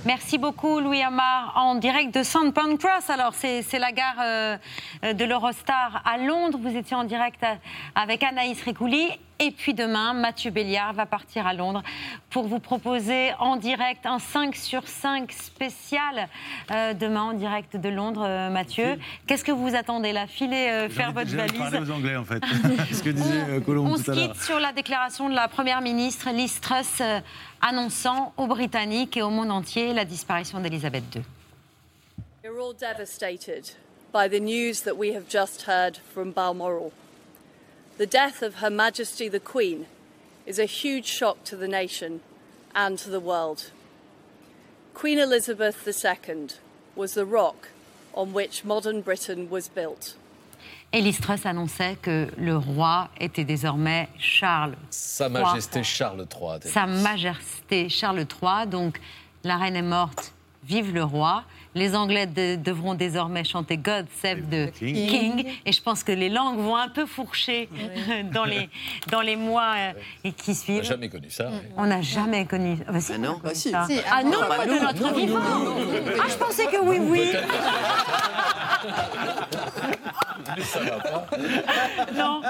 Merci 0.03 0.39
beaucoup, 0.39 0.79
Louis 0.79 1.03
Amar, 1.03 1.53
en 1.55 1.75
direct 1.75 2.11
de 2.15 2.23
St. 2.23 2.51
Pancras. 2.55 3.05
Alors, 3.09 3.35
c'est 3.35 3.77
la 3.77 3.91
gare 3.91 4.15
euh, 4.19 4.57
de 5.13 5.25
l'Eurostar 5.25 6.01
à 6.05 6.17
Londres. 6.17 6.57
Vous 6.59 6.75
étiez 6.75 6.95
en 6.95 7.03
direct 7.03 7.45
avec 7.93 8.23
Anaïs 8.23 8.59
Ricouli. 8.63 9.11
Et 9.43 9.49
puis 9.49 9.73
demain, 9.73 10.13
Mathieu 10.13 10.51
Béliard 10.51 10.93
va 10.93 11.07
partir 11.07 11.47
à 11.47 11.53
Londres 11.55 11.81
pour 12.29 12.47
vous 12.47 12.59
proposer 12.59 13.31
en 13.39 13.55
direct 13.55 14.05
un 14.05 14.19
5 14.19 14.55
sur 14.55 14.87
5 14.87 15.31
spécial. 15.31 16.27
Euh, 16.69 16.93
demain, 16.93 17.23
en 17.23 17.33
direct 17.33 17.75
de 17.75 17.89
Londres, 17.89 18.23
euh, 18.23 18.51
Mathieu. 18.51 18.99
Qu'est-ce 19.25 19.43
que 19.43 19.51
vous 19.51 19.73
attendez 19.75 20.13
là? 20.13 20.27
Filez 20.27 20.87
faire 20.91 21.11
votre 21.11 21.35
valise? 21.35 21.57
parler 21.57 21.79
aux 21.79 21.91
Anglais, 21.91 22.15
en 22.15 22.23
fait. 22.23 22.43
ce 22.93 23.01
que 23.01 23.09
disait 23.09 23.61
Colombe 23.65 23.95
tout 23.95 24.11
à 24.11 24.13
l'heure. 24.13 24.29
On 24.29 24.29
se 24.29 24.33
quitte 24.33 24.43
sur 24.43 24.59
la 24.59 24.71
déclaration 24.73 25.27
de 25.27 25.33
la 25.33 25.47
Première 25.47 25.81
ministre 25.81 26.29
Liz 26.29 26.61
Truss 26.61 27.01
annonçant 27.61 28.33
aux 28.37 28.45
Britanniques 28.45 29.17
et 29.17 29.23
au 29.23 29.31
monde 29.31 29.49
entier 29.49 29.91
la 29.93 30.05
disparition 30.05 30.59
d'Elisabeth 30.59 31.03
II. 31.15 31.23
We're 32.43 32.59
all 32.59 32.73
devastated 32.73 33.71
by 34.11 34.27
the 34.27 34.39
news 34.39 34.81
that 34.83 34.97
we 34.97 35.15
have 35.15 35.27
just 35.27 35.63
heard 35.67 35.97
from 36.13 36.31
Balmoral. 36.31 36.91
The 38.01 38.07
death 38.07 38.41
of 38.41 38.55
Her 38.55 38.71
Majesty 38.71 39.29
the 39.29 39.39
Queen 39.39 39.85
is 40.47 40.57
a 40.57 40.65
huge 40.65 41.05
shock 41.05 41.43
to 41.43 41.55
the 41.55 41.67
nation 41.67 42.21
and 42.73 42.97
to 42.97 43.11
the 43.11 43.19
world. 43.19 43.69
Queen 44.95 45.19
Elizabeth 45.19 45.87
II 45.87 46.47
was 46.95 47.13
the 47.13 47.27
rock 47.27 47.69
on 48.15 48.33
which 48.33 48.65
modern 48.65 49.01
Britain 49.01 49.51
was 49.51 49.69
built. 49.69 50.15
Elis 50.91 51.19
Truss 51.21 51.45
annonçait 51.45 52.01
que 52.01 52.31
le 52.37 52.57
roi 52.57 53.07
était 53.19 53.45
désormais 53.45 54.07
Charles 54.17 54.77
Sa 54.89 55.29
Majesté 55.29 55.83
Charles 55.83 56.25
III. 56.25 56.71
Sa 56.71 56.87
Majesté 56.87 57.87
Charles 57.87 58.25
III. 58.41 58.65
Donc, 58.65 58.99
la 59.43 59.57
reine 59.57 59.75
est 59.75 59.83
morte, 59.83 60.33
vive 60.63 60.91
le 60.91 61.03
roi. 61.03 61.43
Les 61.73 61.95
Anglais 61.95 62.27
devront 62.27 62.95
désormais 62.95 63.43
chanter 63.43 63.77
God 63.77 64.05
Save 64.21 64.41
the 64.49 64.71
King. 64.73 65.45
Et 65.65 65.71
je 65.71 65.81
pense 65.81 66.03
que 66.03 66.11
les 66.11 66.29
langues 66.29 66.59
vont 66.59 66.75
un 66.75 66.89
peu 66.89 67.05
fourcher 67.05 67.69
dans, 68.33 68.45
les, 68.45 68.69
dans 69.09 69.21
les 69.21 69.35
mois 69.35 69.73
euh, 69.77 70.31
qui 70.35 70.53
suivent. 70.53 70.77
On 70.77 70.81
n'a 70.81 70.89
jamais 70.89 71.09
connu 71.09 71.29
ça. 71.29 71.49
On 71.77 71.85
n'a 71.85 72.01
jamais 72.01 72.45
connu. 72.45 72.77
Ah, 72.87 72.91
ah 73.13 73.17
non, 73.17 73.39
bah, 73.43 73.51
si. 73.53 73.73
Ah 73.73 74.23
non, 74.23 74.39
pas 74.47 74.65
de 74.65 74.81
notre 74.81 75.13
vivant. 75.13 75.39
Ah, 76.19 76.27
je 76.29 76.35
pensais 76.35 76.65
que 76.65 76.81
oui, 76.83 76.97
oui. 76.99 77.31
Mais 80.57 80.63
ça 80.63 80.79
va 80.79 80.99
pas. 80.99 81.27
Non, 82.15 82.41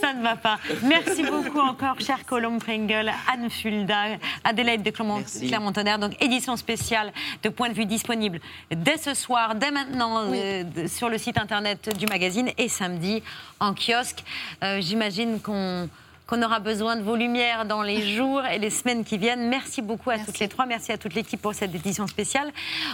ça 0.00 0.12
ne 0.12 0.22
va 0.22 0.36
pas. 0.36 0.58
Merci 0.82 1.22
beaucoup 1.22 1.60
encore, 1.60 2.00
cher 2.00 2.24
Colombe 2.26 2.60
Pringle, 2.60 3.10
Anne 3.32 3.50
Fulda, 3.50 4.16
Adélaïde 4.42 4.82
de 4.82 4.90
Clermont-Tonnerre. 4.90 5.98
Donc, 5.98 6.20
édition 6.22 6.56
spéciale 6.56 7.12
de 7.42 7.48
Point 7.48 7.68
de 7.68 7.74
vue 7.74 7.86
disponible 7.86 8.40
dès 8.70 8.96
ce 8.96 9.14
soir, 9.14 9.54
dès 9.54 9.70
maintenant, 9.70 10.32
euh, 10.32 10.64
sur 10.88 11.08
le 11.08 11.18
site 11.18 11.38
internet 11.38 11.96
du 11.96 12.06
magazine 12.06 12.50
et 12.58 12.68
samedi 12.68 13.22
en 13.60 13.74
kiosque. 13.74 14.24
Euh, 14.62 14.80
j'imagine 14.80 15.40
qu'on 15.40 15.88
qu'on 16.26 16.42
aura 16.42 16.58
besoin 16.58 16.96
de 16.96 17.02
vos 17.02 17.16
lumières 17.16 17.64
dans 17.64 17.82
les 17.82 18.02
jours 18.16 18.44
et 18.44 18.58
les 18.58 18.70
semaines 18.70 19.04
qui 19.04 19.18
viennent. 19.18 19.48
Merci 19.48 19.82
beaucoup 19.82 20.10
à 20.10 20.18
toutes 20.18 20.38
les 20.38 20.48
trois. 20.48 20.66
Merci 20.66 20.92
à 20.92 20.98
toute 20.98 21.14
l'équipe 21.14 21.40
pour 21.40 21.54
cette 21.54 21.74
édition 21.74 22.06
spéciale. 22.06 22.50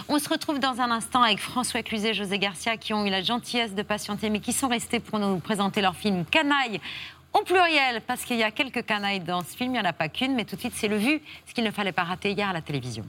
On 0.09 0.19
se 0.19 0.29
retrouve 0.29 0.59
dans 0.59 0.81
un 0.81 0.91
instant 0.91 1.21
avec 1.21 1.39
François 1.39 1.83
Cluzet 1.83 2.09
et 2.09 2.13
José 2.13 2.39
Garcia 2.39 2.77
qui 2.77 2.93
ont 2.93 3.05
eu 3.05 3.09
la 3.09 3.21
gentillesse 3.21 3.73
de 3.73 3.81
patienter 3.81 4.29
mais 4.29 4.39
qui 4.39 4.53
sont 4.53 4.67
restés 4.67 4.99
pour 4.99 5.19
nous 5.19 5.39
présenter 5.39 5.81
leur 5.81 5.95
film 5.95 6.25
Canaille 6.25 6.79
au 7.33 7.43
pluriel, 7.43 8.01
parce 8.05 8.25
qu'il 8.25 8.37
y 8.37 8.43
a 8.43 8.51
quelques 8.51 8.85
canailles 8.85 9.21
dans 9.21 9.41
ce 9.41 9.55
film, 9.55 9.69
il 9.69 9.73
n'y 9.73 9.79
en 9.79 9.89
a 9.89 9.93
pas 9.93 10.09
qu'une, 10.09 10.35
mais 10.35 10.43
tout 10.43 10.55
de 10.55 10.61
suite 10.61 10.73
c'est 10.75 10.89
le 10.89 10.97
vu, 10.97 11.21
ce 11.47 11.53
qu'il 11.53 11.63
ne 11.63 11.71
fallait 11.71 11.93
pas 11.93 12.03
rater 12.03 12.31
hier 12.31 12.49
à 12.49 12.53
la 12.53 12.61
télévision. 12.61 13.05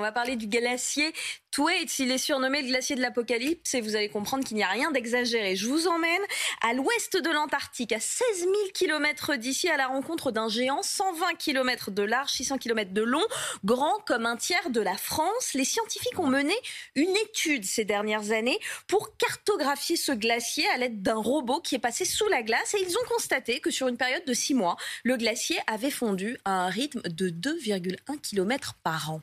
On 0.00 0.02
va 0.02 0.12
parler 0.12 0.36
du 0.36 0.46
glacier 0.46 1.12
Thwaites. 1.50 1.98
Il 1.98 2.10
est 2.10 2.16
surnommé 2.16 2.62
le 2.62 2.68
glacier 2.68 2.96
de 2.96 3.02
l'apocalypse 3.02 3.74
et 3.74 3.82
vous 3.82 3.96
allez 3.96 4.08
comprendre 4.08 4.44
qu'il 4.44 4.56
n'y 4.56 4.62
a 4.62 4.68
rien 4.68 4.90
d'exagéré. 4.90 5.56
Je 5.56 5.66
vous 5.66 5.88
emmène 5.88 6.22
à 6.62 6.72
l'ouest 6.72 7.18
de 7.18 7.28
l'Antarctique, 7.28 7.92
à 7.92 8.00
16 8.00 8.26
000 8.38 8.52
km 8.72 9.36
d'ici, 9.36 9.68
à 9.68 9.76
la 9.76 9.88
rencontre 9.88 10.30
d'un 10.30 10.48
géant 10.48 10.82
120 10.82 11.34
km 11.34 11.90
de 11.90 12.02
large, 12.02 12.30
600 12.30 12.56
km 12.56 12.92
de 12.94 13.02
long, 13.02 13.26
grand 13.62 13.98
comme 14.06 14.24
un 14.24 14.38
tiers 14.38 14.70
de 14.70 14.80
la 14.80 14.96
France. 14.96 15.52
Les 15.52 15.66
scientifiques 15.66 16.18
ont 16.18 16.28
mené 16.28 16.54
une 16.94 17.14
étude 17.18 17.66
ces 17.66 17.84
dernières 17.84 18.30
années 18.30 18.58
pour 18.86 19.18
cartographier 19.18 19.96
ce 19.96 20.12
glacier 20.12 20.66
à 20.70 20.78
l'aide 20.78 21.02
d'un 21.02 21.16
robot 21.16 21.60
qui 21.60 21.74
est 21.74 21.78
passé 21.78 22.06
sous 22.06 22.28
la 22.28 22.42
glace 22.42 22.72
et 22.72 22.82
ils 22.82 22.96
ont 22.96 23.06
constaté 23.06 23.60
que 23.60 23.70
sur 23.70 23.86
une 23.86 23.98
période 23.98 24.24
de 24.24 24.32
6 24.32 24.54
mois, 24.54 24.78
le 25.04 25.18
glacier 25.18 25.58
avait 25.66 25.90
fondu 25.90 26.38
à 26.46 26.52
un 26.52 26.68
rythme 26.70 27.02
de 27.02 27.28
2,1 27.28 28.18
km 28.22 28.76
par 28.82 29.10
an. 29.10 29.20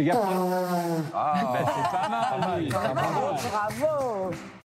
Fais 0.00 0.06
gaffe. 0.06 0.18
Ah, 1.14 1.52
ben, 1.52 1.66
c'est 1.66 1.98
pas 1.98 2.08
mal. 2.08 2.68
Bravo. 2.68 3.36
Bravo. 3.50 4.30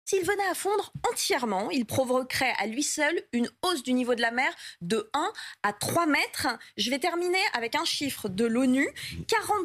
S'il 0.07 0.21
venait 0.21 0.51
à 0.51 0.55
fondre 0.55 0.93
entièrement, 1.11 1.71
il 1.71 1.87
provoquerait 1.87 2.53
à 2.59 2.67
lui 2.67 2.83
seul 2.83 3.23
une 3.33 3.49
hausse 3.63 3.83
du 3.83 3.95
niveau 3.95 4.15
de 4.15 4.21
la 4.21 4.33
mer 4.33 4.53
de 4.83 5.11
1 5.15 5.33
à 5.63 5.73
3 5.73 6.05
mètres. 6.05 6.49
Je 6.77 6.91
vais 6.91 6.99
terminer 6.99 7.39
avec 7.55 7.75
un 7.75 7.87
chiffre 7.87 8.29
de 8.29 8.45
l'ONU. 8.45 8.87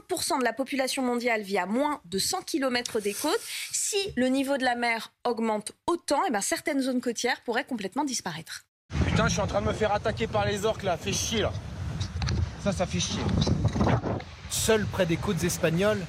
40% 0.09 0.39
de 0.39 0.45
la 0.45 0.53
population 0.53 1.03
mondiale 1.03 1.41
vit 1.41 1.57
à 1.57 1.65
moins 1.65 1.99
de 2.05 2.19
100 2.19 2.43
km 2.43 3.01
des 3.01 3.13
côtes. 3.13 3.41
Si 3.73 3.97
le 4.15 4.27
niveau 4.27 4.55
de 4.55 4.63
la 4.63 4.75
mer 4.75 5.11
augmente 5.25 5.73
autant, 5.87 6.21
eh 6.25 6.31
ben, 6.31 6.41
certaines 6.41 6.79
zones 6.79 7.01
côtières 7.01 7.41
pourraient 7.41 7.65
complètement 7.65 8.05
disparaître. 8.05 8.63
Putain, 9.05 9.27
je 9.27 9.33
suis 9.33 9.41
en 9.41 9.47
train 9.47 9.61
de 9.61 9.67
me 9.67 9.73
faire 9.73 9.93
attaquer 9.93 10.27
par 10.27 10.45
les 10.45 10.63
orques 10.63 10.83
là, 10.83 10.95
fait 10.95 11.11
chier 11.11 11.41
là. 11.41 11.51
Ça, 12.63 12.71
ça 12.71 12.85
fait 12.85 13.01
chier. 13.01 13.21
Seul 14.49 14.85
près 14.85 15.05
des 15.05 15.17
côtes 15.17 15.43
espagnoles, 15.43 16.01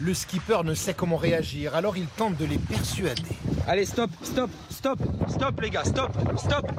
le 0.00 0.14
skipper 0.14 0.62
ne 0.64 0.74
sait 0.74 0.94
comment 0.94 1.16
réagir, 1.16 1.74
alors 1.74 1.96
il 1.96 2.06
tente 2.06 2.36
de 2.36 2.44
les 2.44 2.58
persuader. 2.58 3.22
Allez, 3.66 3.84
stop, 3.84 4.10
stop, 4.22 4.50
stop, 4.70 4.98
stop 5.28 5.60
les 5.60 5.70
gars, 5.70 5.84
stop, 5.84 6.12
stop. 6.38 6.70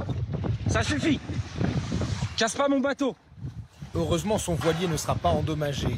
Ça 0.67 0.83
suffit. 0.83 1.19
Casse 2.37 2.55
pas 2.55 2.69
mon 2.69 2.79
bateau. 2.79 3.15
Heureusement, 3.95 4.37
son 4.37 4.53
voilier 4.53 4.87
ne 4.87 4.95
sera 4.95 5.15
pas 5.15 5.29
endommagé. 5.29 5.89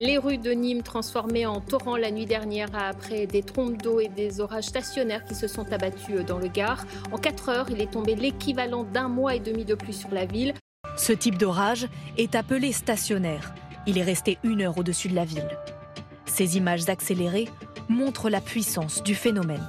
Les 0.00 0.16
rues 0.16 0.38
de 0.38 0.52
Nîmes 0.52 0.82
transformées 0.82 1.44
en 1.44 1.60
torrent 1.60 1.98
la 1.98 2.10
nuit 2.10 2.24
dernière 2.24 2.70
après 2.74 3.26
des 3.26 3.42
trompes 3.42 3.82
d'eau 3.82 4.00
et 4.00 4.08
des 4.08 4.40
orages 4.40 4.64
stationnaires 4.64 5.24
qui 5.26 5.34
se 5.34 5.46
sont 5.46 5.70
abattus 5.70 6.24
dans 6.24 6.38
le 6.38 6.48
Gard. 6.48 6.86
En 7.12 7.18
4 7.18 7.48
heures, 7.50 7.70
il 7.70 7.82
est 7.82 7.90
tombé 7.90 8.14
l'équivalent 8.14 8.84
d'un 8.84 9.08
mois 9.08 9.34
et 9.34 9.40
demi 9.40 9.66
de 9.66 9.74
pluie 9.74 9.92
sur 9.92 10.10
la 10.10 10.24
ville. 10.24 10.54
Ce 10.96 11.12
type 11.12 11.36
d'orage 11.36 11.86
est 12.16 12.34
appelé 12.34 12.72
stationnaire. 12.72 13.52
Il 13.86 13.98
est 13.98 14.02
resté 14.02 14.38
une 14.42 14.62
heure 14.62 14.78
au-dessus 14.78 15.08
de 15.08 15.14
la 15.14 15.24
ville. 15.24 15.48
Ces 16.26 16.56
images 16.56 16.88
accélérées 16.88 17.48
montrent 17.88 18.30
la 18.30 18.40
puissance 18.40 19.02
du 19.02 19.14
phénomène. 19.14 19.66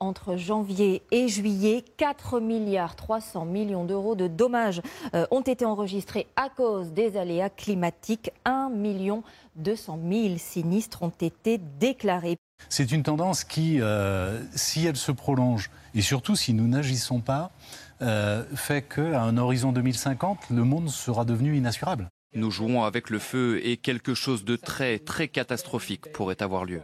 Entre 0.00 0.36
janvier 0.36 1.02
et 1.12 1.28
juillet, 1.28 1.84
4 1.96 2.40
milliards 2.40 2.96
300 2.96 3.44
millions 3.44 3.84
d'euros 3.84 4.16
de 4.16 4.26
dommages 4.26 4.82
euh, 5.14 5.26
ont 5.30 5.42
été 5.42 5.64
enregistrés 5.64 6.26
à 6.34 6.48
cause 6.48 6.92
des 6.92 7.16
aléas 7.16 7.50
climatiques. 7.50 8.32
1 8.44 8.70
million 8.70 9.22
200 9.56 10.00
000 10.10 10.34
sinistres 10.38 11.04
ont 11.04 11.12
été 11.20 11.58
déclarés. 11.78 12.36
C'est 12.68 12.90
une 12.90 13.04
tendance 13.04 13.44
qui, 13.44 13.80
euh, 13.80 14.40
si 14.56 14.86
elle 14.86 14.96
se 14.96 15.12
prolonge, 15.12 15.70
et 15.94 16.02
surtout 16.02 16.34
si 16.34 16.52
nous 16.52 16.66
n'agissons 16.66 17.20
pas, 17.20 17.52
euh, 18.00 18.44
fait 18.56 18.82
qu'à 18.82 19.22
un 19.22 19.36
horizon 19.36 19.70
2050, 19.70 20.50
le 20.50 20.64
monde 20.64 20.88
sera 20.88 21.24
devenu 21.24 21.56
inassurable. 21.56 22.08
Nous 22.34 22.50
jouons 22.50 22.82
avec 22.84 23.10
le 23.10 23.18
feu 23.18 23.60
et 23.62 23.76
quelque 23.76 24.14
chose 24.14 24.44
de 24.44 24.56
très, 24.56 24.98
très 24.98 25.28
catastrophique 25.28 26.12
pourrait 26.12 26.42
avoir 26.42 26.64
lieu. 26.64 26.80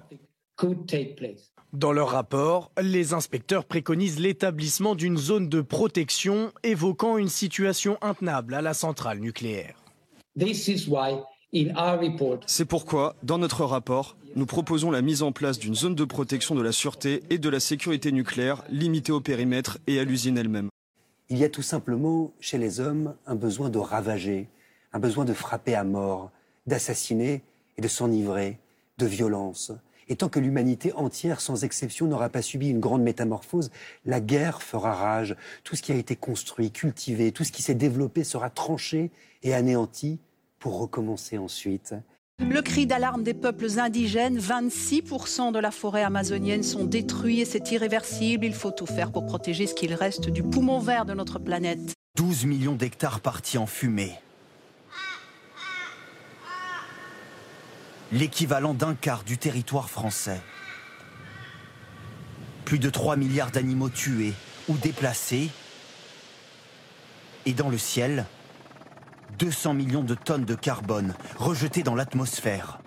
Dans 1.73 1.93
leur 1.93 2.11
rapport, 2.11 2.71
les 2.81 3.13
inspecteurs 3.15 3.65
préconisent 3.65 4.19
l'établissement 4.19 4.95
d'une 4.95 5.17
zone 5.17 5.49
de 5.49 5.61
protection 5.61 6.53
évoquant 6.63 7.17
une 7.19 7.29
situation 7.29 7.99
intenable 8.03 8.55
à 8.55 8.63
la 8.63 8.75
centrale 8.75 9.21
nucléaire. 9.21 9.83
C'est 12.47 12.65
pourquoi, 12.65 13.17
dans 13.23 13.39
notre 13.39 13.65
rapport, 13.65 14.17
nous 14.37 14.47
proposons 14.47 14.91
la 14.91 15.03
mise 15.03 15.23
en 15.23 15.33
place 15.33 15.59
d'une 15.59 15.75
zone 15.75 15.95
de 15.95 16.05
protection 16.05 16.55
de 16.55 16.63
la 16.63 16.73
sûreté 16.73 17.23
et 17.31 17.39
de 17.39 17.49
la 17.49 17.61
sécurité 17.61 18.13
nucléaire 18.13 18.63
limitée 18.71 19.13
au 19.13 19.21
périmètre 19.21 19.79
et 19.87 19.99
à 19.99 20.05
l'usine 20.05 20.37
elle-même. 20.37 20.69
Il 21.31 21.39
y 21.39 21.45
a 21.45 21.49
tout 21.49 21.63
simplement 21.63 22.33
chez 22.41 22.59
les 22.59 22.81
hommes 22.81 23.15
un 23.27 23.35
besoin 23.35 23.69
de 23.69 23.79
ravager, 23.79 24.49
un 24.93 24.99
besoin 24.99 25.25
de 25.25 25.33
frapper 25.33 25.75
à 25.75 25.85
mort, 25.85 26.31
d'assassiner 26.67 27.43
et 27.77 27.83
de 27.83 27.89
s'enivrer, 27.89 28.59
de 28.99 29.07
violence. 29.07 29.73
Et 30.09 30.17
tant 30.17 30.29
que 30.29 30.41
l'humanité 30.41 30.93
entière, 30.95 31.41
sans 31.41 31.65
exception, 31.65 32.07
n'aura 32.07 32.31
pas 32.31 32.41
subi 32.41 32.71
une 32.71 32.81
grande 32.81 33.03
métamorphose, 33.03 33.71
la 34.07 34.21
guerre 34.21 34.63
fera 34.63 34.95
rage. 34.95 35.37
Tout 35.65 35.77
ce 35.77 35.83
qui 35.83 35.93
a 35.93 35.97
été 35.97 36.17
construit, 36.17 36.71
cultivé, 36.71 37.31
tout 37.31 37.45
ce 37.45 37.53
qui 37.53 37.63
s'est 37.63 37.75
développé 37.75 38.25
sera 38.25 38.49
tranché 38.49 39.11
et 39.43 39.55
anéanti 39.55 40.19
pour 40.59 40.79
recommencer 40.79 41.37
ensuite. 41.37 41.95
Le 42.41 42.63
cri 42.63 42.87
d'alarme 42.87 43.25
des 43.25 43.35
peuples 43.35 43.79
indigènes, 43.79 44.39
26% 44.39 45.53
de 45.53 45.59
la 45.59 45.73
forêt 45.73 46.05
amazonienne 46.05 46.63
sont 46.63 46.85
détruits 46.85 47.41
et 47.41 47.45
c'est 47.45 47.71
irréversible. 47.73 48.47
Il 48.47 48.55
faut 48.55 48.71
tout 48.71 48.87
faire 48.87 49.11
pour 49.11 49.27
protéger 49.27 49.67
ce 49.67 49.75
qu'il 49.75 49.93
reste 49.93 50.31
du 50.31 50.43
poumon 50.43 50.79
vert 50.79 51.05
de 51.05 51.15
notre 51.15 51.39
planète. 51.41 51.95
12 52.17 52.47
millions 52.47 52.77
d'hectares 52.77 53.21
partis 53.21 53.59
en 53.59 53.67
fumée. 53.67 54.13
L'équivalent 58.13 58.75
d'un 58.75 58.95
quart 58.95 59.25
du 59.25 59.39
territoire 59.39 59.91
français. 59.91 60.41
Plus 62.65 62.79
de 62.79 62.91
3 62.91 63.17
milliards 63.17 63.51
d'animaux 63.51 63.89
tués 63.89 64.35
ou 64.69 64.77
déplacés. 64.77 65.51
Et 67.47 67.53
dans 67.53 67.69
le 67.69 67.79
ciel, 67.79 68.27
200 69.39 69.75
millions 69.75 70.03
de 70.03 70.15
tonnes 70.15 70.45
de 70.45 70.55
carbone 70.55 71.15
rejetées 71.37 71.83
dans 71.83 71.95
l'atmosphère. 71.95 72.81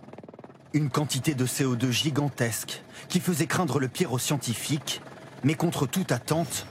Une 0.74 0.90
quantité 0.90 1.34
de 1.34 1.46
CO2 1.46 1.92
gigantesque 1.92 2.84
qui 3.10 3.20
faisait 3.20 3.48
craindre 3.48 3.80
le 3.80 3.88
pire 3.88 4.14
aux 4.14 4.20
scientifiques, 4.20 5.02
mais 5.44 5.56
contre 5.56 5.86
toute 5.86 6.12
attente, 6.12 6.66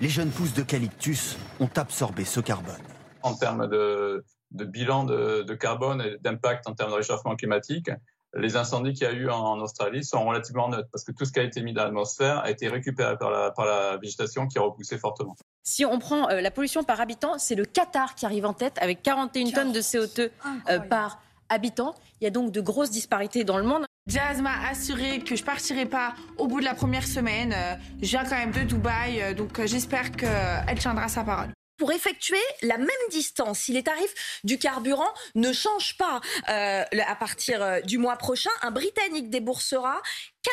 les 0.00 0.08
jeunes 0.08 0.30
pousses 0.30 0.54
d'eucalyptus 0.54 1.36
ont 1.60 1.70
absorbé 1.76 2.24
ce 2.24 2.40
carbone. 2.40 2.74
En 3.22 3.34
termes 3.34 3.68
de, 3.68 4.24
de 4.52 4.64
bilan 4.64 5.04
de, 5.04 5.54
carbone 5.54 6.02
et 6.02 6.18
d'impact 6.20 6.68
en 6.68 6.74
termes 6.74 6.90
de 6.90 6.96
réchauffement 6.96 7.36
climatique, 7.36 7.90
les 8.34 8.56
incendies 8.56 8.94
qu'il 8.94 9.06
y 9.06 9.10
a 9.10 9.12
eu 9.12 9.28
en, 9.28 9.60
Australie 9.60 10.04
sont 10.04 10.24
relativement 10.24 10.68
neutres 10.68 10.88
parce 10.90 11.04
que 11.04 11.12
tout 11.12 11.24
ce 11.24 11.32
qui 11.32 11.40
a 11.40 11.42
été 11.42 11.62
mis 11.62 11.72
dans 11.72 11.84
l'atmosphère 11.84 12.38
a 12.38 12.50
été 12.50 12.68
récupéré 12.68 13.16
par 13.18 13.30
la, 13.30 13.50
par 13.50 13.66
la 13.66 13.98
végétation 13.98 14.46
qui 14.46 14.58
a 14.58 14.62
repoussé 14.62 14.98
fortement. 14.98 15.36
Si 15.62 15.84
on 15.84 15.98
prend 15.98 16.30
euh, 16.30 16.40
la 16.40 16.50
pollution 16.50 16.82
par 16.82 17.00
habitant, 17.00 17.38
c'est 17.38 17.54
le 17.54 17.64
Qatar 17.64 18.14
qui 18.14 18.24
arrive 18.24 18.46
en 18.46 18.54
tête 18.54 18.78
avec 18.80 19.02
41 19.02 19.50
tonnes 19.50 19.72
de 19.72 19.80
CO2 19.80 20.30
euh, 20.70 20.78
par 20.80 21.20
habitant. 21.50 21.94
Il 22.20 22.24
y 22.24 22.26
a 22.26 22.30
donc 22.30 22.52
de 22.52 22.60
grosses 22.60 22.90
disparités 22.90 23.44
dans 23.44 23.58
le 23.58 23.64
monde. 23.64 23.84
Jazz 24.08 24.40
m'a 24.40 24.66
assuré 24.68 25.20
que 25.20 25.36
je 25.36 25.44
partirai 25.44 25.86
pas 25.86 26.14
au 26.38 26.48
bout 26.48 26.60
de 26.60 26.64
la 26.64 26.74
première 26.74 27.06
semaine. 27.06 27.52
Euh, 27.54 27.74
je 28.00 28.08
viens 28.08 28.24
quand 28.24 28.36
même 28.36 28.52
de 28.52 28.62
Dubaï, 28.62 29.34
donc 29.34 29.60
j'espère 29.66 30.10
qu'elle 30.12 30.78
tiendra 30.78 31.08
sa 31.08 31.22
parole 31.22 31.52
pour 31.82 31.90
effectuer 31.90 32.38
la 32.62 32.78
même 32.78 32.88
distance. 33.10 33.58
Si 33.58 33.72
les 33.72 33.82
tarifs 33.82 34.38
du 34.44 34.56
carburant 34.56 35.12
ne 35.34 35.52
changent 35.52 35.96
pas 35.98 36.20
euh, 36.48 36.84
à 37.08 37.16
partir 37.16 37.60
euh, 37.60 37.80
du 37.80 37.98
mois 37.98 38.14
prochain, 38.14 38.50
un 38.62 38.70
Britannique 38.70 39.30
déboursera 39.30 40.00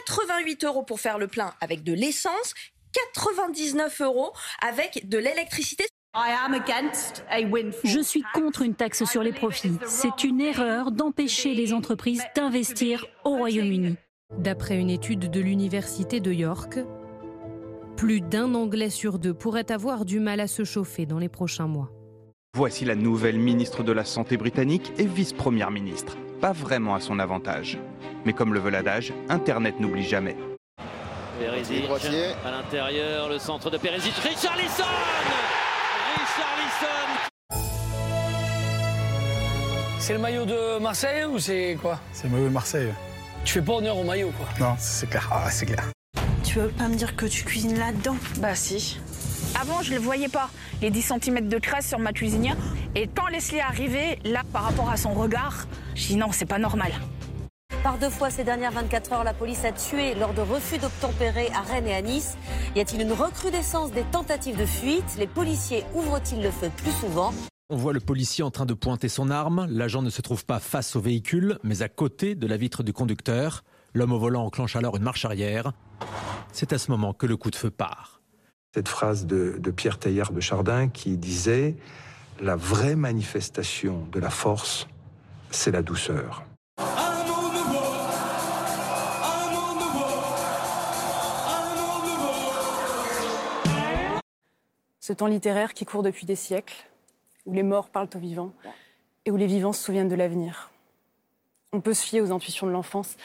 88 0.07 0.63
euros 0.63 0.81
pour 0.81 0.99
faire 0.99 1.19
le 1.19 1.27
plein 1.27 1.53
avec 1.61 1.83
de 1.83 1.93
l'essence, 1.93 2.55
99 3.13 4.01
euros 4.01 4.33
avec 4.67 5.07
de 5.07 5.19
l'électricité. 5.19 5.85
Je 7.83 7.99
suis 7.99 8.23
contre 8.33 8.63
une 8.63 8.73
taxe 8.73 9.03
sur 9.03 9.21
les 9.21 9.31
profits. 9.31 9.77
C'est 9.85 10.23
une 10.23 10.41
erreur 10.41 10.89
d'empêcher 10.89 11.53
les 11.53 11.73
entreprises 11.73 12.23
d'investir 12.35 13.05
au 13.23 13.37
Royaume-Uni. 13.37 13.97
D'après 14.35 14.77
une 14.77 14.89
étude 14.89 15.29
de 15.29 15.39
l'Université 15.39 16.19
de 16.19 16.31
York, 16.31 16.79
plus 17.99 18.21
d'un 18.21 18.55
Anglais 18.55 18.89
sur 18.89 19.19
deux 19.19 19.33
pourrait 19.33 19.73
avoir 19.73 20.05
du 20.05 20.21
mal 20.21 20.39
à 20.39 20.47
se 20.47 20.63
chauffer 20.63 21.05
dans 21.05 21.19
les 21.19 21.27
prochains 21.27 21.67
mois. 21.67 21.91
Voici 22.55 22.85
la 22.85 22.95
nouvelle 22.95 23.37
ministre 23.37 23.83
de 23.83 23.91
la 23.91 24.05
Santé 24.05 24.37
britannique 24.37 24.93
et 24.97 25.05
vice-première 25.05 25.69
ministre. 25.69 26.15
Pas 26.39 26.53
vraiment 26.53 26.95
à 26.95 27.01
son 27.01 27.19
avantage. 27.19 27.77
Mais 28.23 28.31
comme 28.31 28.53
le 28.53 28.61
veut 28.61 28.69
l'adage, 28.69 29.11
Internet 29.27 29.81
n'oublie 29.81 30.03
jamais. 30.03 30.37
Perisic, 31.41 31.83
à 32.45 32.51
l'intérieur, 32.51 33.27
le 33.27 33.37
centre 33.37 33.69
de 33.69 33.77
Perisic, 33.77 34.13
Richarlison 34.13 34.85
Richarlison 36.15 36.87
C'est 39.99 40.13
le 40.13 40.19
maillot 40.19 40.45
de 40.45 40.79
Marseille 40.79 41.25
ou 41.25 41.37
c'est 41.37 41.77
quoi? 41.81 41.99
C'est 42.13 42.29
le 42.29 42.33
maillot 42.33 42.47
de 42.47 42.53
Marseille. 42.53 42.93
Tu 43.43 43.55
fais 43.55 43.61
pas 43.61 43.73
honneur 43.73 43.97
au 43.97 44.05
maillot 44.05 44.31
quoi 44.37 44.47
Non, 44.57 44.75
c'est 44.79 45.09
clair. 45.09 45.27
Ah, 45.33 45.51
c'est 45.51 45.65
clair. 45.65 45.83
Tu 46.49 46.57
veux 46.57 46.69
pas 46.69 46.87
me 46.87 46.95
dire 46.95 47.15
que 47.15 47.27
tu 47.27 47.43
cuisines 47.43 47.77
là-dedans 47.77 48.15
Bah 48.39 48.55
si. 48.55 48.97
Avant, 49.61 49.83
je 49.83 49.93
le 49.93 49.99
voyais 49.99 50.29
pas, 50.29 50.49
les 50.81 50.89
10 50.89 51.13
cm 51.21 51.47
de 51.47 51.59
crasse 51.59 51.87
sur 51.87 51.99
ma 51.99 52.11
cuisinière. 52.11 52.57
Et 52.95 53.07
quand 53.07 53.27
Leslie 53.27 53.57
est 53.57 53.61
arrivée, 53.61 54.17
là, 54.25 54.41
par 54.51 54.63
rapport 54.63 54.89
à 54.89 54.97
son 54.97 55.13
regard, 55.13 55.67
je 55.93 56.07
dis 56.07 56.15
non, 56.15 56.31
c'est 56.31 56.47
pas 56.47 56.57
normal. 56.57 56.91
Par 57.83 57.99
deux 57.99 58.09
fois 58.09 58.31
ces 58.31 58.43
dernières 58.43 58.71
24 58.71 59.13
heures, 59.13 59.23
la 59.23 59.35
police 59.35 59.63
a 59.63 59.71
tué 59.71 60.15
lors 60.15 60.33
de 60.33 60.41
refus 60.41 60.79
d'obtempérer 60.79 61.51
à 61.53 61.61
Rennes 61.61 61.85
et 61.85 61.93
à 61.93 62.01
Nice. 62.01 62.35
Y 62.75 62.79
a-t-il 62.79 63.03
une 63.03 63.13
recrudescence 63.13 63.91
des 63.91 64.03
tentatives 64.11 64.57
de 64.57 64.65
fuite? 64.65 65.17
Les 65.19 65.27
policiers 65.27 65.83
ouvrent-ils 65.93 66.41
le 66.41 66.49
feu 66.49 66.71
plus 66.77 66.93
souvent? 66.93 67.31
On 67.69 67.77
voit 67.77 67.93
le 67.93 67.99
policier 67.99 68.43
en 68.43 68.49
train 68.49 68.65
de 68.65 68.73
pointer 68.73 69.07
son 69.07 69.29
arme. 69.29 69.67
L'agent 69.69 70.01
ne 70.01 70.09
se 70.09 70.23
trouve 70.23 70.45
pas 70.45 70.57
face 70.57 70.95
au 70.95 70.99
véhicule, 70.99 71.59
mais 71.61 71.83
à 71.83 71.89
côté 71.89 72.33
de 72.33 72.47
la 72.47 72.57
vitre 72.57 72.81
du 72.81 72.91
conducteur. 72.91 73.63
L'homme 73.93 74.11
au 74.11 74.19
volant 74.19 74.45
enclenche 74.45 74.75
alors 74.75 74.97
une 74.97 75.03
marche 75.03 75.25
arrière. 75.25 75.73
C'est 76.51 76.73
à 76.73 76.77
ce 76.77 76.91
moment 76.91 77.13
que 77.13 77.25
le 77.25 77.37
coup 77.37 77.49
de 77.49 77.55
feu 77.55 77.71
part. 77.71 78.21
Cette 78.73 78.87
phrase 78.87 79.25
de, 79.25 79.71
Pierre 79.71 79.97
Teilhard 79.97 80.31
de 80.31 80.39
Chardin 80.39 80.89
qui 80.89 81.17
disait 81.17 81.75
La 82.39 82.55
vraie 82.55 82.95
manifestation 82.95 84.05
de 84.11 84.19
la 84.19 84.29
force, 84.29 84.87
c'est 85.49 85.71
la 85.71 85.81
douceur. 85.81 86.43
Ce 94.99 95.13
temps 95.13 95.25
littéraire 95.25 95.73
qui 95.73 95.85
court 95.85 96.03
depuis 96.03 96.27
des 96.27 96.35
siècles, 96.35 96.75
où 97.47 97.53
les 97.53 97.63
morts 97.63 97.89
parlent 97.89 98.09
aux 98.13 98.19
vivants 98.19 98.53
et 99.25 99.31
où 99.31 99.37
les 99.37 99.47
vivants 99.47 99.73
se 99.73 99.83
souviennent 99.83 100.07
de 100.07 100.15
l'avenir. 100.15 100.69
On 101.73 101.81
peut 101.81 101.95
se 101.95 102.05
fier 102.05 102.21
aux 102.21 102.31
intuitions 102.31 102.67
de 102.67 102.71
l'enfance. 102.71 103.15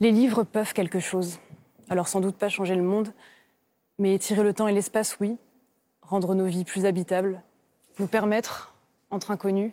Les 0.00 0.12
livres 0.12 0.44
peuvent 0.44 0.72
quelque 0.72 1.00
chose. 1.00 1.40
Alors 1.88 2.06
sans 2.06 2.20
doute 2.20 2.36
pas 2.36 2.48
changer 2.48 2.76
le 2.76 2.82
monde, 2.82 3.12
mais 3.98 4.14
étirer 4.14 4.44
le 4.44 4.54
temps 4.54 4.68
et 4.68 4.72
l'espace, 4.72 5.16
oui. 5.20 5.36
Rendre 6.02 6.34
nos 6.34 6.46
vies 6.46 6.64
plus 6.64 6.86
habitables. 6.86 7.42
Nous 7.98 8.06
permettre, 8.06 8.74
entre 9.10 9.32
inconnus, 9.32 9.72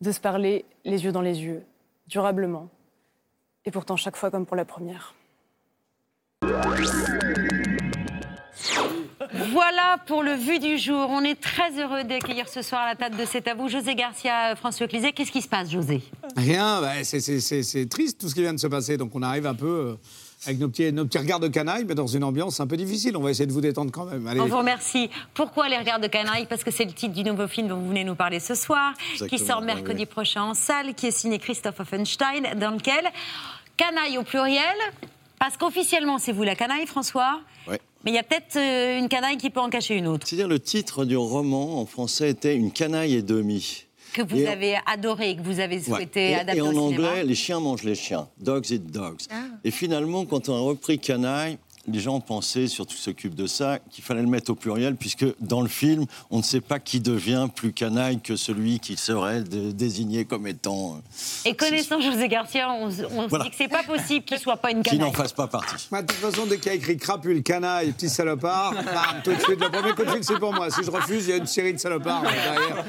de 0.00 0.12
se 0.12 0.20
parler 0.20 0.64
les 0.84 1.04
yeux 1.04 1.12
dans 1.12 1.20
les 1.20 1.42
yeux, 1.42 1.62
durablement. 2.06 2.68
Et 3.66 3.70
pourtant 3.70 3.96
chaque 3.96 4.16
fois 4.16 4.30
comme 4.30 4.46
pour 4.46 4.56
la 4.56 4.64
première. 4.64 5.14
Voilà 9.52 9.98
pour 10.06 10.22
le 10.22 10.32
vu 10.34 10.58
du 10.58 10.78
jour. 10.78 11.08
On 11.10 11.22
est 11.22 11.40
très 11.40 11.72
heureux 11.80 12.04
d'accueillir 12.04 12.48
ce 12.48 12.62
soir 12.62 12.82
à 12.82 12.86
la 12.86 12.94
table 12.94 13.16
de 13.16 13.24
C'est 13.24 13.48
à 13.48 13.54
vous 13.54 13.68
José 13.68 13.94
Garcia, 13.94 14.54
François 14.56 14.86
Clizet. 14.86 15.12
Qu'est-ce 15.12 15.32
qui 15.32 15.42
se 15.42 15.48
passe, 15.48 15.70
José? 15.70 16.02
Rien, 16.36 16.80
bah, 16.80 17.02
c'est- 17.02 17.88
triste 17.88 18.20
tout 18.20 18.28
ce 18.28 18.34
qui 18.34 18.42
vient 18.42 18.52
de 18.54 18.60
se 18.60 18.66
passer. 18.68 18.96
Donc 18.96 19.10
on 19.14 19.22
arrive 19.22 19.46
un 19.46 19.54
peu 19.54 19.66
euh, 19.66 19.94
avec 20.46 20.58
nos 20.60 20.68
petits, 20.68 20.92
nos 20.92 21.04
petits 21.04 21.18
regards 21.18 21.40
de 21.40 21.48
canaille, 21.48 21.84
mais 21.84 21.94
dans 21.94 22.06
une 22.06 22.22
ambiance 22.22 22.60
un 22.60 22.66
peu 22.66 22.76
difficile. 22.76 23.16
On 23.16 23.22
va 23.22 23.30
essayer 23.30 23.46
de 23.46 23.52
vous 23.52 23.60
détendre 23.60 23.90
quand 23.90 24.04
même. 24.04 24.26
Allez. 24.26 24.40
On 24.40 24.46
vous 24.46 24.58
remercie. 24.58 25.10
Pourquoi 25.34 25.68
les 25.68 25.78
regards 25.78 26.00
de 26.00 26.06
canaille? 26.06 26.46
Parce 26.46 26.62
que 26.62 26.70
c'est 26.70 26.84
le 26.84 26.92
titre 26.92 27.14
du 27.14 27.24
nouveau 27.24 27.48
film 27.48 27.66
dont 27.68 27.76
vous 27.76 27.88
venez 27.88 28.04
nous 28.04 28.14
parler 28.14 28.38
ce 28.40 28.54
soir, 28.54 28.94
qui 29.28 29.38
sort 29.38 29.62
mercredi 29.62 30.06
prochain 30.06 30.42
en 30.42 30.54
salle, 30.54 30.94
qui 30.94 31.06
est 31.06 31.10
signé 31.10 31.38
Christophe 31.38 31.80
Offenstein, 31.80 32.54
dans 32.56 32.70
lequel 32.70 33.04
canaille 33.76 34.16
au 34.18 34.22
pluriel, 34.22 34.62
parce 35.40 35.56
qu'officiellement 35.56 36.18
c'est 36.18 36.30
vous 36.32 36.44
la 36.44 36.54
canaille, 36.54 36.86
François? 36.86 37.40
Ouais. 37.66 37.80
Mais 38.04 38.10
il 38.10 38.14
y 38.14 38.18
a 38.18 38.22
peut-être 38.22 38.56
euh, 38.56 38.98
une 38.98 39.08
canaille 39.08 39.36
qui 39.38 39.50
peut 39.50 39.60
en 39.60 39.70
cacher 39.70 39.96
une 39.96 40.06
autre. 40.06 40.26
C'est-à-dire 40.26 40.48
le 40.48 40.58
titre 40.60 41.04
du 41.04 41.16
roman 41.16 41.80
en 41.80 41.86
français 41.86 42.30
était 42.30 42.54
Une 42.56 42.70
canaille 42.70 43.14
et 43.14 43.22
demie. 43.22 43.84
Que 44.12 44.22
vous 44.22 44.36
Et 44.36 44.46
en- 44.48 44.52
avez 44.52 44.76
adoré, 44.86 45.34
que 45.36 45.42
vous 45.42 45.58
avez 45.58 45.76
Ouais. 45.78 45.82
souhaité 45.82 46.30
et, 46.30 46.34
adapter 46.36 46.58
et 46.58 46.62
en 46.62 46.68
au 46.68 46.72
cinéma. 46.90 47.08
anglais, 47.08 47.24
les 47.24 47.34
chiens 47.34 47.58
mangent 47.60 47.82
les 47.82 47.94
chiens. 47.96 48.28
Dogs 48.38 48.70
eat 48.70 48.86
dogs. 48.86 49.18
Ah. 49.30 49.34
Et 49.64 49.70
finalement, 49.72 50.24
quand 50.24 50.48
on 50.48 50.54
a 50.54 50.60
repris 50.60 50.98
canaille, 51.00 51.58
les 51.86 52.00
gens 52.00 52.20
pensaient, 52.20 52.66
surtout 52.66 52.94
qui 52.96 53.02
s'occupent 53.02 53.34
de 53.34 53.46
ça, 53.46 53.78
qu'il 53.90 54.02
fallait 54.04 54.22
le 54.22 54.26
mettre 54.28 54.50
au 54.50 54.54
pluriel, 54.54 54.96
puisque 54.96 55.24
dans 55.40 55.60
le 55.60 55.68
film, 55.68 56.06
on 56.30 56.38
ne 56.38 56.42
sait 56.42 56.60
pas 56.60 56.78
qui 56.78 57.00
devient 57.00 57.48
plus 57.54 57.72
canaille 57.72 58.20
que 58.20 58.36
celui 58.36 58.78
qui 58.80 58.96
serait 58.96 59.42
dé- 59.42 59.72
désigné 59.72 60.24
comme 60.24 60.46
étant. 60.46 60.96
euh, 60.96 61.48
Et 61.50 61.54
connaissant 61.54 62.00
José 62.00 62.28
Garcia, 62.28 62.70
on, 62.72 62.90
se- 62.90 63.02
on 63.04 63.24
se 63.24 63.28
Voilà. 63.28 63.44
dit 63.44 63.50
que 63.50 63.56
c'est 63.56 63.68
pas 63.68 63.82
possible 63.82 64.24
qu'il 64.24 64.38
soit 64.38 64.56
pas 64.56 64.70
une 64.70 64.82
qui 64.82 64.90
canaille. 64.90 65.06
n'en 65.06 65.12
fasse 65.12 65.32
pas 65.32 65.46
partie. 65.46 65.88
Bah, 65.90 66.02
de 66.02 66.06
toute 66.06 66.16
façon, 66.16 66.46
dès 66.46 66.56
qu'il 66.58 66.66
y 66.66 66.70
a 66.70 66.74
écrit 66.74 66.96
crapule, 66.96 67.42
canaille, 67.42 67.92
petit 67.92 68.08
salopard, 68.08 68.72
bam, 68.72 69.22
tout 69.22 69.32
de 69.32 69.40
suite, 69.40 69.60
le 69.60 69.68
premier 69.70 69.92
coup 69.92 70.04
de 70.04 70.10
fil, 70.10 70.24
c'est 70.24 70.38
pour 70.38 70.52
moi. 70.54 70.70
Si 70.70 70.82
je 70.82 70.90
refuse, 70.90 71.26
il 71.26 71.30
y 71.30 71.32
a 71.32 71.36
une 71.36 71.46
série 71.46 71.72
de 71.74 71.78
salopards 71.78 72.24
euh, 72.24 72.30
derrière. 72.30 72.84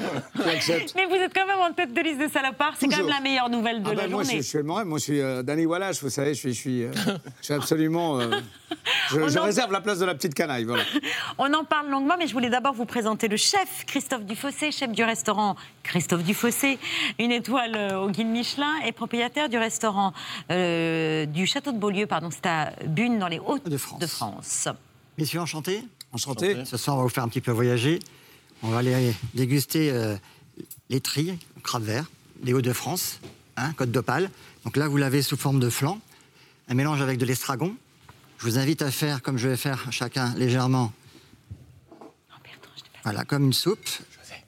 Mais 0.96 1.06
vous 1.06 1.14
êtes 1.14 1.34
quand 1.34 1.46
même 1.46 1.58
en 1.58 1.72
tête 1.72 1.92
de 1.92 2.00
liste 2.00 2.20
de 2.20 2.28
salopards. 2.28 2.74
C'est 2.78 2.88
quand 2.88 2.98
même 2.98 3.08
la 3.08 3.20
meilleure 3.20 3.50
nouvelle 3.50 3.82
de 3.82 3.88
Ah 3.90 3.94
la 3.94 4.02
ben, 4.02 4.10
moi, 4.10 4.22
je, 4.22 4.28
journée. 4.28 4.42
je 4.42 4.48
suis 4.48 4.58
le. 4.58 4.84
Moi, 4.84 4.98
je 4.98 5.02
suis 5.04 5.20
euh, 5.20 5.42
Danny 5.42 5.66
Wallace, 5.66 6.02
vous 6.02 6.10
savez, 6.10 6.34
je 6.34 6.38
suis, 6.40 6.54
je 6.54 6.58
suis, 6.60 6.82
euh, 6.84 6.92
je 7.40 7.44
suis 7.44 7.54
absolument. 7.54 8.20
euh, 8.20 8.30
je 9.10 9.16
On 9.20 9.28
je 9.28 9.38
en- 9.38 9.42
réserve 9.44 9.72
la 9.72 9.80
place 9.80 9.98
de 9.98 10.04
la 10.04 10.14
petite 10.14 10.34
canaille, 10.34 10.64
voilà. 10.64 10.82
On 11.38 11.52
en 11.54 11.64
parle 11.64 11.88
longuement, 11.90 12.16
mais 12.18 12.26
je 12.26 12.32
voulais 12.32 12.50
d'abord 12.50 12.72
vous 12.74 12.84
présenter 12.86 13.28
le 13.28 13.36
chef, 13.36 13.84
Christophe 13.86 14.24
Dufossé, 14.24 14.70
chef 14.72 14.90
du 14.92 15.02
restaurant 15.04 15.56
Christophe 15.82 16.22
Dufossé, 16.24 16.78
une 17.18 17.32
étoile 17.32 17.74
euh, 17.76 17.98
au 18.00 18.10
guide 18.10 18.26
Michelin 18.28 18.72
et 18.84 18.92
propriétaire 18.92 19.48
du 19.48 19.58
restaurant 19.58 20.12
euh, 20.50 21.26
du 21.26 21.46
château 21.46 21.72
de 21.72 21.78
Beaulieu, 21.78 22.06
pardon, 22.06 22.30
c'est 22.30 22.46
à 22.46 22.72
Bune 22.86 23.18
dans 23.18 23.28
les 23.28 23.38
Hauts 23.38 23.58
de 23.58 23.76
France. 24.06 24.68
Messieurs, 25.18 25.40
enchanté. 25.40 25.82
Enchanté. 26.12 26.64
Ce 26.64 26.76
soir, 26.76 26.96
on 26.96 26.98
va 27.00 27.04
vous 27.04 27.10
faire 27.10 27.24
un 27.24 27.28
petit 27.28 27.40
peu 27.40 27.50
voyager. 27.52 27.98
On 28.62 28.68
va 28.68 28.78
aller 28.78 29.14
déguster 29.34 29.90
euh, 29.90 30.16
les 30.88 31.00
trilles, 31.00 31.38
crabe 31.62 31.82
vert, 31.82 32.04
les 32.42 32.52
Hauts-de-France, 32.54 33.20
hein, 33.56 33.72
Côte 33.76 33.90
d'Opale. 33.90 34.30
Donc 34.64 34.76
là, 34.76 34.88
vous 34.88 34.96
l'avez 34.96 35.22
sous 35.22 35.36
forme 35.36 35.60
de 35.60 35.68
flan, 35.70 35.98
un 36.68 36.74
mélange 36.74 37.00
avec 37.02 37.18
de 37.18 37.24
l'estragon. 37.26 37.74
Je 38.38 38.44
vous 38.44 38.58
invite 38.58 38.82
à 38.82 38.90
faire, 38.90 39.22
comme 39.22 39.38
je 39.38 39.48
vais 39.48 39.56
faire 39.56 39.90
chacun 39.90 40.34
légèrement, 40.34 40.92
voilà, 43.04 43.24
comme 43.24 43.44
une 43.46 43.52
soupe, 43.52 43.88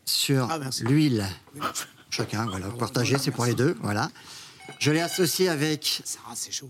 sur 0.04 0.48
l'huile. 0.82 1.26
Chacun, 2.10 2.46
voilà, 2.46 2.66
partagez, 2.78 3.18
c'est 3.18 3.30
pour 3.30 3.44
les 3.44 3.54
deux, 3.54 3.76
voilà. 3.82 4.10
Je 4.78 4.90
l'ai 4.90 5.00
associé 5.00 5.48
avec. 5.48 6.02
Sarah, 6.04 6.32
c'est 6.34 6.52
chaud. 6.52 6.68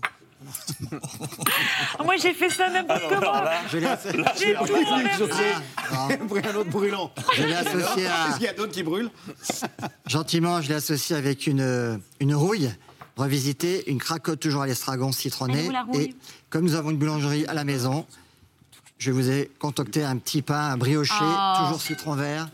Ah, 1.99 2.03
moi, 2.05 2.15
j'ai 2.15 2.33
fait 2.33 2.49
ça 2.49 2.69
n'importe 2.69 3.01
comment. 3.09 3.33
Je 3.69 3.77
l'ai 3.77 3.87
associé. 3.87 4.23
J'ai 4.37 4.55
tout 4.57 6.27
pris 6.27 6.47
un 6.47 6.55
autre 6.55 6.69
brûlant. 6.69 7.11
Je 7.35 7.43
l'ai 7.43 7.55
associé 7.55 8.07
à- 8.07 8.25
Qu'est-ce 8.27 8.37
qu'il 8.37 8.45
y 8.45 8.49
a 8.49 8.53
d'autre 8.53 8.71
qui 8.71 8.83
brûle 8.83 9.09
Gentiment, 10.07 10.61
je 10.61 10.69
l'ai 10.69 10.75
associé 10.75 11.17
avec 11.17 11.45
une, 11.45 11.99
une 12.21 12.33
rouille 12.35 12.71
revisitée, 13.19 13.89
une 13.89 13.99
cracotte 13.99 14.39
toujours 14.39 14.61
à 14.61 14.67
l'estragon 14.67 15.07
Elle 15.07 15.13
est 15.13 15.17
citronné. 15.17 15.67
où, 15.67 15.71
la 15.71 15.83
rouille 15.83 16.03
Et 16.03 16.15
comme 16.49 16.65
nous 16.65 16.75
avons 16.75 16.91
une 16.91 16.97
boulangerie 16.97 17.45
à 17.45 17.53
la 17.53 17.63
maison, 17.63 18.05
je 18.99 19.11
vous 19.11 19.31
ai 19.31 19.49
concocté 19.59 20.03
un 20.03 20.17
petit 20.17 20.41
pain, 20.41 20.71
un 20.73 20.77
brioché, 20.77 21.13
Oh. 21.21 21.53
toujours 21.63 21.81
citron 21.81 22.13
vert, 22.15 22.49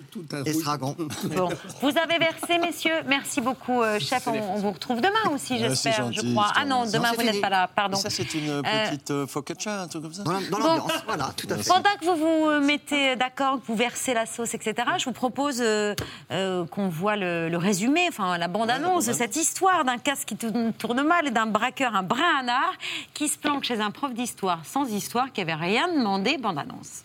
estragon. 0.45 0.95
Bon. 1.35 1.49
Vous 1.81 1.89
avez 1.97 2.19
versé, 2.19 2.59
messieurs. 2.59 3.01
Merci 3.07 3.41
beaucoup, 3.41 3.81
euh, 3.81 3.99
chef. 3.99 4.27
On, 4.27 4.31
on 4.33 4.55
vous 4.59 4.71
retrouve 4.71 5.01
demain 5.01 5.33
aussi, 5.33 5.53
Ah, 5.55 5.67
j'espère, 5.69 6.11
je 6.13 6.21
crois. 6.31 6.51
Ah 6.55 6.63
non, 6.65 6.85
demain, 6.85 7.09
Non, 7.11 7.15
vous 7.17 7.23
n'êtes 7.23 7.41
pas 7.41 7.49
là, 7.49 7.67
pardon. 7.67 7.97
Ça, 7.97 8.09
c'est 8.11 8.31
une 8.35 8.49
Euh, 8.49 8.61
petite 8.61 9.09
euh, 9.11 9.25
focaccia, 9.27 9.81
un 9.81 9.87
truc 9.87 10.03
comme 10.03 10.13
ça 10.13 10.23
Dans 10.23 10.31
l'ambiance, 10.59 10.91
voilà, 11.07 11.31
tout 11.35 11.47
à 11.49 11.57
fait. 11.57 11.67
Pendant 11.67 11.89
que 11.99 12.05
vous 12.05 12.15
vous 12.15 12.65
mettez 12.65 13.15
d'accord, 13.15 13.59
que 13.59 13.65
vous 13.67 13.75
versez 13.75 14.13
la 14.13 14.25
sauce, 14.27 14.53
etc., 14.53 14.73
je 14.99 15.05
vous 15.05 15.11
propose 15.13 15.57
euh, 15.61 15.95
euh, 16.31 16.65
qu'on 16.67 16.89
voit 16.89 17.15
le, 17.15 17.49
le 17.49 17.57
résumé, 17.57 18.05
enfin 18.07 18.37
la 18.37 18.47
bande-annonce 18.47 19.07
de 19.07 19.13
cette 19.13 19.35
histoire 19.35 19.83
d'un 19.83 19.97
casque 19.97 20.27
qui 20.27 20.35
tourne, 20.37 21.01
mal 21.03 21.27
et 21.27 21.31
d'un 21.31 21.47
braqueur, 21.47 21.95
un 21.95 22.03
brin 22.03 22.39
à 22.39 22.43
nard, 22.43 22.73
qui 23.15 23.27
se 23.27 23.37
planque 23.39 23.63
chez 23.63 23.79
un 23.81 23.89
prof 23.91 24.13
d'histoire 24.13 24.59
sans 24.63 24.85
histoire, 24.91 25.31
qui 25.33 25.41
avait 25.41 25.53
rien 25.55 25.87
demandé, 25.87 26.34
bande-annonce. 26.37 27.03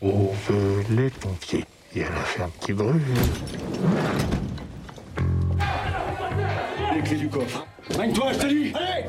Au 0.00 0.32
feu 0.32 0.84
les 0.90 1.10
pompiers. 1.10 1.64
Il 1.94 2.02
y 2.02 2.04
a 2.04 2.10
la 2.10 2.16
ferme 2.16 2.50
qui 2.60 2.72
brûle. 2.72 3.00
Les 6.94 7.02
clés 7.02 7.16
du 7.16 7.28
coffre. 7.28 7.66
Règne-toi, 7.90 8.32
je 8.34 8.38
te 8.38 8.46
dis 8.46 8.72
Allez. 8.74 9.06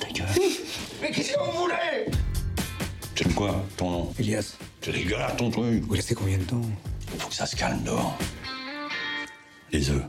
Ta 0.00 0.08
gueule. 0.14 0.26
Mais 1.00 1.10
qu'est-ce 1.10 1.32
que 1.32 1.40
vous 1.40 1.58
voulez? 1.58 2.06
J'aime 3.14 3.34
quoi, 3.34 3.64
ton 3.76 3.90
nom? 3.90 4.14
Elias. 4.18 4.56
C'est 4.80 4.92
dégueulasse 4.92 5.36
ton 5.36 5.50
truc. 5.50 5.82
Vous 5.84 5.92
restez 5.92 6.14
combien 6.14 6.38
de 6.38 6.44
temps? 6.44 6.60
Faut 7.18 7.28
que 7.28 7.34
ça 7.34 7.46
se 7.46 7.54
calme 7.54 7.82
dehors. 7.82 8.16
Les 9.70 9.90
œufs. 9.90 10.04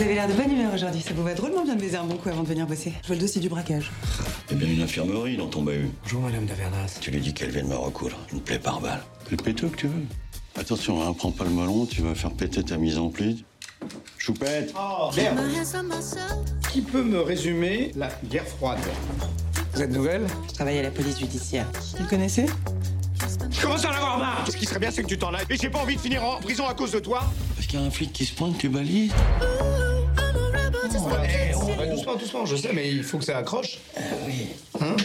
Vous 0.00 0.06
avez 0.06 0.14
l'air 0.14 0.28
de 0.28 0.32
bonne 0.32 0.50
humeur 0.50 0.72
aujourd'hui. 0.72 1.02
Ça 1.02 1.12
vous 1.12 1.22
va 1.22 1.34
drôlement 1.34 1.62
bien 1.62 1.74
de 1.74 1.80
baiser 1.82 1.98
un 1.98 2.04
bon 2.04 2.16
coup 2.16 2.30
avant 2.30 2.42
de 2.42 2.48
venir 2.48 2.66
bosser. 2.66 2.94
Je 3.02 3.08
veux 3.08 3.16
le 3.16 3.20
dossier 3.20 3.38
du 3.38 3.50
braquage. 3.50 3.90
Il 4.48 4.54
y 4.54 4.56
a 4.56 4.64
bien 4.64 4.74
une 4.74 4.82
infirmerie 4.82 5.36
dans 5.36 5.46
ton 5.48 5.60
bahut. 5.60 5.90
Bonjour, 6.04 6.22
madame 6.22 6.46
Davernas. 6.46 6.96
Tu 7.02 7.10
lui 7.10 7.20
dis 7.20 7.34
qu'elle 7.34 7.50
vienne 7.50 7.68
me 7.68 7.76
recoudre. 7.76 8.16
Une 8.32 8.40
plaie 8.40 8.58
par 8.58 8.80
balle. 8.80 9.02
C'est 9.24 9.32
le 9.32 9.36
péteux 9.36 9.68
que 9.68 9.76
tu 9.76 9.88
veux. 9.88 10.06
Attention, 10.58 11.06
hein, 11.06 11.12
prends 11.12 11.32
pas 11.32 11.44
le 11.44 11.50
melon, 11.50 11.84
tu 11.84 12.00
vas 12.00 12.14
faire 12.14 12.30
péter 12.30 12.62
ta 12.62 12.78
mise 12.78 12.96
en 12.96 13.10
pli. 13.10 13.44
Choupette 14.16 14.72
Oh, 14.74 15.10
merde. 15.14 15.38
Qui 16.72 16.80
peut 16.80 17.04
me 17.04 17.20
résumer 17.20 17.92
la 17.94 18.08
guerre 18.24 18.46
froide 18.46 18.80
Vous 19.74 19.82
êtes 19.82 19.92
nouvelle? 19.92 20.26
Je 20.48 20.54
travaille 20.54 20.78
à 20.78 20.82
la 20.82 20.90
police 20.90 21.18
judiciaire. 21.18 21.66
Vous 21.98 22.04
le 22.04 22.08
connaissez? 22.08 22.46
Je 23.50 23.60
commence 23.60 23.84
à 23.84 23.90
en 23.90 23.92
avoir 23.92 24.18
marre 24.18 24.46
Ce 24.50 24.56
qui 24.56 24.64
serait 24.64 24.80
bien, 24.80 24.90
c'est 24.90 25.02
que 25.02 25.08
tu 25.08 25.18
t'en 25.18 25.34
ailles. 25.34 25.44
Et 25.50 25.58
j'ai 25.58 25.68
pas 25.68 25.80
envie 25.80 25.96
de 25.96 26.00
finir 26.00 26.24
en 26.24 26.40
prison 26.40 26.66
à 26.66 26.72
cause 26.72 26.92
de 26.92 27.00
toi. 27.00 27.20
Parce 27.54 27.66
qu'il 27.66 27.78
y 27.78 27.82
a 27.82 27.84
un 27.84 27.90
flic 27.90 28.14
qui 28.14 28.24
se 28.24 28.32
pointe, 28.34 28.56
tu 28.56 28.70
balises 28.70 29.12
On 30.94 31.74
va 31.76 31.86
doucement, 31.86 32.16
doucement, 32.16 32.46
je 32.46 32.56
sais, 32.56 32.72
mais 32.72 32.90
il 32.90 33.04
faut 33.04 33.18
que 33.18 33.24
ça 33.24 33.38
accroche. 33.38 33.78
Hein 34.80 34.96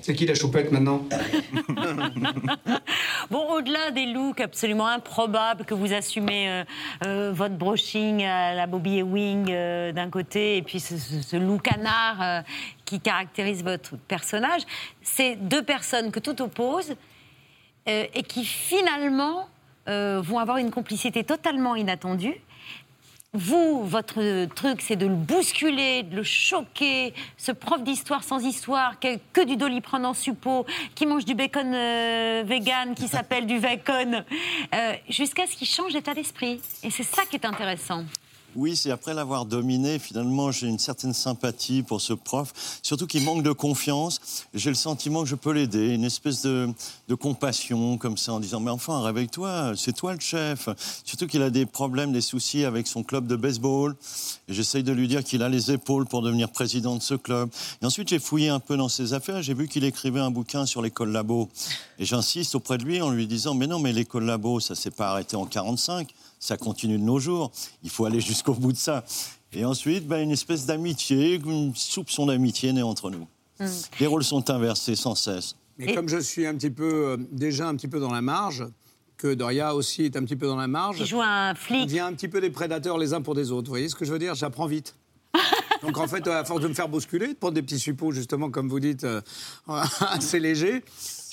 C'est 0.00 0.14
qui 0.14 0.26
la 0.26 0.34
choupette 0.34 0.70
maintenant 0.70 1.02
Bon, 3.30 3.52
au-delà 3.54 3.90
des 3.90 4.06
looks 4.06 4.40
absolument 4.40 4.86
improbables 4.86 5.64
que 5.64 5.74
vous 5.74 5.92
assumez, 5.92 6.48
euh, 6.48 6.64
euh, 7.06 7.32
votre 7.32 7.54
brushing 7.54 8.24
à 8.24 8.54
la 8.54 8.66
Bobby 8.66 8.98
Ewing 8.98 9.46
euh, 9.50 9.92
d'un 9.92 10.10
côté, 10.10 10.58
et 10.58 10.62
puis 10.62 10.80
ce, 10.80 10.96
ce- 10.98 11.36
look 11.36 11.62
canard 11.62 12.22
euh, 12.22 12.40
qui 12.84 13.00
caractérise 13.00 13.64
votre 13.64 13.96
personnage, 13.96 14.62
c'est 15.02 15.36
deux 15.36 15.62
personnes 15.62 16.10
que 16.10 16.20
tout 16.20 16.40
oppose 16.42 16.94
euh, 17.88 18.04
et 18.14 18.22
qui 18.22 18.44
finalement 18.44 19.48
euh, 19.88 20.20
vont 20.22 20.38
avoir 20.38 20.58
une 20.58 20.70
complicité 20.70 21.24
totalement 21.24 21.74
inattendue. 21.74 22.34
Vous, 23.34 23.86
votre 23.86 24.44
truc, 24.54 24.82
c'est 24.82 24.96
de 24.96 25.06
le 25.06 25.14
bousculer, 25.14 26.02
de 26.02 26.16
le 26.16 26.22
choquer. 26.22 27.14
Ce 27.38 27.50
prof 27.50 27.82
d'histoire 27.82 28.22
sans 28.24 28.44
histoire, 28.44 29.00
que 29.00 29.44
du 29.46 29.56
doliprane 29.56 30.04
en 30.04 30.12
suppôt, 30.12 30.66
qui 30.94 31.06
mange 31.06 31.24
du 31.24 31.34
bacon 31.34 31.72
euh, 31.74 32.42
vegan, 32.44 32.94
qui 32.94 33.08
s'appelle 33.08 33.46
du 33.46 33.58
bacon, 33.58 34.22
euh, 34.74 34.92
jusqu'à 35.08 35.46
ce 35.46 35.56
qu'il 35.56 35.66
change 35.66 35.94
d'état 35.94 36.12
d'esprit. 36.12 36.60
Et 36.82 36.90
c'est 36.90 37.04
ça 37.04 37.22
qui 37.24 37.36
est 37.36 37.46
intéressant. 37.46 38.04
Oui, 38.54 38.76
c'est 38.76 38.90
après 38.90 39.14
l'avoir 39.14 39.46
dominé, 39.46 39.98
finalement, 39.98 40.50
j'ai 40.50 40.66
une 40.66 40.78
certaine 40.78 41.14
sympathie 41.14 41.82
pour 41.82 42.02
ce 42.02 42.12
prof, 42.12 42.52
surtout 42.82 43.06
qu'il 43.06 43.24
manque 43.24 43.42
de 43.42 43.52
confiance. 43.52 44.44
J'ai 44.52 44.68
le 44.68 44.76
sentiment 44.76 45.22
que 45.22 45.28
je 45.28 45.36
peux 45.36 45.52
l'aider, 45.52 45.94
une 45.94 46.04
espèce 46.04 46.42
de, 46.42 46.68
de 47.08 47.14
compassion, 47.14 47.96
comme 47.96 48.18
ça, 48.18 48.34
en 48.34 48.40
disant 48.40 48.60
Mais 48.60 48.70
enfin, 48.70 49.00
réveille-toi, 49.00 49.72
c'est 49.74 49.94
toi 49.94 50.12
le 50.12 50.20
chef. 50.20 50.68
Surtout 51.02 51.26
qu'il 51.26 51.40
a 51.40 51.48
des 51.48 51.64
problèmes, 51.64 52.12
des 52.12 52.20
soucis 52.20 52.66
avec 52.66 52.88
son 52.88 53.02
club 53.02 53.26
de 53.26 53.36
baseball. 53.36 53.96
J'essaye 54.48 54.82
de 54.82 54.92
lui 54.92 55.08
dire 55.08 55.24
qu'il 55.24 55.42
a 55.42 55.48
les 55.48 55.70
épaules 55.70 56.04
pour 56.04 56.20
devenir 56.20 56.50
président 56.50 56.94
de 56.94 57.02
ce 57.02 57.14
club. 57.14 57.48
Et 57.80 57.86
ensuite, 57.86 58.08
j'ai 58.08 58.18
fouillé 58.18 58.50
un 58.50 58.60
peu 58.60 58.76
dans 58.76 58.90
ses 58.90 59.14
affaires, 59.14 59.40
j'ai 59.40 59.54
vu 59.54 59.66
qu'il 59.66 59.84
écrivait 59.84 60.20
un 60.20 60.30
bouquin 60.30 60.66
sur 60.66 60.82
l'école 60.82 61.10
labo. 61.10 61.48
Et 61.98 62.04
j'insiste 62.04 62.54
auprès 62.54 62.76
de 62.76 62.84
lui 62.84 63.00
en 63.00 63.08
lui 63.08 63.26
disant 63.26 63.54
Mais 63.54 63.66
non, 63.66 63.78
mais 63.78 63.94
l'école 63.94 64.24
labo, 64.24 64.60
ça 64.60 64.74
s'est 64.74 64.90
pas 64.90 65.10
arrêté 65.10 65.36
en 65.36 65.46
45 65.46 66.08
ça 66.42 66.56
continue 66.56 66.98
de 66.98 67.04
nos 67.04 67.20
jours. 67.20 67.52
Il 67.84 67.90
faut 67.90 68.04
aller 68.04 68.20
jusqu'au 68.20 68.54
bout 68.54 68.72
de 68.72 68.76
ça. 68.76 69.04
Et 69.52 69.64
ensuite, 69.64 70.08
ben, 70.08 70.18
une 70.18 70.32
espèce 70.32 70.66
d'amitié, 70.66 71.34
une 71.36 71.72
soupçon 71.76 72.26
d'amitié 72.26 72.72
naît 72.72 72.82
entre 72.82 73.10
nous. 73.10 73.28
Mm. 73.60 73.66
Les 74.00 74.06
rôles 74.08 74.24
sont 74.24 74.50
inversés 74.50 74.96
sans 74.96 75.14
cesse. 75.14 75.54
Mais 75.78 75.94
comme 75.94 76.08
je 76.08 76.18
suis 76.18 76.44
un 76.44 76.54
petit 76.56 76.70
peu, 76.70 77.06
euh, 77.10 77.16
déjà 77.30 77.68
un 77.68 77.76
petit 77.76 77.86
peu 77.86 78.00
dans 78.00 78.12
la 78.12 78.22
marge, 78.22 78.66
que 79.16 79.32
Doria 79.32 79.76
aussi 79.76 80.04
est 80.04 80.16
un 80.16 80.24
petit 80.24 80.34
peu 80.34 80.48
dans 80.48 80.56
la 80.56 80.66
marge. 80.66 80.96
Il 80.98 81.06
joue 81.06 81.22
un 81.22 81.54
flic. 81.54 81.82
On 81.82 81.86
devient 81.86 82.00
un 82.00 82.12
petit 82.12 82.28
peu 82.28 82.40
des 82.40 82.50
prédateurs 82.50 82.98
les 82.98 83.14
uns 83.14 83.22
pour 83.22 83.36
des 83.36 83.52
autres. 83.52 83.68
Vous 83.68 83.72
voyez 83.72 83.88
ce 83.88 83.94
que 83.94 84.04
je 84.04 84.12
veux 84.12 84.18
dire? 84.18 84.34
J'apprends 84.34 84.66
vite. 84.66 84.96
Donc 85.82 85.96
en 85.96 86.08
fait, 86.08 86.26
à 86.26 86.44
force 86.44 86.60
de 86.60 86.66
me 86.66 86.74
faire 86.74 86.88
bousculer, 86.88 87.28
de 87.28 87.34
prendre 87.34 87.54
des 87.54 87.62
petits 87.62 87.78
suppos, 87.78 88.10
justement, 88.10 88.50
comme 88.50 88.68
vous 88.68 88.80
dites, 88.80 89.04
euh, 89.04 89.20
assez 90.00 90.40
légers, 90.40 90.82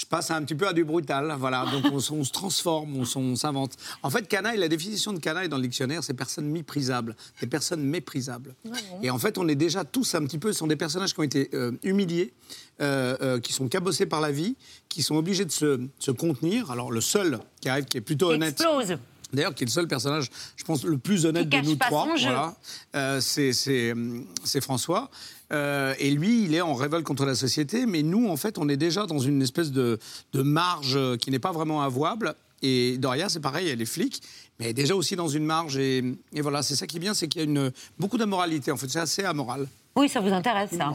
passe 0.10 0.32
un 0.32 0.44
petit 0.44 0.56
peu 0.56 0.68
à 0.68 0.74
du 0.74 0.84
brutal. 0.84 1.36
Voilà, 1.38 1.66
donc 1.72 1.86
on, 1.92 2.00
se 2.00 2.32
transforme, 2.32 2.98
on, 2.98 3.36
s'invente. 3.36 3.74
En 4.04 4.10
fait, 4.10 4.28
canaille, 4.28 4.58
la 4.58 4.68
définition 4.68 5.14
de 5.14 5.20
canaille 5.20 5.50
dans 5.50 5.58
le 5.58 5.64
dictionnaire, 5.64 6.04
c'est 6.04 6.14
personne 6.14 6.48
méprisables, 6.50 7.16
des 7.40 7.48
personnes 7.48 7.84
méprisables. 7.84 8.56
Et 9.02 9.10
en 9.10 9.18
fait, 9.18 9.38
on 9.38 9.48
est 9.48 9.56
déjà 9.56 9.86
tous 9.86 10.16
un 10.16 10.26
petit 10.26 10.40
peu, 10.40 10.52
ce 10.52 10.60
sont 10.60 10.68
des 10.68 10.76
personnages 10.76 11.14
qui 11.14 11.20
ont 11.20 11.24
été 11.24 11.50
euh, 11.54 11.72
humiliés, 11.84 12.34
euh, 12.82 13.16
euh, 13.22 13.40
qui 13.40 13.54
sont 13.54 13.68
cabossés 13.68 14.06
par 14.06 14.22
la 14.22 14.32
vie, 14.32 14.56
qui 14.90 15.04
sont 15.04 15.16
obligés 15.16 15.46
de 15.46 15.52
se, 15.52 15.80
se 16.00 16.12
contenir. 16.12 16.72
Alors 16.72 16.92
le 16.92 17.02
seul 17.02 17.40
qui 17.62 17.70
arrive, 17.70 17.86
qui 17.86 17.98
est 17.98 18.02
plutôt 18.02 18.32
honnête. 18.32 18.60
Explose. 18.60 18.98
D'ailleurs, 19.34 19.54
qui 19.54 19.64
est 19.64 19.68
le 19.68 19.72
seul 19.72 19.88
personnage, 19.88 20.30
je 20.56 20.64
pense, 20.64 20.84
le 20.84 20.98
plus 20.98 21.26
honnête 21.26 21.50
de 21.50 21.58
nous 21.66 21.76
trois. 21.76 22.06
Voilà. 22.30 22.56
Euh, 22.96 23.22
c'est- 23.22 23.92
hum, 23.92 24.26
François. 24.62 25.10
Euh, 25.52 25.94
et 26.00 26.12
lui, 26.12 26.44
il 26.44 26.54
est 26.56 26.62
en 26.62 26.74
révolte 26.74 27.06
contre 27.06 27.26
la 27.26 27.36
société. 27.36 27.86
Mais 27.86 28.02
nous, 28.04 28.28
en 28.30 28.38
fait, 28.38 28.58
on 28.58 28.68
est 28.70 28.78
déjà 28.78 29.06
dans 29.06 29.20
une 29.20 29.42
espèce 29.42 29.72
de, 29.72 30.00
de 30.34 30.42
marge 30.42 30.96
euh, 30.96 31.18
qui 31.18 31.32
n'est 31.32 31.40
pas 31.40 31.52
vraiment 31.52 31.82
avouable. 31.82 32.36
Et 32.62 32.98
Doria, 32.98 33.30
c'est 33.30 33.40
pareil, 33.40 33.70
elle 33.70 33.82
est 33.82 33.86
flic, 33.86 34.22
mais 34.60 34.66
elle 34.66 34.72
est 34.72 34.74
déjà 34.74 34.94
aussi 34.96 35.16
dans 35.16 35.28
une 35.30 35.46
marge. 35.46 35.78
Et, 35.78 36.04
et 36.34 36.42
voilà, 36.42 36.62
c'est 36.62 36.76
ça 36.76 36.88
qui 36.88 36.98
est 36.98 37.00
bien, 37.00 37.14
c'est 37.14 37.28
qu'il 37.28 37.42
y 37.42 37.46
a 37.46 37.48
une, 37.48 37.72
beaucoup 37.98 38.18
d'amoralité. 38.18 38.72
En 38.72 38.78
fait, 38.78 38.90
c'est 38.90 39.00
assez 39.00 39.24
amoral. 39.24 39.68
Oui, 39.96 40.10
ça 40.10 40.20
vous 40.20 40.28
intéresse, 40.34 40.72
ça 40.78 40.94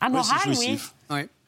Amoral, 0.00 0.38
c'est 0.44 0.48
oui. 0.50 0.78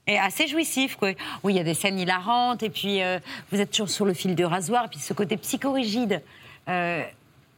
Et 0.06 0.18
assez 0.18 0.46
jouissif, 0.46 0.96
quoi. 0.96 1.12
Oui, 1.42 1.54
il 1.54 1.56
y 1.56 1.60
a 1.60 1.64
des 1.64 1.74
scènes 1.74 1.98
hilarantes, 1.98 2.62
et 2.62 2.70
puis 2.70 3.02
euh, 3.02 3.18
vous 3.50 3.60
êtes 3.60 3.70
toujours 3.70 3.88
sur 3.88 4.04
le 4.04 4.12
fil 4.14 4.34
de 4.34 4.44
rasoir, 4.44 4.84
et 4.84 4.88
puis 4.88 4.98
ce 4.98 5.14
côté 5.14 5.36
psychorigide, 5.38 6.20
euh, 6.68 7.02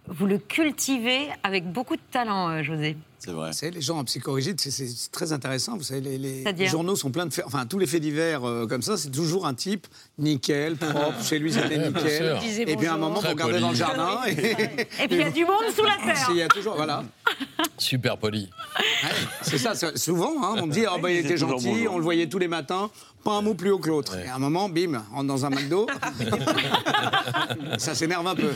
vous 0.09 0.27
le 0.27 0.39
cultivez 0.39 1.29
avec 1.43 1.65
beaucoup 1.71 1.97
de 1.97 2.03
talent, 2.13 2.49
euh, 2.51 2.63
José. 2.63 2.97
C'est 3.19 3.33
vrai. 3.33 3.49
Vous 3.51 3.57
savez, 3.57 3.73
les 3.73 3.81
gens 3.81 3.99
en 3.99 4.05
psychorigide, 4.05 4.61
c'est- 4.61 5.11
très 5.11 5.33
intéressant. 5.33 5.77
Vous 5.77 5.83
savez, 5.83 6.01
les, 6.01 6.67
journaux 6.69 6.95
sont 6.95 7.11
pleins 7.11 7.27
de 7.27 7.33
faits. 7.33 7.45
Enfin, 7.47 7.67
tous 7.67 7.81
les 7.81 7.87
faits 7.89 8.01
divers 8.03 8.47
euh, 8.47 8.67
comme 8.69 8.83
ça, 8.83 8.97
c'est 8.97 9.11
toujours 9.11 9.47
un 9.47 9.55
type 9.55 9.89
nickel, 10.19 10.77
propre. 10.77 11.25
Chez 11.25 11.41
lui, 11.41 11.53
c'était 11.53 11.79
nickel. 11.89 12.39
Et 12.69 12.77
puis 12.77 12.87
à 12.87 12.95
un 12.95 12.99
moment, 12.99 13.19
vous 13.19 13.27
regardez 13.29 13.59
dans 13.59 13.71
le 13.71 13.75
jardin. 13.75 14.21
Et, 14.29 14.33
Et 14.33 15.09
puis 15.09 15.17
il 15.17 15.19
y 15.19 15.23
a 15.25 15.31
du 15.31 15.45
monde 15.45 15.65
sous 15.75 15.83
la 15.83 15.97
terre. 16.05 16.29
Il 16.31 16.37
y 16.37 16.43
a 16.43 16.49
toujours, 16.49 16.77
voilà. 16.77 17.03
Super 17.79 18.17
poli. 18.19 18.51
Ouais, 19.03 19.11
c'est 19.43 19.59
ça, 19.59 19.75
souvent, 19.97 20.33
hein, 20.43 20.57
on 20.59 20.67
me 20.67 20.73
dit, 20.73 20.85
oh, 20.91 20.99
bah, 20.99 21.11
il 21.11 21.19
était 21.25 21.37
gentil, 21.37 21.69
bonjour. 21.69 21.95
on 21.95 21.99
le 21.99 22.05
voyait 22.05 22.27
tous 22.29 22.39
les 22.39 22.49
matins, 22.49 22.91
pas 23.25 23.33
un 23.33 23.43
mot 23.43 23.55
plus 23.55 23.71
haut 23.71 23.79
que 23.79 23.89
l'autre. 23.89 24.17
Et 24.19 24.29
à 24.29 24.37
un 24.37 24.39
moment, 24.39 24.69
bim, 24.69 25.03
on 25.13 25.17
rentre 25.17 25.27
dans 25.29 25.45
un 25.45 25.51
McDo. 25.51 25.87
ça 27.79 27.95
s'énerve 27.95 28.27
un 28.27 28.35
peu. 28.35 28.53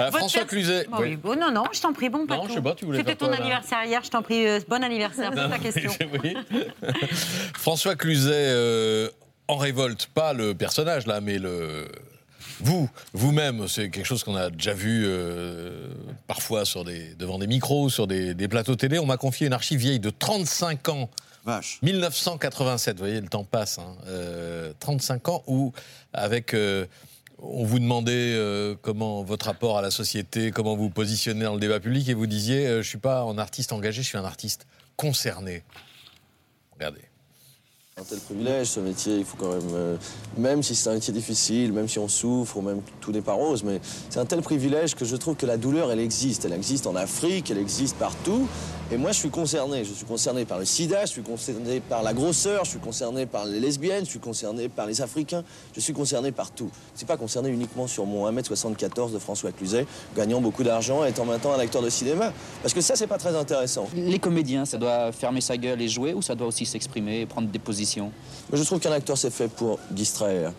Euh, 0.00 0.10
François 0.10 0.44
Cluzet. 0.44 0.86
Bon, 0.90 0.98
oui. 1.00 1.16
Bon, 1.16 1.38
non, 1.38 1.50
non, 1.50 1.64
je 1.72 1.80
t'en 1.80 1.92
prie, 1.92 2.08
bon 2.08 2.20
Non, 2.20 2.26
Paco. 2.26 2.46
je 2.48 2.54
sais 2.54 2.62
pas, 2.62 2.74
tu 2.74 2.84
voulais 2.84 2.98
C'était 2.98 3.16
ton 3.16 3.28
là 3.28 3.36
anniversaire 3.36 3.84
hier, 3.84 4.02
je 4.04 4.10
t'en 4.10 4.22
prie, 4.22 4.46
euh, 4.46 4.60
bon 4.68 4.82
anniversaire, 4.82 5.32
c'est 5.34 5.48
ta 5.48 5.58
question. 5.58 5.90
oui. 6.22 6.36
François 7.54 7.94
Cluzet, 7.96 8.32
euh, 8.34 9.08
en 9.48 9.56
révolte, 9.56 10.06
pas 10.14 10.32
le 10.32 10.54
personnage 10.54 11.06
là, 11.06 11.20
mais 11.20 11.38
le. 11.38 11.88
Vous, 12.64 12.88
vous-même, 13.12 13.68
c'est 13.68 13.90
quelque 13.90 14.06
chose 14.06 14.24
qu'on 14.24 14.36
a 14.36 14.48
déjà 14.48 14.72
vu 14.72 15.04
euh, 15.06 15.88
parfois 16.26 16.64
sur 16.64 16.82
des, 16.82 17.14
devant 17.14 17.38
des 17.38 17.46
micros, 17.46 17.90
sur 17.90 18.06
des, 18.06 18.32
des 18.34 18.48
plateaux 18.48 18.74
télé. 18.74 18.98
On 18.98 19.04
m'a 19.06 19.18
confié 19.18 19.46
une 19.46 19.52
archive 19.52 19.78
vieille 19.78 20.00
de 20.00 20.08
35 20.10 20.88
ans. 20.88 21.10
Vache. 21.44 21.78
1987, 21.82 22.96
vous 22.96 22.98
voyez, 23.04 23.20
le 23.20 23.28
temps 23.28 23.44
passe. 23.44 23.78
hein. 23.78 23.94
Euh, 24.06 24.72
35 24.80 25.28
ans 25.28 25.42
où, 25.46 25.72
avec. 26.14 26.54
euh, 26.54 26.86
on 27.46 27.64
vous 27.64 27.78
demandait 27.80 28.32
euh, 28.34 28.74
comment 28.80 29.22
votre 29.22 29.44
rapport 29.46 29.76
à 29.76 29.82
la 29.82 29.90
société, 29.90 30.50
comment 30.50 30.76
vous 30.76 30.84
vous 30.84 30.90
positionnez 30.90 31.44
dans 31.44 31.52
le 31.52 31.60
débat 31.60 31.80
public, 31.80 32.08
et 32.08 32.14
vous 32.14 32.26
disiez 32.26 32.78
je 32.80 32.88
suis 32.88 32.96
pas 32.96 33.20
un 33.22 33.36
artiste 33.36 33.72
engagé, 33.72 34.00
je 34.02 34.06
suis 34.08 34.16
un 34.16 34.24
artiste 34.24 34.66
concerné. 34.96 35.62
Regardez. 36.72 37.02
Un 37.96 38.02
tel 38.02 38.18
privilège, 38.18 38.66
ce 38.66 38.80
métier, 38.80 39.18
il 39.18 39.24
faut 39.24 39.36
quand 39.36 39.52
même, 39.52 39.70
euh, 39.72 39.96
même 40.36 40.64
si 40.64 40.74
c'est 40.74 40.90
un 40.90 40.94
métier 40.94 41.12
difficile, 41.12 41.72
même 41.72 41.86
si 41.86 42.00
on 42.00 42.08
souffre, 42.08 42.56
ou 42.56 42.60
même 42.60 42.80
tout 43.00 43.12
n'est 43.12 43.22
pas 43.22 43.34
rose, 43.34 43.62
mais 43.62 43.80
c'est 44.10 44.18
un 44.18 44.24
tel 44.24 44.42
privilège 44.42 44.96
que 44.96 45.04
je 45.04 45.14
trouve 45.14 45.36
que 45.36 45.46
la 45.46 45.56
douleur, 45.56 45.92
elle 45.92 46.00
existe. 46.00 46.44
Elle 46.44 46.54
existe 46.54 46.88
en 46.88 46.96
Afrique, 46.96 47.52
elle 47.52 47.58
existe 47.58 47.94
partout. 47.96 48.48
Et 48.92 48.98
moi, 48.98 49.12
je 49.12 49.18
suis 49.18 49.30
concerné. 49.30 49.82
Je 49.82 49.94
suis 49.94 50.04
concerné 50.04 50.44
par 50.44 50.58
le 50.58 50.66
sida, 50.66 51.06
je 51.06 51.10
suis 51.10 51.22
concerné 51.22 51.80
par 51.80 52.02
la 52.02 52.12
grosseur, 52.12 52.64
je 52.64 52.70
suis 52.70 52.78
concerné 52.78 53.24
par 53.24 53.46
les 53.46 53.58
lesbiennes, 53.58 54.04
je 54.04 54.10
suis 54.10 54.18
concerné 54.18 54.68
par 54.68 54.86
les 54.86 55.00
Africains, 55.00 55.42
je 55.74 55.80
suis 55.80 55.94
concerné 55.94 56.32
par 56.32 56.50
tout. 56.50 56.70
Je 56.92 56.98
suis 56.98 57.06
pas 57.06 57.16
concerné 57.16 57.48
uniquement 57.48 57.86
sur 57.86 58.04
mon 58.04 58.30
1m74 58.30 59.12
de 59.12 59.18
François 59.18 59.52
Cluzet, 59.52 59.86
gagnant 60.14 60.40
beaucoup 60.42 60.62
d'argent 60.62 61.04
et 61.04 61.08
étant 61.08 61.24
maintenant 61.24 61.52
un 61.54 61.58
acteur 61.60 61.80
de 61.80 61.88
cinéma. 61.88 62.32
Parce 62.60 62.74
que 62.74 62.82
ça, 62.82 62.94
c'est 62.94 63.06
pas 63.06 63.16
très 63.16 63.34
intéressant. 63.34 63.88
Les 63.96 64.18
comédiens, 64.18 64.66
ça 64.66 64.76
doit 64.76 65.12
fermer 65.12 65.40
sa 65.40 65.56
gueule 65.56 65.80
et 65.80 65.88
jouer 65.88 66.12
ou 66.12 66.20
ça 66.20 66.34
doit 66.34 66.46
aussi 66.46 66.66
s'exprimer 66.66 67.22
et 67.22 67.26
prendre 67.26 67.48
des 67.48 67.58
positions? 67.58 68.12
Mais 68.52 68.58
je 68.58 68.64
trouve 68.64 68.80
qu'un 68.80 68.92
acteur, 68.92 69.16
c'est 69.16 69.32
fait 69.32 69.48
pour 69.48 69.78
distraire. 69.90 70.52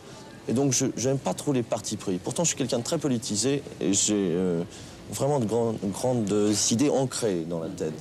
Et 0.48 0.54
donc, 0.54 0.74
je 0.74 1.08
n'aime 1.08 1.20
pas 1.20 1.36
trop 1.36 1.54
les 1.54 1.64
partis 1.64 1.96
pris. 1.96 2.18
Pourtant, 2.18 2.44
je 2.44 2.50
suis 2.50 2.58
quelqu'un 2.58 2.80
de 2.80 2.84
très 2.84 2.98
politisé 2.98 3.62
et 3.80 3.94
j'ai 3.94 4.16
euh, 4.16 4.64
vraiment 5.12 5.40
de 5.40 5.46
grandes 5.46 6.34
idées 6.72 6.90
ancrées 6.90 7.46
dans 7.48 7.60
la 7.60 7.70
tête. 7.70 7.94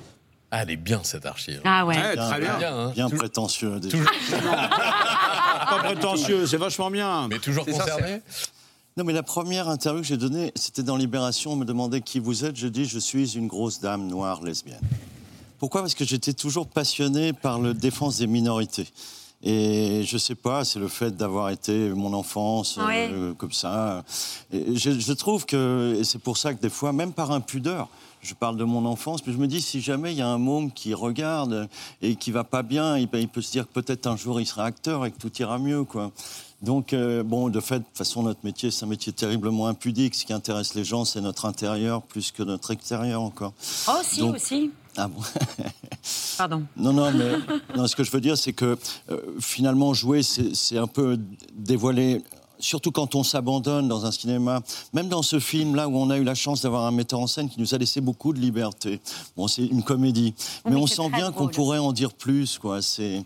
Ah, 0.56 0.62
elle 0.62 0.70
est 0.70 0.76
bien 0.76 1.00
cette 1.02 1.26
archive. 1.26 1.60
Ah 1.64 1.84
ouais. 1.84 1.96
Ouais, 1.96 2.14
très 2.14 2.38
bien. 2.38 2.58
hein. 2.62 2.92
Bien 2.94 3.10
prétentieux. 3.10 3.80
déjà. 3.80 3.98
Pas 5.68 5.78
prétentieux, 5.82 6.46
c'est 6.46 6.56
vachement 6.58 6.90
bien. 6.92 7.26
Mais 7.28 7.38
toujours 7.40 7.64
ça, 7.64 7.72
concerné? 7.72 8.20
Non, 8.96 9.02
mais 9.02 9.12
la 9.12 9.24
première 9.24 9.68
interview 9.68 10.02
que 10.02 10.06
j'ai 10.06 10.16
donnée, 10.16 10.52
c'était 10.54 10.84
dans 10.84 10.96
Libération. 10.96 11.52
On 11.52 11.56
me 11.56 11.64
demandait 11.64 12.00
qui 12.02 12.20
vous 12.20 12.44
êtes. 12.44 12.54
Je 12.56 12.68
dis, 12.68 12.84
je 12.84 13.00
suis 13.00 13.32
une 13.36 13.48
grosse 13.48 13.80
dame 13.80 14.06
noire 14.06 14.42
lesbienne. 14.44 14.78
Pourquoi? 15.58 15.80
Parce 15.80 15.94
que 15.94 16.04
j'étais 16.04 16.34
toujours 16.34 16.68
passionné 16.68 17.32
par 17.32 17.58
la 17.58 17.72
défense 17.72 18.18
des 18.18 18.28
minorités. 18.28 18.86
Et 19.46 20.02
je 20.04 20.16
sais 20.16 20.34
pas, 20.34 20.64
c'est 20.64 20.78
le 20.78 20.88
fait 20.88 21.14
d'avoir 21.16 21.50
été 21.50 21.90
mon 21.90 22.14
enfance 22.14 22.78
Ouais. 22.78 23.10
euh, 23.12 23.34
comme 23.34 23.52
ça. 23.52 24.02
Et 24.52 24.74
je, 24.74 24.98
je 24.98 25.12
trouve 25.12 25.44
que, 25.44 26.00
c'est 26.02 26.18
pour 26.20 26.38
ça 26.38 26.54
que 26.54 26.60
des 26.62 26.70
fois, 26.70 26.92
même 26.92 27.12
par 27.12 27.30
impudeur, 27.30 27.88
je 28.22 28.32
parle 28.32 28.56
de 28.56 28.64
mon 28.64 28.86
enfance, 28.86 29.20
mais 29.26 29.34
je 29.34 29.38
me 29.38 29.46
dis 29.46 29.60
si 29.60 29.82
jamais 29.82 30.12
il 30.12 30.18
y 30.18 30.22
a 30.22 30.28
un 30.28 30.38
môme 30.38 30.72
qui 30.72 30.94
regarde 30.94 31.68
et 32.00 32.16
qui 32.16 32.30
va 32.30 32.42
pas 32.42 32.62
bien, 32.62 32.96
il, 32.96 33.06
peut- 33.06 33.20
il 33.20 33.28
peut 33.28 33.42
se 33.42 33.52
dire 33.52 33.68
que 33.68 33.72
peut-être 33.74 34.06
un 34.06 34.16
jour 34.16 34.40
il 34.40 34.46
sera 34.46 34.64
acteur 34.64 35.04
et 35.04 35.10
que 35.10 35.18
tout 35.18 35.30
ira 35.38 35.58
mieux, 35.58 35.84
quoi. 35.84 36.10
Donc, 36.62 36.94
euh, 36.94 37.22
bon, 37.22 37.50
de 37.50 37.60
fait, 37.60 37.80
de 37.80 37.84
toute 37.84 37.98
façon, 37.98 38.22
notre 38.22 38.40
métier, 38.42 38.70
c'est 38.70 38.86
un 38.86 38.88
métier 38.88 39.12
terriblement 39.12 39.66
impudique. 39.66 40.14
Ce 40.14 40.24
qui 40.24 40.32
intéresse 40.32 40.74
les 40.74 40.84
gens, 40.84 41.04
c'est 41.04 41.20
notre 41.20 41.44
intérieur 41.44 42.00
plus 42.00 42.30
que 42.32 42.42
notre 42.42 42.70
extérieur 42.70 43.20
encore. 43.20 43.52
Oh, 43.86 43.92
si, 44.02 44.20
Donc- 44.20 44.36
aussi. 44.36 44.70
Ah 44.96 45.08
bon 45.08 45.20
Pardon. 46.38 46.62
Non, 46.76 46.92
non, 46.92 47.10
mais 47.12 47.32
non, 47.76 47.86
ce 47.86 47.96
que 47.96 48.04
je 48.04 48.10
veux 48.10 48.20
dire, 48.20 48.36
c'est 48.36 48.52
que 48.52 48.76
euh, 49.10 49.20
finalement, 49.40 49.94
jouer, 49.94 50.22
c'est 50.22 50.78
un 50.78 50.86
peu 50.86 51.18
dévoiler. 51.54 52.22
Surtout 52.58 52.92
quand 52.92 53.14
on 53.14 53.24
s'abandonne 53.24 53.88
dans 53.88 54.06
un 54.06 54.10
cinéma, 54.10 54.62
même 54.92 55.08
dans 55.08 55.22
ce 55.22 55.38
film-là 55.38 55.88
où 55.88 55.96
on 55.96 56.08
a 56.10 56.16
eu 56.18 56.24
la 56.24 56.34
chance 56.34 56.62
d'avoir 56.62 56.84
un 56.86 56.92
metteur 56.92 57.20
en 57.20 57.26
scène 57.26 57.48
qui 57.50 57.60
nous 57.60 57.74
a 57.74 57.78
laissé 57.78 58.00
beaucoup 58.00 58.32
de 58.32 58.40
liberté. 58.40 59.00
Bon, 59.36 59.48
c'est 59.48 59.66
une 59.66 59.82
comédie, 59.82 60.34
mais, 60.64 60.72
mais 60.72 60.76
on 60.76 60.86
sent 60.86 61.10
bien 61.10 61.32
qu'on 61.32 61.48
pourrait 61.48 61.78
en 61.78 61.92
dire 61.92 62.12
plus, 62.12 62.58
quoi. 62.58 62.80
C'est 62.82 63.24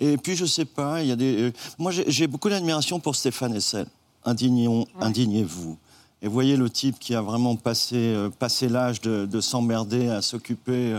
et 0.00 0.16
puis 0.16 0.36
je 0.36 0.44
sais 0.44 0.64
pas, 0.64 1.02
il 1.02 1.08
y 1.08 1.12
a 1.12 1.16
des. 1.16 1.42
euh, 1.42 1.52
moi, 1.76 1.90
j'ai 1.90 2.04
j'ai 2.08 2.26
beaucoup 2.28 2.48
d'admiration 2.48 3.00
pour 3.00 3.16
Stéphane 3.16 3.54
Hessel. 3.56 3.86
Indignons, 4.24 4.86
indignez-vous. 5.00 5.76
Et 6.20 6.28
voyez 6.28 6.56
le 6.56 6.68
type 6.68 6.98
qui 6.98 7.14
a 7.14 7.22
vraiment 7.22 7.54
passé, 7.54 7.96
euh, 7.96 8.28
passé 8.28 8.68
l'âge 8.68 9.00
de, 9.00 9.24
de 9.24 9.40
s'emmerder 9.40 10.08
à 10.08 10.20
s'occuper 10.20 10.94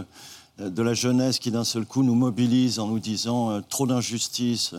euh, 0.62 0.70
de 0.70 0.82
la 0.82 0.94
jeunesse 0.94 1.40
qui 1.40 1.52
d'un 1.52 1.64
seul 1.64 1.86
coup 1.86 2.04
nous 2.04 2.16
mobilise 2.16 2.80
en 2.80 2.88
nous 2.88 3.00
disant 3.00 3.52
euh, 3.52 3.62
trop 3.68 3.86
d'injustice, 3.86 4.74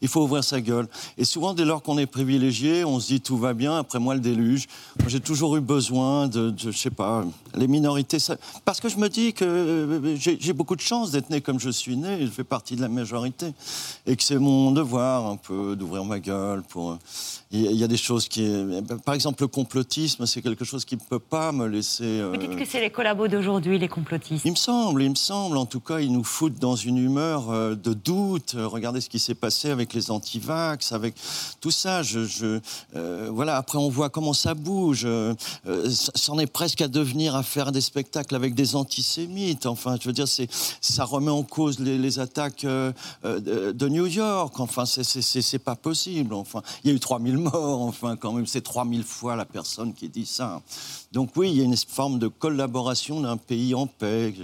il 0.00 0.08
faut 0.08 0.22
ouvrir 0.22 0.44
sa 0.44 0.60
gueule. 0.60 0.88
Et 1.18 1.24
souvent, 1.24 1.54
dès 1.54 1.64
lors 1.64 1.82
qu'on 1.82 1.98
est 1.98 2.06
privilégié, 2.06 2.84
on 2.84 3.00
se 3.00 3.06
dit 3.06 3.20
tout 3.20 3.36
va 3.36 3.54
bien, 3.54 3.78
après 3.78 3.98
moi 3.98 4.14
le 4.14 4.20
déluge. 4.20 4.66
J'ai 5.06 5.20
toujours 5.20 5.56
eu 5.56 5.60
besoin 5.60 6.28
de, 6.28 6.50
de, 6.50 6.70
je 6.70 6.76
sais 6.76 6.90
pas, 6.90 7.24
les 7.54 7.68
minorités. 7.68 8.18
parce 8.64 8.80
que 8.80 8.88
je 8.88 8.96
me 8.96 9.08
dis 9.08 9.32
que 9.32 10.14
j'ai 10.16 10.52
beaucoup 10.52 10.76
de 10.76 10.80
chance 10.80 11.10
d'être 11.10 11.30
né 11.30 11.40
comme 11.40 11.60
je 11.60 11.70
suis 11.70 11.96
né, 11.96 12.18
je 12.20 12.30
fais 12.30 12.44
partie 12.44 12.76
de 12.76 12.82
la 12.82 12.88
majorité. 12.88 13.52
Et 14.06 14.16
que 14.16 14.22
c'est 14.22 14.38
mon 14.38 14.72
devoir 14.72 15.26
un 15.26 15.36
peu 15.36 15.74
d'ouvrir 15.76 16.04
ma 16.04 16.18
gueule 16.18 16.62
pour. 16.62 16.98
Il 17.52 17.60
y 17.76 17.84
a- 17.84 17.86
des 17.86 17.96
choses 17.96 18.26
qui. 18.28 18.44
Par 19.04 19.14
exemple, 19.14 19.44
le 19.44 19.46
complotisme, 19.46 20.26
c'est 20.26 20.42
quelque 20.42 20.64
chose 20.64 20.84
qui 20.84 20.96
ne 20.96 21.00
peut 21.00 21.20
pas 21.20 21.52
me 21.52 21.66
laisser. 21.68 22.02
euh, 22.04 22.30
Vous 22.32 22.36
dites 22.38 22.56
que 22.56 22.64
c'est 22.64 22.80
les 22.80 22.90
collabos 22.90 23.28
d'aujourd'hui, 23.28 23.78
les 23.78 23.86
complotistes. 23.86 24.44
il 24.44 24.50
me 24.50 24.56
semble, 24.56 25.00
il 25.04 25.10
me 25.10 25.14
semble. 25.14 25.56
En 25.56 25.64
tout 25.66 25.78
cas, 25.78 26.00
ils 26.00 26.10
nous 26.12 26.24
foutent 26.24 26.58
dans 26.58 26.74
une 26.74 26.98
humeur 26.98 27.50
euh, 27.50 27.76
de 27.76 27.92
doute. 27.94 28.54
Euh, 28.56 28.66
Regardez 28.66 29.00
ce 29.00 29.08
qui 29.08 29.20
s'est 29.20 29.36
passé 29.36 29.70
avec 29.70 29.94
les 29.94 30.10
antivax, 30.10 30.90
avec 30.90 31.14
tout 31.60 31.70
ça. 31.70 32.02
Je, 32.02 32.24
je- 32.24 32.58
euh, 32.96 33.28
voilà. 33.32 33.56
Après, 33.56 33.78
on 33.78 33.88
voit 33.88 34.10
comment 34.10 34.32
ça 34.32 34.54
bouge. 34.54 35.02
Euh, 35.04 35.34
C'en 36.16 36.40
est 36.40 36.46
presque 36.50 36.80
à 36.80 36.88
devenir 36.88 37.36
à 37.36 37.44
faire 37.44 37.70
des 37.70 37.80
spectacles 37.80 38.34
avec 38.34 38.54
des 38.56 38.74
antisémites. 38.74 39.66
Enfin, 39.66 39.96
je 40.00 40.08
veux 40.08 40.12
dire, 40.12 40.26
ça 40.26 41.04
remet 41.04 41.30
en 41.30 41.44
cause 41.44 41.78
les, 41.78 41.96
les 41.96 42.18
attaques 42.18 42.64
de, 42.64 43.88
New 43.88 44.06
York. 44.06 44.58
Enfin, 44.58 44.84
c'est 44.84 45.58
pas 45.60 45.76
possible. 45.76 46.34
Enfin, 46.34 46.62
il 46.82 46.90
y 46.90 46.92
a 46.92 46.96
eu 46.96 47.00
3000 47.00 47.35
morts. 47.36 47.82
Enfin, 47.82 48.16
quand 48.16 48.32
même, 48.32 48.46
c'est 48.46 48.60
3000 48.60 49.02
fois 49.02 49.36
la 49.36 49.44
personne 49.44 49.94
qui 49.94 50.08
dit 50.08 50.26
ça. 50.26 50.62
Donc 51.12 51.30
oui, 51.36 51.50
il 51.50 51.58
y 51.58 51.60
a 51.60 51.64
une 51.64 51.76
forme 51.76 52.18
de 52.18 52.28
collaboration 52.28 53.20
d'un 53.20 53.36
pays 53.36 53.74
en 53.74 53.86
paix. 53.86 54.34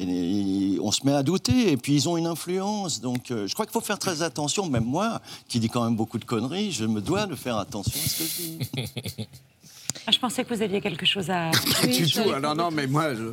On 0.00 0.92
se 0.92 1.04
met 1.04 1.12
à 1.12 1.22
douter. 1.22 1.72
Et 1.72 1.76
puis 1.76 1.94
ils 1.94 2.08
ont 2.08 2.16
une 2.16 2.26
influence. 2.26 3.00
Donc 3.00 3.30
euh, 3.30 3.46
je 3.46 3.54
crois 3.54 3.66
qu'il 3.66 3.72
faut 3.72 3.80
faire 3.80 3.98
très 3.98 4.22
attention. 4.22 4.68
Même 4.68 4.84
moi, 4.84 5.20
qui 5.48 5.60
dis 5.60 5.68
quand 5.68 5.84
même 5.84 5.96
beaucoup 5.96 6.18
de 6.18 6.24
conneries, 6.24 6.72
je 6.72 6.84
me 6.84 7.00
dois 7.00 7.26
de 7.26 7.34
faire 7.34 7.58
attention 7.58 8.00
à 8.04 8.08
ce 8.08 8.18
que 8.18 8.24
je 8.24 8.82
dis. 8.82 9.28
Ah, 10.06 10.10
je 10.12 10.18
pensais 10.18 10.44
que 10.44 10.54
vous 10.54 10.62
aviez 10.62 10.80
quelque 10.80 11.06
chose 11.06 11.30
à. 11.30 11.50
Pas 11.80 11.86
du 11.86 12.10
tout. 12.10 12.20
Ah, 12.34 12.40
non, 12.40 12.54
non, 12.54 12.70
mais 12.70 12.86
moi, 12.86 13.14
je, 13.14 13.32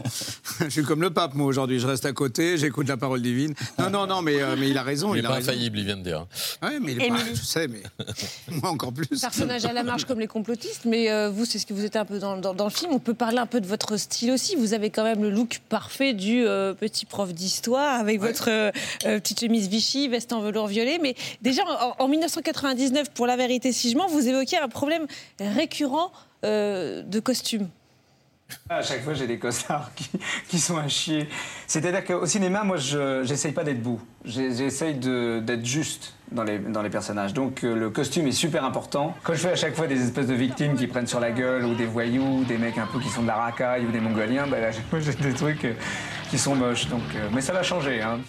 je 0.65 0.69
suis 0.69 0.83
comme 0.83 1.01
le 1.01 1.09
pape, 1.11 1.33
moi, 1.35 1.45
aujourd'hui. 1.47 1.79
Je 1.79 1.87
reste 1.87 2.05
à 2.05 2.13
côté, 2.13 2.57
j'écoute 2.57 2.87
la 2.87 2.97
parole 2.97 3.21
divine. 3.21 3.53
Non, 3.79 3.89
non, 3.89 4.07
non, 4.07 4.21
mais, 4.21 4.41
euh, 4.41 4.55
mais 4.57 4.69
il 4.69 4.77
a 4.77 4.83
raison. 4.83 5.13
Il 5.13 5.19
Il, 5.19 5.21
n'est 5.21 5.27
a 5.27 5.29
pas 5.29 5.35
raison. 5.35 5.51
infaillible, 5.51 5.79
il 5.79 5.85
vient 5.85 5.97
de 5.97 6.03
dire. 6.03 6.25
Ouais, 6.61 6.79
mais 6.81 6.93
il 6.93 7.01
est 7.03 7.09
pas, 7.09 7.15
je 7.33 7.41
sais, 7.41 7.67
mais 7.67 7.83
moi 8.61 8.69
encore 8.71 8.93
plus. 8.93 9.07
personnage 9.07 9.65
à 9.65 9.73
la 9.73 9.83
marge 9.83 10.05
comme 10.05 10.19
les 10.19 10.27
complotistes, 10.27 10.85
mais 10.85 11.11
euh, 11.11 11.29
vous, 11.29 11.45
c'est 11.45 11.59
ce 11.59 11.65
que 11.65 11.73
vous 11.73 11.85
êtes 11.85 11.95
un 11.95 12.05
peu 12.05 12.19
dans, 12.19 12.37
dans- 12.37 12.53
dans 12.53 12.65
le 12.65 12.69
film. 12.71 12.91
On 12.93 12.99
peut 12.99 13.13
parler 13.13 13.37
un 13.37 13.45
peu 13.47 13.61
de 13.61 13.67
votre 13.67 13.97
style 13.97 14.31
aussi. 14.31 14.55
Vous 14.55 14.73
avez 14.73 14.89
quand 14.89 15.03
même 15.03 15.21
le 15.21 15.29
look 15.29 15.59
parfait 15.69 16.13
du 16.13 16.45
euh, 16.45 16.73
petit 16.73 17.05
prof 17.05 17.33
d'histoire 17.33 17.99
avec 17.99 18.19
votre 18.19 18.49
petite 19.03 19.39
chemise 19.39 19.67
Vichy, 19.67 20.07
veste 20.07 20.33
en 20.33 20.41
velours 20.41 20.67
violet. 20.67 20.99
Mais 21.01 21.15
déjà, 21.41 21.61
en, 21.99 22.03
en 22.03 22.07
1999, 22.07 23.09
pour 23.11 23.27
La 23.27 23.35
Vérité 23.37 23.71
si 23.71 23.91
je 23.91 23.97
mens, 23.97 24.07
vous 24.07 24.27
évoquiez 24.27 24.57
un 24.59 24.67
problème 24.67 25.05
récurrent 25.39 26.11
de 26.43 27.19
costume. 27.19 27.69
À 28.69 28.83
chaque 28.83 29.01
fois, 29.03 29.13
j'ai 29.15 29.25
des 29.25 29.39
costards 29.39 29.89
qui, 29.95 30.09
qui 30.47 30.59
sont 30.59 30.77
à 30.77 30.87
chier. 30.87 31.27
C'est-à-dire 31.65 32.03
qu'au 32.05 32.25
cinéma, 32.27 32.63
moi, 32.63 32.77
je 32.77 33.23
j'essaye 33.23 33.51
pas 33.51 33.63
d'être 33.63 33.81
beau. 33.81 33.99
J'ai- 34.25 34.53
J'essaye 34.53 34.93
d'être 34.95 35.65
juste 35.65 36.13
dans 36.31 36.43
les, 36.43 36.59
dans 36.59 36.81
les 36.83 36.89
personnages. 36.91 37.33
Donc, 37.33 37.63
euh, 37.63 37.73
le 37.73 37.89
costume 37.89 38.27
est 38.27 38.31
super 38.31 38.63
important. 38.63 39.15
Quand 39.23 39.33
je 39.33 39.39
fais 39.39 39.51
à 39.53 39.55
chaque 39.55 39.75
fois 39.75 39.87
des 39.87 40.03
espèces 40.03 40.27
de 40.27 40.33
victimes 40.35 40.75
qui 40.75 40.85
prennent 40.87 41.07
sur 41.07 41.19
la 41.19 41.31
gueule, 41.31 41.65
ou 41.65 41.73
des 41.73 41.85
voyous, 41.87 42.41
ou 42.41 42.43
des 42.43 42.57
mecs 42.59 42.77
un 42.77 42.85
peu 42.85 42.99
qui 42.99 43.09
sont 43.09 43.23
de 43.23 43.27
la 43.27 43.35
racaille, 43.37 43.85
ou 43.85 43.91
des 43.91 43.99
mongoliens, 44.01 44.45
bah, 44.45 44.57
à 44.57 44.71
chaque 44.71 44.87
fois, 44.87 44.99
j'ai 44.99 45.13
des 45.13 45.33
trucs 45.33 45.65
euh, 45.65 45.73
qui 46.29 46.37
sont 46.37 46.55
moches. 46.55 46.87
Donc, 46.89 47.01
euh, 47.15 47.29
mais 47.33 47.41
ça 47.41 47.53
va 47.53 47.63
changer. 47.63 48.01
Hein. 48.01 48.19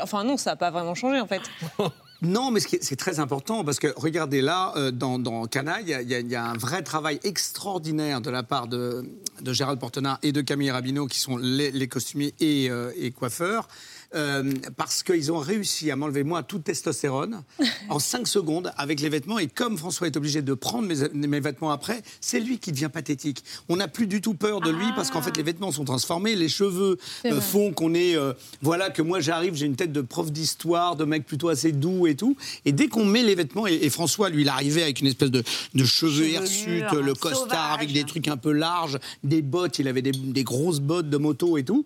Enfin 0.00 0.24
non, 0.24 0.36
ça 0.36 0.50
n'a 0.50 0.56
pas 0.56 0.70
vraiment 0.72 0.94
changé 0.96 1.20
en 1.20 1.26
fait. 1.28 1.42
Non, 2.24 2.50
mais 2.50 2.60
c'est 2.60 2.96
très 2.96 3.20
important 3.20 3.64
parce 3.64 3.78
que 3.78 3.88
regardez 3.96 4.40
là, 4.40 4.72
euh, 4.76 4.90
dans, 4.90 5.18
dans 5.18 5.44
Canaille, 5.46 5.96
il 6.02 6.30
y 6.30 6.34
a- 6.36 6.44
un 6.44 6.56
vrai 6.56 6.82
travail 6.82 7.20
extraordinaire 7.22 8.20
de 8.20 8.30
la 8.30 8.42
part 8.42 8.66
de, 8.66 9.04
de 9.42 9.52
Gérald 9.52 9.78
Portenard 9.78 10.18
et 10.22 10.32
de 10.32 10.40
Camille 10.40 10.70
Rabineau, 10.70 11.06
qui 11.06 11.18
sont 11.18 11.36
les, 11.36 11.88
costumiers 11.88 12.34
et, 12.40 12.70
euh, 12.70 12.92
et 12.96 13.10
coiffeurs. 13.10 13.68
Euh, 14.14 14.52
parce 14.76 15.02
qu'ils 15.02 15.32
ont 15.32 15.38
réussi 15.38 15.90
à 15.90 15.96
m'enlever 15.96 16.24
moi 16.24 16.42
toute 16.42 16.64
testostérone 16.64 17.42
en 17.88 17.98
5 17.98 18.26
secondes 18.26 18.72
avec 18.76 19.00
les 19.00 19.08
vêtements 19.08 19.38
et 19.38 19.46
comme 19.46 19.76
François 19.76 20.06
est 20.06 20.16
obligé 20.16 20.42
de 20.42 20.54
prendre 20.54 20.86
mes, 20.86 21.26
mes 21.26 21.40
vêtements 21.40 21.70
après, 21.70 22.02
c'est 22.20 22.40
lui 22.40 22.58
qui 22.58 22.72
devient 22.72 22.90
pathétique. 22.92 23.44
On 23.68 23.76
n'a 23.76 23.88
plus 23.88 24.06
du 24.06 24.20
tout 24.20 24.34
peur 24.34 24.60
de 24.60 24.70
lui 24.70 24.86
parce 24.94 25.10
qu'en 25.10 25.22
fait 25.22 25.36
les 25.36 25.42
vêtements 25.42 25.72
sont 25.72 25.84
transformés, 25.84 26.34
les 26.34 26.48
cheveux 26.48 26.98
euh, 27.26 27.40
font 27.40 27.72
qu'on 27.72 27.94
est 27.94 28.16
euh, 28.16 28.32
voilà 28.62 28.90
que 28.90 29.02
moi 29.02 29.20
j'arrive, 29.20 29.54
j'ai 29.54 29.66
une 29.66 29.76
tête 29.76 29.92
de 29.92 30.00
prof 30.00 30.30
d'histoire, 30.30 30.96
de 30.96 31.04
mec 31.04 31.26
plutôt 31.26 31.48
assez 31.48 31.72
doux 31.72 32.06
et 32.06 32.14
tout. 32.14 32.36
Et 32.64 32.72
dès 32.72 32.88
qu'on 32.88 33.04
met 33.04 33.22
les 33.22 33.34
vêtements 33.34 33.66
et, 33.66 33.74
et 33.74 33.90
François 33.90 34.28
lui 34.28 34.42
il 34.42 34.48
arrivait 34.48 34.82
avec 34.82 35.00
une 35.00 35.06
espèce 35.06 35.30
de, 35.30 35.42
de 35.74 35.84
cheveux 35.84 36.28
hirsutes, 36.28 36.92
le 36.92 37.14
costard 37.14 37.48
sauvage. 37.48 37.74
avec 37.74 37.92
des 37.92 38.04
trucs 38.04 38.28
un 38.28 38.36
peu 38.36 38.52
larges, 38.52 38.98
des 39.22 39.42
bottes, 39.42 39.78
il 39.78 39.88
avait 39.88 40.02
des, 40.02 40.12
des 40.12 40.44
grosses 40.44 40.80
bottes 40.80 41.08
de 41.08 41.16
moto 41.16 41.58
et 41.58 41.64
tout. 41.64 41.84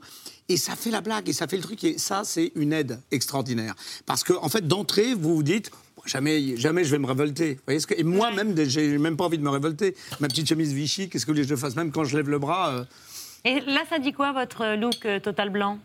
Et 0.48 0.56
ça 0.56 0.76
fait 0.76 0.90
la 0.90 1.00
blague 1.00 1.28
et 1.28 1.32
ça 1.32 1.46
fait 1.46 1.56
le 1.56 1.62
truc 1.62 1.84
et 1.84 1.98
ça 1.98 2.22
c'est 2.24 2.52
une 2.54 2.72
aide 2.72 3.00
extraordinaire 3.10 3.74
parce 4.06 4.24
que 4.24 4.32
en 4.32 4.48
fait 4.48 4.66
d'entrée 4.66 5.14
vous 5.14 5.36
vous 5.36 5.42
dites 5.42 5.70
Jamais, 6.06 6.56
jamais 6.56 6.84
je 6.84 6.90
vais 6.90 6.98
me 6.98 7.06
révolter. 7.06 7.54
Vous 7.54 7.60
voyez 7.66 7.80
ce 7.80 7.86
que... 7.86 7.94
Et 7.94 8.02
moi-même, 8.02 8.54
j'ai 8.64 8.96
même 8.96 9.16
pas 9.16 9.24
envie 9.24 9.36
de 9.36 9.42
me 9.42 9.50
révolter. 9.50 9.94
Ma 10.20 10.28
petite 10.28 10.48
chemise 10.48 10.72
Vichy, 10.72 11.10
qu'est-ce 11.10 11.26
que 11.26 11.34
je 11.34 11.54
fasse? 11.54 11.76
Même 11.76 11.92
quand 11.92 12.04
je 12.04 12.16
lève 12.16 12.30
le 12.30 12.38
bras, 12.38 12.70
euh, 12.70 12.84
Et 13.44 13.60
là, 13.60 13.82
ça 13.90 13.98
dit 13.98 14.12
quoi 14.12 14.32
votre 14.32 14.74
look 14.76 15.04
euh, 15.04 15.20
total 15.20 15.50
blanc? 15.50 15.78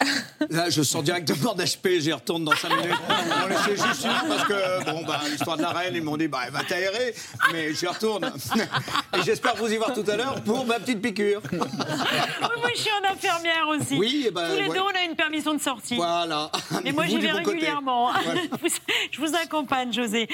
Là, 0.50 0.70
je 0.70 0.82
sors 0.82 1.02
directement 1.02 1.54
d'HP, 1.54 1.98
j'y 1.98 2.12
retourne 2.12 2.44
dans 2.44 2.54
5 2.54 2.68
minutes. 2.70 2.96
On 3.44 3.48
laissait 3.48 3.76
juste 3.76 4.04
une 4.04 4.28
parce 4.28 4.44
que, 4.44 4.90
bon, 4.90 5.04
bah, 5.06 5.20
l'histoire 5.30 5.56
de 5.56 5.62
la 5.62 5.70
reine, 5.70 5.94
ils 5.94 6.02
m'ont 6.02 6.16
dit, 6.16 6.28
bah, 6.28 6.40
elle 6.46 6.52
va 6.52 6.62
t'aérer, 6.62 7.14
mais 7.52 7.74
j'y 7.74 7.86
retourne. 7.86 8.24
Et 9.16 9.22
j'espère 9.22 9.56
vous 9.56 9.70
y 9.70 9.76
voir 9.76 9.92
tout 9.92 10.04
à 10.08 10.16
l'heure 10.16 10.40
pour 10.42 10.64
ma 10.64 10.78
petite 10.80 11.00
piqûre. 11.00 11.42
Oui, 11.50 12.56
Moi, 12.58 12.70
je 12.74 12.80
suis 12.80 12.90
en 12.90 13.12
infirmière 13.12 13.68
aussi. 13.68 13.96
Oui, 13.98 14.24
eh 14.28 14.30
ben, 14.30 14.48
Tous 14.48 14.56
les 14.56 14.68
ouais. 14.68 14.74
deux, 14.74 14.80
on 14.80 14.88
a 14.88 15.04
une 15.08 15.16
permission 15.16 15.54
de 15.54 15.60
sortie. 15.60 15.96
Voilà. 15.96 16.50
Et 16.84 16.92
moi, 16.92 17.06
j'y 17.06 17.18
vais 17.18 17.32
régulièrement. 17.32 18.10
Je 19.10 19.20
vous 19.20 19.34
accompagne, 19.34 19.92
José. 19.92 20.28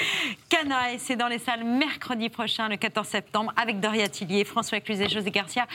Canaille, 0.48 0.98
c'est 0.98 1.16
dans 1.16 1.28
les 1.28 1.38
salles 1.38 1.64
mercredi 1.64 2.28
prochain, 2.28 2.68
le 2.68 2.76
14 2.76 3.06
septembre, 3.06 3.52
avec 3.56 3.80
Doria 3.80 4.08
Tillier, 4.08 4.44
François 4.44 4.80
Cluzet, 4.80 5.08
José 5.08 5.30
Garcia. 5.30 5.66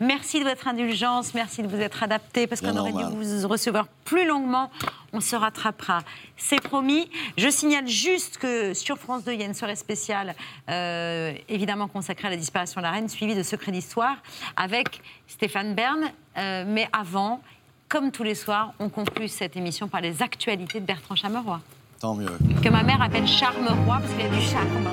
Merci 0.00 0.40
de 0.40 0.44
votre 0.44 0.66
indulgence, 0.68 1.34
merci 1.34 1.62
de 1.62 1.68
vous 1.68 1.80
être 1.80 2.02
adapté, 2.02 2.46
parce 2.46 2.60
qu'on 2.60 2.76
aurait 2.76 2.92
dû 2.92 3.04
vous 3.10 3.33
recevoir 3.44 3.86
plus 4.04 4.26
longuement. 4.26 4.70
On 5.12 5.20
se 5.20 5.34
rattrapera. 5.36 6.00
C'est 6.36 6.60
promis. 6.60 7.08
Je 7.38 7.48
signale 7.48 7.86
juste 7.88 8.38
que 8.38 8.74
sur 8.74 8.98
France 8.98 9.24
2, 9.24 9.32
il 9.32 9.40
y 9.40 9.42
a 9.42 9.46
une 9.46 9.54
soirée 9.54 9.76
spéciale, 9.76 10.34
euh, 10.68 11.32
évidemment 11.48 11.88
consacrée 11.88 12.28
à 12.28 12.30
la 12.30 12.36
disparition 12.36 12.80
de 12.80 12.84
la 12.86 12.92
reine, 12.92 13.08
suivie 13.08 13.34
de 13.34 13.42
Secrets 13.42 13.72
d'Histoire, 13.72 14.16
avec 14.56 15.00
Stéphane 15.28 15.74
Bern. 15.74 16.10
Euh, 16.36 16.64
mais 16.66 16.88
avant, 16.92 17.40
comme 17.88 18.10
tous 18.10 18.22
les 18.24 18.34
soirs, 18.34 18.72
on 18.80 18.88
conclut 18.88 19.28
cette 19.28 19.56
émission 19.56 19.88
par 19.88 20.00
les 20.00 20.22
actualités 20.22 20.80
de 20.80 20.86
Bertrand 20.86 21.14
Chameroy, 21.16 21.60
Tant 22.00 22.14
mieux. 22.14 22.26
que 22.62 22.68
ma 22.68 22.82
mère 22.82 23.00
appelle 23.00 23.26
Charmeroy 23.26 23.98
parce 24.00 24.12
qu'il 24.14 24.26
a 24.26 24.28
du 24.28 24.40
charme. 24.40 24.88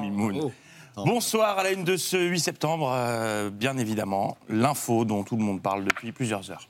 Mimoun. 0.00 0.50
Bonsoir 0.96 1.58
à 1.58 1.62
la 1.62 1.72
une 1.72 1.84
de 1.84 1.96
ce 1.96 2.18
8 2.18 2.38
septembre, 2.38 2.92
euh, 2.94 3.48
bien 3.48 3.78
évidemment, 3.78 4.36
l'info 4.50 5.06
dont 5.06 5.22
tout 5.24 5.36
le 5.36 5.42
monde 5.42 5.62
parle 5.62 5.84
depuis 5.84 6.12
plusieurs 6.12 6.50
heures. 6.50 6.68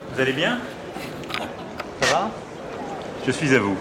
Vous 0.00 0.20
allez 0.20 0.32
bien? 0.32 0.60
Ça 2.00 2.12
va? 2.12 2.30
Je 3.24 3.30
suis 3.30 3.54
à 3.54 3.60
vous. 3.60 3.76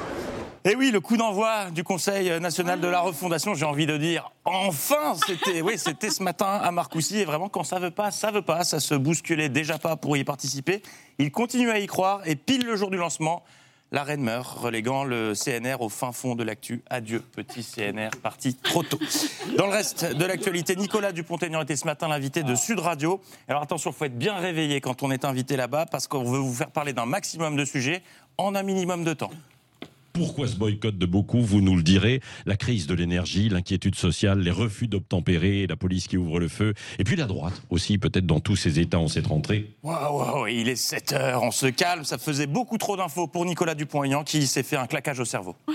Et 0.63 0.71
Eh 0.71 0.75
oui, 0.75 0.91
le 0.91 0.99
coup 0.99 1.17
d'envoi 1.17 1.71
du 1.71 1.83
Conseil 1.83 2.39
national 2.39 2.79
de 2.79 2.87
la 2.87 2.99
refondation, 2.99 3.55
j'ai 3.55 3.65
envie 3.65 3.87
de 3.87 3.97
dire, 3.97 4.31
enfin, 4.45 5.13
c'était 5.25 5.61
oui, 5.61 5.73
c'était 5.77 6.11
ce 6.11 6.21
matin 6.21 6.59
à 6.61 6.71
Marcoussis. 6.71 7.19
Et 7.19 7.25
vraiment, 7.25 7.49
quand 7.49 7.63
ça 7.63 7.79
veut 7.79 7.91
pas, 7.91 8.11
ça 8.11 8.29
veut 8.29 8.43
pas, 8.43 8.63
ça 8.63 8.79
se 8.79 8.93
bousculait 8.93 9.49
déjà 9.49 9.79
pas 9.79 9.95
pour 9.95 10.15
y 10.15 10.23
participer. 10.23 10.83
Il 11.17 11.31
continue 11.31 11.71
à 11.71 11.79
y 11.79 11.87
croire 11.87 12.21
et 12.25 12.35
pile 12.35 12.65
le 12.65 12.75
jour 12.75 12.91
du 12.91 12.97
lancement, 12.97 13.43
la 13.95 14.03
reine 14.03 14.21
meurt, 14.21 14.57
reléguant 14.57 15.05
le 15.05 15.31
CNR 15.33 15.77
au 15.79 15.87
fin 15.87 16.11
fond 16.11 16.35
de 16.35 16.43
l'actu. 16.43 16.83
Adieu, 16.89 17.21
petit 17.31 17.63
CNR, 17.63 18.09
parti 18.21 18.53
trop 18.53 18.83
tôt. 18.83 18.99
Dans 19.57 19.67
le 19.67 19.71
reste 19.71 20.03
de 20.03 20.25
l'actualité, 20.25 20.75
Nicolas 20.75 21.13
Dupont-Aignan 21.13 21.61
était 21.61 21.77
ce 21.77 21.85
matin 21.85 22.09
l'invité 22.09 22.43
de 22.43 22.55
Sud 22.55 22.79
Radio. 22.79 23.21
Alors 23.47 23.61
attention, 23.61 23.93
faut 23.93 24.03
être 24.03 24.17
bien 24.17 24.35
réveillé 24.35 24.81
quand 24.81 25.01
on 25.01 25.11
est 25.11 25.23
invité 25.23 25.55
là-bas 25.55 25.85
parce 25.85 26.07
qu'on 26.07 26.25
veut 26.25 26.39
vous 26.39 26.53
faire 26.53 26.71
parler 26.71 26.91
d'un 26.91 27.05
maximum 27.05 27.55
de 27.55 27.63
sujets 27.63 28.03
en 28.37 28.53
un 28.53 28.63
minimum 28.63 29.05
de 29.05 29.13
temps. 29.13 29.31
Pourquoi 30.15 30.47
ce 30.47 30.55
boycott 30.55 30.97
de 30.97 31.05
beaucoup 31.05 31.41
Vous 31.41 31.59
nous 31.61 31.75
le 31.75 31.83
direz. 31.83 32.21
La 32.45 32.55
crise 32.55 32.87
de 32.87 32.93
l'énergie, 32.93 33.49
l'inquiétude 33.49 33.95
sociale, 33.95 34.39
les 34.39 34.49
refus 34.51 34.87
d'obtempérer, 34.87 35.67
la 35.67 35.75
police 35.75 36.07
qui 36.07 36.15
ouvre 36.17 36.39
le 36.39 36.47
feu. 36.47 36.73
Et 36.99 37.03
puis 37.03 37.17
la 37.17 37.25
droite 37.25 37.61
aussi, 37.69 37.97
peut-être 37.97 38.25
dans 38.25 38.39
tous 38.39 38.55
ces 38.55 38.79
États 38.79 38.97
en 38.99 39.09
cette 39.09 39.27
rentrée. 39.27 39.75
Waouh, 39.83 40.17
waouh, 40.17 40.47
il 40.47 40.69
est 40.69 40.77
7 40.77 41.11
heures, 41.13 41.43
on 41.43 41.51
se 41.51 41.65
calme, 41.67 42.05
ça 42.05 42.17
faisait 42.17 42.47
beaucoup 42.47 42.77
trop 42.77 42.95
d'infos 42.95 43.27
pour 43.27 43.45
Nicolas 43.45 43.75
Dupont-Aignan 43.75 44.23
qui 44.23 44.47
s'est 44.47 44.63
fait 44.63 44.77
un 44.77 44.87
claquage 44.87 45.19
au 45.19 45.25
cerveau. 45.25 45.55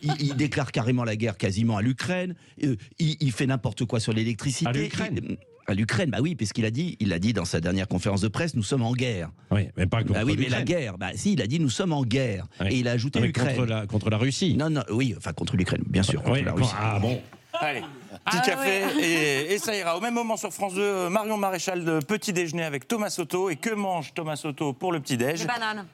Il, 0.00 0.12
il 0.20 0.34
déclare 0.34 0.72
carrément 0.72 1.04
la 1.04 1.14
guerre 1.16 1.36
quasiment 1.36 1.76
à 1.76 1.82
l'Ukraine. 1.82 2.34
Euh, 2.64 2.76
il, 2.98 3.16
il 3.20 3.30
fait 3.30 3.46
n'importe 3.46 3.84
quoi 3.84 4.00
sur 4.00 4.12
l'électricité. 4.12 4.68
À 4.68 4.72
l'Ukraine 4.72 5.20
Il- 5.22 5.36
À 5.66 5.74
l'Ukraine, 5.74 6.10
bah 6.10 6.18
oui, 6.20 6.34
puisqu'il 6.34 6.64
a 6.64 6.70
dit, 6.70 6.96
il 6.98 7.12
a 7.12 7.18
dit 7.18 7.32
dans 7.32 7.44
sa 7.44 7.60
dernière 7.60 7.86
conférence 7.86 8.20
de 8.20 8.28
presse, 8.28 8.54
nous 8.54 8.62
sommes 8.64 8.82
en 8.82 8.92
guerre. 8.92 9.30
Oui, 9.50 9.68
mais 9.76 9.86
pas 9.86 10.02
contre 10.02 10.14
Bah 10.14 10.22
oui, 10.24 10.36
mais 10.38 10.48
la 10.48 10.62
guerre, 10.62 10.98
bah 10.98 11.10
si, 11.14 11.34
il 11.34 11.42
a 11.42 11.46
dit 11.46 11.60
nous 11.60 11.70
sommes 11.70 11.92
en 11.92 12.02
guerre. 12.02 12.46
Et 12.68 12.78
il 12.78 12.88
a 12.88 12.92
ajouté 12.92 13.20
l'Ukraine. 13.20 13.56
contre 13.56 13.68
la, 13.68 13.86
contre 13.86 14.10
la 14.10 14.16
Russie. 14.18 14.56
Non, 14.56 14.70
non, 14.70 14.82
oui, 14.90 15.14
enfin 15.16 15.32
contre 15.32 15.56
l'Ukraine, 15.56 15.82
bien 15.86 16.02
sûr, 16.02 16.20
contre 16.22 16.38
Oui, 16.38 16.44
la 16.44 16.52
Russie. 16.52 16.74
ah 16.78 16.98
bon 17.00 17.20
Allez, 17.54 17.80
petit 17.80 18.38
Ah 18.38 18.42
café 18.44 18.82
et, 19.00 19.52
et 19.52 19.58
ça 19.58 19.76
ira. 19.76 19.96
Au 19.96 20.00
même 20.00 20.14
moment 20.14 20.36
sur 20.36 20.52
France 20.52 20.74
2, 20.74 20.80
euh, 20.80 21.10
Marion 21.10 21.36
Maréchal 21.36 21.84
de 21.84 22.00
petit 22.00 22.32
déjeuner 22.32 22.64
avec 22.64 22.88
Thomas 22.88 23.10
Soto. 23.10 23.50
Et 23.50 23.56
que 23.56 23.70
mange 23.74 24.14
Thomas 24.14 24.36
Soto 24.36 24.72
pour 24.72 24.90
le 24.90 25.00
petit 25.00 25.16
déj? 25.18 25.40
Des 25.42 25.46
bananes. 25.46 25.86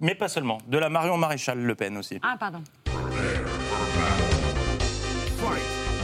Mais 0.00 0.14
pas 0.14 0.28
seulement, 0.28 0.58
de 0.68 0.78
la 0.78 0.90
Marion 0.90 1.16
Maréchal 1.16 1.58
Le 1.60 1.74
Pen 1.74 1.96
aussi. 1.96 2.18
Ah, 2.22 2.36
pardon. 2.38 2.62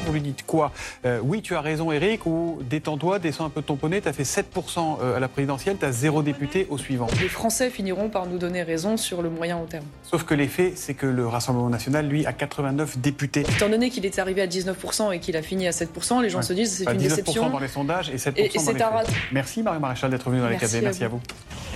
Vous 0.08 0.14
lui 0.14 0.20
dites 0.22 0.44
quoi 0.46 0.72
Euh, 1.04 1.20
Oui, 1.22 1.42
tu 1.42 1.54
as 1.54 1.60
raison, 1.60 1.92
Eric, 1.92 2.24
ou 2.26 2.58
détends-toi, 2.62 3.18
descends 3.18 3.44
un 3.44 3.50
peu 3.50 3.60
de 3.60 3.66
ton 3.66 3.76
poney, 3.76 4.00
tu 4.00 4.08
as 4.08 4.12
fait 4.12 4.22
7% 4.24 4.98
à 5.16 5.20
la 5.20 5.28
présidentielle, 5.28 5.76
tu 5.78 5.84
as 5.84 5.92
zéro 5.92 6.22
député 6.22 6.66
au 6.70 6.78
suivant. 6.78 7.06
Les 7.20 7.28
Français 7.28 7.68
finiront 7.70 8.08
par 8.08 8.26
nous 8.26 8.38
donner 8.38 8.62
raison 8.62 8.96
sur 8.96 9.20
le 9.22 9.28
moyen 9.30 9.56
long 9.58 9.66
terme. 9.66 9.84
Sauf 10.02 10.24
que 10.24 10.34
les 10.34 10.48
faits, 10.48 10.78
c'est 10.78 10.94
que 10.94 11.06
le 11.06 11.26
Rassemblement 11.26 11.68
national, 11.68 12.06
lui, 12.08 12.24
a 12.26 12.32
89 12.32 12.98
députés. 12.98 13.40
Étant 13.40 13.68
donné 13.68 13.90
qu'il 13.90 14.06
est 14.06 14.18
arrivé 14.18 14.40
à 14.42 14.46
19% 14.46 15.12
et 15.12 15.20
qu'il 15.20 15.36
a 15.36 15.42
fini 15.42 15.68
à 15.68 15.72
7%, 15.72 16.20
les 16.22 16.30
gens 16.30 16.38
Ouais. 16.38 16.42
se 16.44 16.52
disent 16.54 16.76
c'est 16.78 16.84
Bah, 16.84 16.92
une 16.94 16.98
19% 16.98 17.08
déception. 17.08 17.50
dans 17.50 17.58
les 17.58 17.68
sondages 17.68 18.08
et 18.10 18.16
7% 18.18 18.36
Et- 18.36 18.46
et 18.46 18.58
dans 18.58 18.64
c'est 18.64 18.72
les 18.74 18.82
un. 18.82 18.88
Merci 19.32 19.62
Marie 19.62 19.78
Maréchal 19.80 20.10
d'être 20.10 20.28
venue 20.30 20.40
dans 20.40 20.48
les 20.48 20.56
Merci 20.58 20.76
à 20.78 20.80
Merci 20.80 21.04
à 21.04 21.08
vous. 21.08 21.18
vous. 21.18 21.22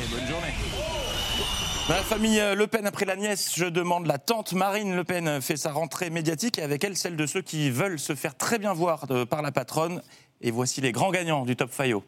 Et 0.03 0.09
bonne 0.17 0.27
journée. 0.29 0.82
Dans 1.89 1.95
la 1.95 2.03
famille 2.03 2.39
euh, 2.41 2.55
Le 2.55 2.67
Pen, 2.67 2.87
après 2.87 3.05
la 3.05 3.17
nièce, 3.17 3.53
je 3.57 3.65
demande 3.65 4.07
la 4.07 4.19
tante 4.19 4.53
Marine 4.53 4.95
Le 4.95 5.05
Pen 5.05 5.41
fait 5.43 5.57
sa 5.57 5.73
rentrée 5.73 6.11
médiatique 6.11 6.59
et 6.59 6.63
avec 6.63 6.85
elle 6.85 6.97
celle 6.97 7.17
de 7.17 7.27
ceux 7.27 7.43
qui 7.43 7.71
veulent 7.71 7.99
se 7.99 8.15
faire 8.15 8.37
très 8.37 8.59
bien 8.59 8.73
voir 8.73 9.07
de- 9.09 9.25
par 9.25 9.43
la 9.43 9.51
patronne. 9.53 10.01
Et 10.41 10.51
voici 10.51 10.81
les 10.81 10.93
grands 10.93 11.11
gagnants 11.11 11.45
du 11.45 11.57
Top 11.57 11.71
Fayot. 11.71 12.03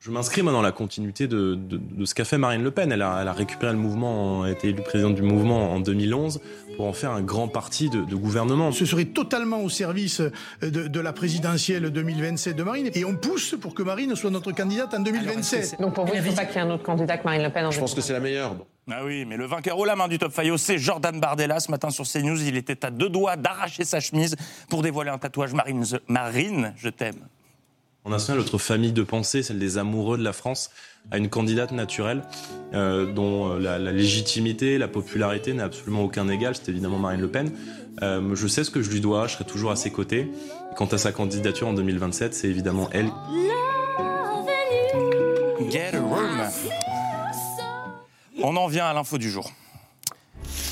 Je 0.00 0.10
m'inscris 0.10 0.42
moi 0.42 0.52
dans 0.52 0.60
la 0.62 0.70
continuité 0.70 1.26
de, 1.26 1.54
de- 1.54 1.78
de 1.78 2.04
ce 2.04 2.14
qu'a 2.14 2.24
fait 2.26 2.36
Marine 2.36 2.62
Le 2.62 2.70
Pen. 2.70 2.92
Elle 2.92 3.00
a, 3.02 3.18
elle 3.22 3.28
a 3.28 3.32
récupéré 3.32 3.72
le 3.72 3.78
mouvement, 3.78 4.42
a 4.42 4.50
été 4.50 4.68
élue 4.68 4.82
présidente 4.82 5.14
du 5.14 5.22
mouvement 5.22 5.72
en 5.72 5.80
2011 5.80 6.40
pour 6.76 6.86
en 6.86 6.92
faire 6.92 7.12
un 7.12 7.22
grand 7.22 7.48
parti 7.48 7.88
de, 7.88 8.02
de 8.04 8.14
gouvernement. 8.14 8.70
Ce 8.70 8.84
serait 8.84 9.06
totalement 9.06 9.60
au 9.62 9.70
service 9.70 10.20
de, 10.60 10.68
de 10.88 11.00
la 11.00 11.12
présidentielle 11.14 11.88
2027 11.90 12.54
de 12.54 12.62
Marine. 12.62 12.90
Et 12.94 13.04
on 13.06 13.16
pousse 13.16 13.56
pour 13.60 13.74
que 13.74 13.82
Marine 13.82 14.14
soit 14.14 14.30
notre 14.30 14.52
candidate 14.52 14.92
en 14.94 15.00
2027. 15.00 15.80
Donc 15.80 15.94
pour 15.94 16.04
vous, 16.04 16.12
il 16.14 16.20
ne 16.22 16.26
faut 16.28 16.36
pas 16.36 16.44
qu'il 16.44 16.56
y 16.56 16.58
ait 16.58 16.68
un 16.68 16.70
autre 16.70 16.84
candidat 16.84 17.16
que 17.16 17.24
Marine 17.24 17.42
Le 17.42 17.50
Pen 17.50 17.64
en 17.64 17.70
Je 17.70 17.80
pense 17.80 17.94
que 17.94 18.02
c'est 18.02 18.12
la 18.12 18.20
meilleure. 18.20 18.54
Ah 18.88 19.04
oui, 19.04 19.24
mais 19.24 19.36
le 19.36 19.46
vainqueur 19.46 19.76
haut 19.78 19.84
la 19.84 19.96
main 19.96 20.06
du 20.06 20.16
Top 20.16 20.30
Fayot, 20.30 20.56
c'est 20.58 20.78
Jordan 20.78 21.18
Bardella. 21.18 21.58
Ce 21.58 21.72
matin 21.72 21.90
sur 21.90 22.04
CNews, 22.06 22.40
il 22.44 22.56
était 22.56 22.84
à 22.84 22.90
deux 22.92 23.08
doigts 23.08 23.34
d'arracher 23.34 23.84
sa 23.84 23.98
chemise 23.98 24.36
pour 24.68 24.82
dévoiler 24.82 25.10
un 25.10 25.18
tatouage 25.18 25.54
Marine, 25.54 25.84
Marine 26.06 26.72
je 26.76 26.88
t'aime. 26.88 27.26
En 28.04 28.10
national, 28.10 28.38
notre 28.38 28.58
famille 28.58 28.92
de 28.92 29.02
pensée, 29.02 29.42
celle 29.42 29.58
des 29.58 29.78
amoureux 29.78 30.16
de 30.16 30.22
la 30.22 30.32
France, 30.32 30.70
a 31.10 31.18
une 31.18 31.28
candidate 31.28 31.72
naturelle 31.72 32.22
euh, 32.74 33.12
dont 33.12 33.50
euh, 33.50 33.58
la, 33.58 33.80
la 33.80 33.90
légitimité, 33.90 34.78
la 34.78 34.86
popularité 34.86 35.52
n'a 35.52 35.64
absolument 35.64 36.04
aucun 36.04 36.28
égal. 36.28 36.54
C'est 36.54 36.68
évidemment 36.68 36.98
Marine 37.00 37.20
Le 37.20 37.28
Pen. 37.28 37.50
Euh, 38.02 38.36
je 38.36 38.46
sais 38.46 38.62
ce 38.62 38.70
que 38.70 38.82
je 38.82 38.90
lui 38.90 39.00
dois, 39.00 39.26
je 39.26 39.32
serai 39.32 39.44
toujours 39.44 39.72
à 39.72 39.76
ses 39.76 39.90
côtés. 39.90 40.30
Quant 40.76 40.86
à 40.86 40.98
sa 40.98 41.10
candidature 41.10 41.66
en 41.66 41.72
2027, 41.72 42.34
c'est 42.34 42.48
évidemment 42.48 42.88
elle 42.92 43.10
Get 45.68 45.96
a 45.96 46.00
room. 46.00 46.85
On 48.48 48.54
en 48.54 48.68
vient 48.68 48.86
à 48.86 48.94
l'info 48.94 49.18
du 49.18 49.28
jour. 49.28 49.50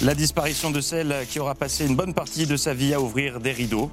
La 0.01 0.15
disparition 0.15 0.71
de 0.71 0.81
celle 0.81 1.27
qui 1.29 1.41
aura 1.41 1.57
passé 1.57 1.85
une 1.85 1.97
bonne 1.97 2.15
partie 2.15 2.47
de 2.47 2.57
sa 2.57 2.73
vie 2.73 2.95
à 2.95 3.01
ouvrir 3.01 3.41
des 3.41 3.51
rideaux. 3.51 3.91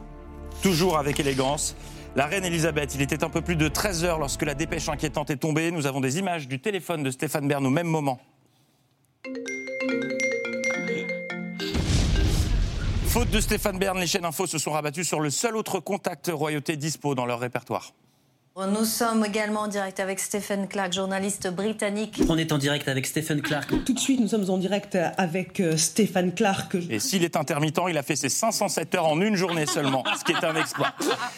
Toujours 0.62 1.00
avec 1.00 1.20
élégance. 1.20 1.76
La 2.16 2.28
reine 2.28 2.46
Elisabeth, 2.46 2.94
il 2.94 3.02
était 3.02 3.24
un 3.24 3.30
peu 3.30 3.42
plus 3.42 3.56
de 3.56 3.68
13 3.68 4.04
heures 4.04 4.20
lorsque 4.20 4.44
la 4.44 4.54
dépêche 4.54 4.88
inquiétante 4.88 5.32
est 5.32 5.38
tombée. 5.38 5.72
Nous 5.72 5.88
avons 5.88 6.00
des 6.00 6.20
images 6.20 6.48
du 6.48 6.60
téléphone 6.60 7.02
de 7.02 7.10
Stéphane 7.10 7.48
Bern 7.48 7.66
au 7.66 7.72
même 7.72 7.88
moment. 7.88 8.20
Faute 13.08 13.32
de 13.32 13.42
Stéphane 13.42 13.80
Bern, 13.80 14.00
les 14.00 14.06
chaînes 14.06 14.26
info 14.26 14.46
se 14.46 14.60
sont 14.60 14.74
rabattues 14.74 15.06
sur 15.06 15.22
le 15.22 15.32
seul 15.32 15.58
autre 15.58 15.80
contact 15.80 16.30
royauté 16.32 16.78
dispo 16.78 17.16
dans 17.16 17.26
leur 17.26 17.40
répertoire. 17.40 17.94
Nous 18.58 18.84
sommes 18.84 19.24
également 19.24 19.62
en 19.62 19.68
direct 19.70 20.02
avec 20.02 20.20
Stephen 20.20 20.68
Clark, 20.68 20.92
journaliste 20.92 21.48
britannique. 21.48 22.22
On 22.28 22.38
est 22.38 22.52
en 22.52 22.58
direct 22.58 22.90
avec 22.90 23.08
Stephen 23.08 23.42
Clark. 23.42 23.70
Tout 23.86 23.94
de 23.94 24.00
suite, 24.00 24.20
nous 24.20 24.28
sommes 24.28 24.50
en 24.50 24.58
direct 24.58 24.98
avec 25.18 25.62
euh, 25.62 25.78
Stéphane 25.78 26.34
Clark. 26.34 26.76
Et 26.90 27.00
s'il 27.00 27.24
est 27.24 27.38
intermittent, 27.38 27.80
il 27.88 27.98
a 27.98 28.04
fait 28.04 28.18
ses 28.18 28.28
507 28.28 28.96
heures 28.96 29.06
en 29.06 29.22
une 29.22 29.38
journée 29.38 29.66
seulement, 29.66 30.04
ce 30.20 30.26
qui 30.26 30.34
est 30.34 30.44
un 30.44 30.56
exploit. 30.58 30.94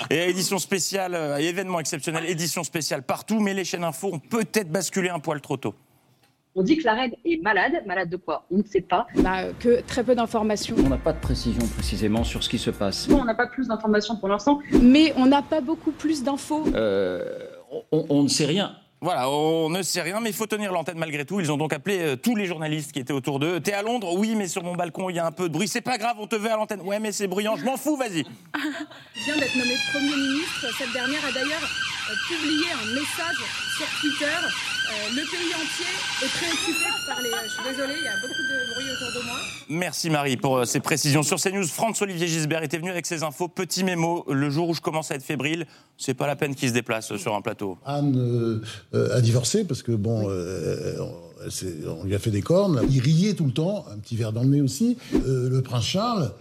Et 0.09 0.28
édition 0.28 0.57
spéciale, 0.57 1.14
euh, 1.14 1.38
événement 1.38 1.80
exceptionnel, 1.80 2.26
édition 2.26 2.64
spéciale 2.64 3.03
partout, 3.03 3.39
mais 3.39 3.53
les 3.53 3.64
chaînes 3.64 3.84
info 3.84 4.09
ont 4.11 4.20
peut-être 4.20 4.72
basculé 4.72 5.09
un 5.09 5.20
poil 5.20 5.39
trop 5.39 5.57
tôt. 5.57 5.76
On 6.56 6.62
dit 6.62 6.78
que 6.78 6.84
la 6.84 6.93
reine 6.93 7.12
est 7.26 7.41
malade. 7.41 7.74
Malade 7.86 8.10
de 8.10 8.18
quoi? 8.18 8.45
On 8.51 8.58
ne 8.58 8.64
sait 8.64 8.82
pas. 8.82 9.08
que 9.60 9.82
très 9.82 10.04
peu 10.04 10.14
d'informations. 10.16 10.76
On 10.78 10.89
n'a 10.89 10.97
pas 10.97 11.14
de 11.14 11.20
précision 11.20 11.66
précisément 11.68 12.24
sur 12.24 12.43
ce 12.43 12.49
qui 12.49 12.60
se 12.60 12.70
passe. 12.70 13.08
On 13.10 13.26
n'a 13.26 13.34
pas 13.36 13.47
plus 13.47 13.68
d'informations 13.68 14.16
pour 14.18 14.30
l'instant. 14.30 14.60
Mais 14.82 15.14
on 15.18 15.26
n'a 15.26 15.41
pas 15.41 15.62
beaucoup 15.62 15.91
plus 15.91 16.24
d'infos. 16.24 16.66
Euh, 16.76 17.24
on, 17.91 18.06
on 18.10 18.24
ne 18.24 18.28
sait 18.28 18.45
rien. 18.45 18.76
Voilà, 19.04 19.30
on 19.30 19.70
ne 19.70 19.82
sait 19.82 20.01
rien, 20.01 20.22
mais 20.22 20.30
il 20.30 20.36
faut 20.36 20.45
tenir 20.45 20.72
l'antenne 20.72 20.97
malgré 20.97 21.26
tout. 21.26 21.41
Ils 21.41 21.51
ont 21.51 21.58
donc 21.58 21.74
appelé 21.74 21.99
euh, 21.99 22.16
tous 22.16 22.38
les 22.38 22.45
journalistes 22.45 22.93
qui 22.93 22.99
étaient 22.99 23.12
autour 23.12 23.38
d'eux. 23.38 23.60
T'es 23.60 23.74
à 23.74 23.82
Londres? 23.82 24.14
Oui, 24.16 24.34
mais 24.34 24.47
sur 24.47 24.64
mon 24.64 24.76
balcon, 24.76 25.10
il 25.10 25.18
y 25.18 25.20
a 25.20 25.26
un 25.26 25.32
peu 25.34 25.49
de 25.49 25.54
bruit. 25.54 25.68
C'est 25.68 25.82
pas 25.82 25.97
grave, 25.97 26.16
on 26.20 26.28
te 26.28 26.38
veut 26.38 26.49
à 26.49 26.56
l'antenne. 26.56 26.80
Ouais, 26.80 27.01
mais 27.01 27.12
c'est 27.12 27.28
bruyant, 27.28 27.58
je 27.58 27.66
m'en 27.66 27.76
fous, 27.76 27.97
vas-y. 27.97 28.24
vient 29.26 29.36
d'être 29.36 29.58
nommé 29.58 29.74
Premier 29.91 30.16
ministre. 30.16 30.68
Cette 30.78 30.93
dernière 30.93 31.20
a 31.26 31.32
d'ailleurs 31.34 31.60
euh, 31.64 32.03
publié 32.12 32.66
un 32.72 32.93
message 32.93 33.39
sur 33.78 33.88
Twitter. 34.01 34.26
Euh, 34.26 35.10
le 35.16 35.24
pays 35.24 35.54
entier 35.56 35.93
est 36.22 36.30
préoccupé 36.30 36.89
par 37.08 37.22
les... 37.22 37.30
Je 37.45 37.54
suis 37.54 37.64
désolée, 37.64 37.93
il 37.97 38.04
y 38.04 38.08
a 38.08 38.16
beaucoup 38.16 38.34
de 38.34 38.74
bruit 38.74 38.86
autour 38.91 39.22
de 39.22 39.26
moi. 39.26 39.38
Merci 39.70 40.10
Marie 40.10 40.38
pour 40.38 40.58
euh, 40.58 40.66
ces 40.66 40.82
précisions. 40.82 41.24
Sur 41.24 41.39
CNews, 41.39 41.66
Franz-Olivier 41.66 42.28
Gisbert 42.28 42.64
était 42.64 42.78
venu 42.78 42.91
avec 42.91 43.06
ses 43.06 43.24
infos. 43.24 43.47
Petit 43.47 43.84
mémo, 43.84 44.26
le 44.30 44.49
jour 44.49 44.70
où 44.70 44.74
je 44.74 44.82
commence 44.82 45.12
à 45.12 45.16
être 45.16 45.24
fébrile, 45.24 45.66
c'est 45.97 46.14
pas 46.14 46.28
la 46.28 46.36
peine 46.36 46.56
qu'il 46.56 46.70
se 46.70 46.74
déplace 46.74 47.12
euh, 47.12 47.18
sur 47.18 47.34
un 47.36 47.41
plateau. 47.41 47.78
Anne 47.86 48.16
euh, 48.18 48.62
euh, 48.93 49.18
a 49.18 49.22
divorcé 49.22 49.64
parce 49.64 49.82
que 49.82 49.93
bon, 49.93 50.30
euh, 50.30 50.97
on, 51.88 52.04
lui 52.04 52.16
a 52.16 52.20
fait 52.20 52.32
des 52.32 52.41
cornes. 52.41 52.82
Il 52.89 52.99
riait 52.99 53.34
tout 53.34 53.45
le 53.45 53.51
temps, 53.51 53.86
un 53.91 53.97
petit 53.97 54.16
verre 54.16 54.34
dans 54.34 54.43
le 54.43 54.49
nez 54.49 54.62
aussi. 54.62 54.97
Euh, 55.14 55.49
le 55.49 55.62
prince 55.62 55.86
Charles 55.86 56.32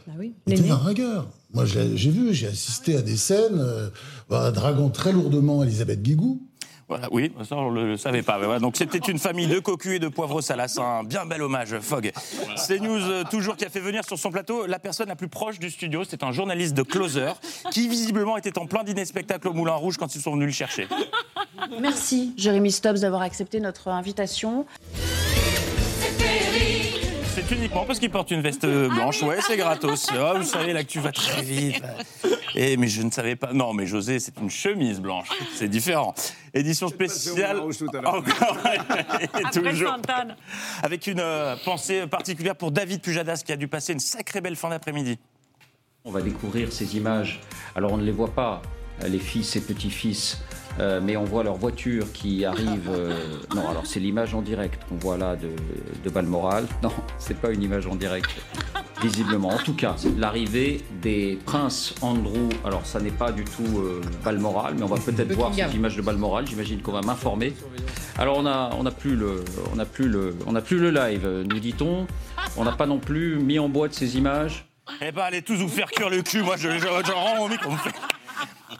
était 0.46 0.70
un 0.70 0.76
ragueur. 0.76 1.28
Moi, 1.54 1.66
j'ai 1.66 2.10
vu, 2.10 2.32
j'ai 2.32 2.46
assisté 2.46 2.96
à 2.96 3.02
des 3.02 3.16
scènes, 3.16 3.58
euh, 3.58 3.90
bah, 4.32 4.50
draguant 4.50 4.88
très 4.88 5.12
lourdement 5.12 5.62
Elisabeth 5.62 6.00
Guigou. 6.00 6.40
Voilà, 6.88 7.06
oui, 7.12 7.32
ça 7.46 7.54
on 7.54 7.70
ne 7.70 7.84
le 7.84 7.96
savait 7.98 8.22
pas. 8.22 8.38
mais 8.38 8.46
voilà. 8.46 8.60
Donc 8.60 8.78
c'était 8.78 8.96
une 8.96 9.18
famille 9.18 9.46
de 9.46 9.58
cocus 9.58 9.96
et 9.96 9.98
de 9.98 10.08
poivre 10.08 10.40
salas. 10.40 10.78
Un 10.78 11.04
bien 11.04 11.26
bel 11.26 11.42
hommage, 11.42 11.78
Fogg. 11.80 12.12
C'est 12.56 12.80
News 12.80 13.02
euh, 13.02 13.24
toujours 13.30 13.56
qui 13.56 13.66
a 13.66 13.68
fait 13.68 13.80
venir 13.80 14.06
sur 14.06 14.18
son 14.18 14.30
plateau 14.30 14.64
la 14.64 14.78
personne 14.78 15.08
la 15.08 15.16
plus 15.16 15.28
proche 15.28 15.58
du 15.58 15.68
studio. 15.68 16.04
C'est 16.08 16.22
un 16.22 16.32
journaliste 16.32 16.72
de 16.72 16.82
Closer 16.82 17.32
qui 17.72 17.88
visiblement 17.88 18.38
était 18.38 18.58
en 18.58 18.64
plein 18.64 18.84
dîner 18.84 19.04
spectacle 19.04 19.48
au 19.48 19.52
Moulin 19.52 19.74
Rouge 19.74 19.98
quand 19.98 20.14
ils 20.14 20.22
sont 20.22 20.32
venus 20.32 20.46
le 20.46 20.52
chercher. 20.52 20.88
Merci, 21.78 22.32
Jérémy 22.38 22.72
Stubbs, 22.72 23.00
d'avoir 23.00 23.20
accepté 23.20 23.60
notre 23.60 23.88
invitation. 23.88 24.64
Uniquement 27.52 27.84
parce 27.84 27.98
qu'il 27.98 28.10
porte 28.10 28.30
une 28.30 28.40
veste 28.40 28.66
blanche. 28.66 29.22
Ouais, 29.22 29.38
c'est 29.40 29.56
gratos. 29.56 30.10
Oh, 30.14 30.38
vous 30.38 30.44
savez, 30.44 30.72
là 30.72 30.84
que 30.84 30.88
tu 30.88 31.00
vas 31.00 31.12
très 31.12 31.42
vite. 31.42 31.82
Et 32.54 32.76
mais 32.76 32.86
je 32.86 33.02
ne 33.02 33.10
savais 33.10 33.36
pas. 33.36 33.52
Non, 33.52 33.72
mais 33.72 33.86
José, 33.86 34.18
c'est 34.20 34.38
une 34.38 34.50
chemise 34.50 35.00
blanche. 35.00 35.28
C'est 35.54 35.68
différent. 35.68 36.14
Édition 36.54 36.88
spéciale. 36.88 37.60
Encore 37.60 38.58
et 39.20 39.42
toujours. 39.52 39.96
Avec 40.82 41.06
une 41.06 41.20
euh, 41.20 41.56
pensée 41.64 42.06
particulière 42.06 42.56
pour 42.56 42.70
David 42.72 43.00
Pujadas 43.00 43.42
qui 43.44 43.52
a 43.52 43.56
dû 43.56 43.68
passer 43.68 43.92
une 43.92 44.00
sacrée 44.00 44.40
belle 44.40 44.56
fin 44.56 44.68
d'après-midi. 44.68 45.18
On 46.04 46.10
va 46.10 46.20
découvrir 46.20 46.72
ces 46.72 46.96
images. 46.96 47.40
Alors 47.74 47.92
on 47.92 47.96
ne 47.96 48.04
les 48.04 48.12
voit 48.12 48.34
pas, 48.34 48.60
euh, 49.02 49.08
les 49.08 49.18
fils 49.18 49.56
et 49.56 49.60
petits-fils, 49.60 50.38
euh, 50.80 51.00
mais 51.02 51.16
on 51.16 51.24
voit 51.24 51.42
leur 51.44 51.56
voiture 51.56 52.10
qui 52.12 52.44
arrive. 52.44 52.88
euh, 52.90 53.12
Non, 53.54 53.68
alors 53.68 53.86
c'est 53.86 54.00
l'image 54.00 54.34
en 54.34 54.42
direct 54.42 54.80
qu'on 54.88 54.96
voit 54.96 55.16
là 55.18 55.36
de, 55.36 55.50
de 56.02 56.10
Balmoral. 56.10 56.66
Non, 56.82 56.92
c'est 57.18 57.36
pas 57.36 57.50
une 57.50 57.62
image 57.62 57.86
en 57.86 57.94
direct, 57.94 58.30
visiblement. 59.02 59.48
En 59.50 59.58
tout 59.58 59.74
cas, 59.74 59.94
c'est 59.96 60.16
l'arrivée 60.18 60.80
des 61.02 61.38
princes 61.44 61.94
Andrew. 62.02 62.48
Alors 62.64 62.86
ça 62.86 63.00
n'est 63.00 63.10
pas 63.10 63.32
du 63.32 63.44
tout 63.44 63.78
euh, 63.78 64.00
Balmoral, 64.24 64.74
mais 64.76 64.82
on 64.84 64.86
va 64.86 64.96
peut-être 65.04 65.32
voir 65.32 65.54
cette 65.54 65.74
image 65.74 65.96
de 65.96 66.02
Balmoral. 66.02 66.46
J'imagine 66.46 66.80
qu'on 66.80 66.92
va 66.92 67.02
m'informer. 67.02 67.52
Alors 68.18 68.36
on 68.38 68.46
a, 68.46 68.70
on 68.78 68.86
a 68.86 68.90
plus 68.90 69.16
le, 69.16 69.44
on 69.74 69.78
a 69.78 69.84
plus 69.84 70.08
le, 70.08 70.36
on 70.46 70.54
a 70.54 70.60
plus 70.60 70.78
le 70.78 70.90
live, 70.90 71.26
nous 71.48 71.60
dit-on. 71.60 72.06
On 72.56 72.64
n'a 72.64 72.72
pas 72.72 72.86
non 72.86 72.98
plus 72.98 73.36
mis 73.36 73.58
en 73.58 73.68
boîte 73.68 73.94
ces 73.94 74.16
images. 74.16 74.66
Eh 75.00 75.12
ben, 75.12 75.22
allez 75.22 75.42
tous 75.42 75.54
vous 75.54 75.68
faire 75.68 75.90
cuire 75.90 76.10
le 76.10 76.22
cul. 76.22 76.42
Moi, 76.42 76.56
je, 76.58 76.68
je, 76.70 76.78
je 76.78 77.12
rends 77.12 77.44
au 77.44 77.48
micro. 77.48 77.70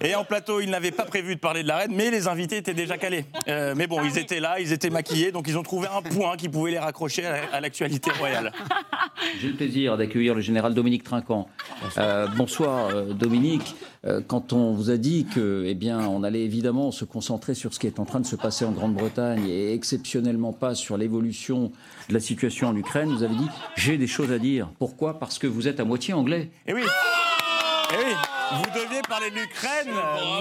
Et 0.05 0.15
en 0.15 0.25
plateau, 0.25 0.61
ils 0.61 0.69
n'avaient 0.69 0.91
pas 0.91 1.05
prévu 1.05 1.37
de 1.37 1.41
parler 1.41 1.63
de 1.63 1.69
la 1.69 1.77
reine, 1.77 1.93
mais 1.95 2.11
les 2.11 2.27
invités 2.27 2.57
étaient 2.57 2.75
déjà 2.75 2.99
calés. 2.99 3.25
Euh, 3.49 3.75
mais 3.77 3.87
bon, 3.87 4.03
ils 4.03 4.19
étaient 4.19 4.41
là, 4.41 4.59
ils 4.59 4.73
étaient 4.73 4.91
maquillés, 4.91 5.31
donc 5.31 5.47
ils 5.47 5.57
ont 5.57 5.63
trouvé 5.63 5.87
un 5.87 6.03
point 6.03 6.37
qui 6.37 6.49
pouvait 6.49 6.73
les 6.73 6.79
raccrocher 6.79 7.25
à 7.25 7.61
l'actualité 7.61 8.11
royale. 8.11 8.53
J'ai 9.41 9.49
le 9.49 9.55
plaisir 9.55 9.97
d'accueillir 9.97 10.35
le 10.35 10.41
général 10.41 10.75
Dominique 10.75 11.05
Trinquant. 11.05 11.49
Euh, 11.99 12.27
bonsoir 12.37 12.89
euh, 12.89 13.13
Dominique. 13.13 13.77
Euh, 14.05 14.21
quand 14.27 14.53
on 14.53 14.73
vous 14.73 14.91
a 14.91 14.97
dit 14.97 15.27
que, 15.33 15.65
eh 15.67 15.75
bien, 15.75 16.01
on 16.01 16.25
allait 16.25 16.43
évidemment 16.43 16.91
se 16.91 17.05
concentrer 17.05 17.55
sur 17.55 17.73
ce 17.73 17.79
qui 17.79 17.87
est 17.87 18.01
en 18.01 18.05
train 18.05 18.19
de 18.19 18.27
se 18.27 18.35
passer 18.35 18.65
en 18.65 18.73
Grande-Bretagne 18.73 19.47
et 19.49 19.73
exceptionnellement 19.73 20.53
pas 20.53 20.75
sur 20.75 20.97
l'évolution 20.97 21.71
de 22.09 22.15
la 22.15 22.21
situation 22.21 22.69
en 22.69 22.77
Ukraine, 22.77 23.11
vous 23.11 23.23
avez 23.23 23.37
dit 23.37 23.49
j'ai 23.77 23.99
des 23.99 24.09
choses 24.09 24.33
à 24.33 24.39
dire. 24.39 24.69
Pourquoi? 24.79 25.21
Parce 25.21 25.39
que 25.39 25.47
vous 25.47 25.69
êtes 25.69 25.79
à 25.79 25.85
moitié 25.85 26.15
anglais. 26.15 26.51
Eh 26.67 26.75
oui. 26.75 26.83
Eh 27.93 27.97
oui, 27.97 28.13
vous 28.57 28.71
deviez 28.81 29.03
parler 29.09 29.31
de 29.31 29.37
l'Ukraine, 29.37 29.89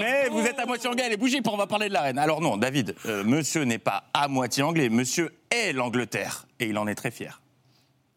mais 0.00 0.28
vous 0.30 0.40
êtes 0.46 0.58
à 0.58 0.66
moitié 0.66 0.88
anglais. 0.88 1.04
Allez, 1.04 1.16
bougez, 1.16 1.40
pour 1.42 1.54
on 1.54 1.56
va 1.56 1.66
parler 1.66 1.88
de 1.88 1.94
la 1.94 2.02
reine. 2.02 2.18
Alors 2.18 2.40
non, 2.40 2.56
David, 2.56 2.94
euh, 3.06 3.24
monsieur 3.24 3.62
n'est 3.64 3.78
pas 3.78 4.04
à 4.14 4.28
moitié 4.28 4.62
anglais, 4.62 4.88
monsieur 4.88 5.30
est 5.50 5.72
l'Angleterre, 5.72 6.46
et 6.60 6.66
il 6.66 6.78
en 6.78 6.86
est 6.86 6.94
très 6.94 7.10
fier. 7.10 7.40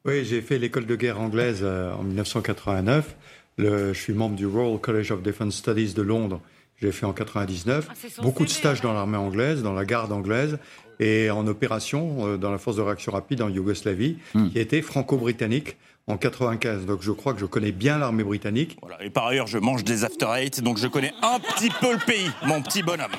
Oui, 0.05 0.23
j'ai 0.25 0.41
fait 0.41 0.57
l'école 0.59 0.85
de 0.85 0.95
guerre 0.95 1.19
anglaise 1.19 1.59
euh, 1.63 1.91
en 1.93 2.03
1989. 2.03 3.15
Le- 3.57 3.93
je 3.93 3.99
suis 3.99 4.13
membre 4.13 4.35
du 4.35 4.45
Royal 4.45 4.79
College 4.79 5.11
of 5.11 5.21
Defence 5.23 5.55
Studies 5.55 5.93
de 5.93 6.01
Londres. 6.01 6.41
J'ai 6.81 6.91
fait 6.91 7.05
en 7.05 7.13
99. 7.13 7.87
Beaucoup 8.21 8.43
de 8.43 8.49
stages 8.49 8.81
dans 8.81 8.93
l'armée 8.93 9.17
anglaise, 9.17 9.63
dans 9.63 9.73
la 9.73 9.85
garde 9.85 10.11
anglaise 10.11 10.59
et 10.99 11.29
en 11.31 11.47
opération 11.47 12.27
euh, 12.27 12.37
dans 12.37 12.51
la 12.51 12.57
force 12.57 12.75
de 12.77 12.81
réaction 12.81 13.11
rapide 13.13 13.41
en 13.41 13.49
Yougoslavie, 13.49 14.17
qui 14.51 14.57
a 14.57 14.61
été 14.61 14.81
franco-britannique 14.81 15.77
en 16.07 16.17
95. 16.17 16.85
Donc 16.85 17.01
je 17.01 17.11
crois 17.11 17.33
que 17.33 17.39
je 17.39 17.45
connais 17.45 17.71
bien 17.71 17.97
l'armée 17.97 18.23
britannique. 18.23 18.77
Voilà. 18.81 19.03
Et 19.03 19.09
par 19.09 19.27
ailleurs, 19.27 19.47
je 19.47 19.57
mange 19.57 19.83
des 19.83 20.03
after 20.03 20.27
eight, 20.37 20.61
donc 20.61 20.77
je 20.77 20.87
connais 20.87 21.13
un 21.21 21.39
petit 21.39 21.69
peu 21.69 21.93
le 21.93 21.99
pays, 21.99 22.29
mon 22.43 22.61
petit 22.61 22.83
bonhomme. 22.83 23.11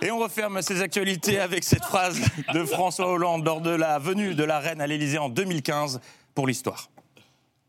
Et 0.00 0.10
on 0.10 0.18
referme 0.18 0.60
ces 0.62 0.80
actualités 0.82 1.38
avec 1.38 1.62
cette 1.62 1.84
phrase 1.84 2.20
de 2.52 2.64
François 2.64 3.08
Hollande 3.08 3.44
lors 3.44 3.60
de 3.60 3.70
la 3.70 3.98
venue 3.98 4.34
de 4.34 4.44
la 4.44 4.58
reine 4.58 4.80
à 4.80 4.86
l'Élysée 4.86 5.18
en 5.18 5.28
2015 5.28 6.00
pour 6.34 6.46
l'histoire. 6.46 6.90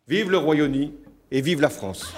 Vive 0.08 0.32
le 0.32 0.38
Royaume-Uni 0.38 0.94
et 1.32 1.42
vive 1.42 1.62
la 1.62 1.70
France. 1.70 2.14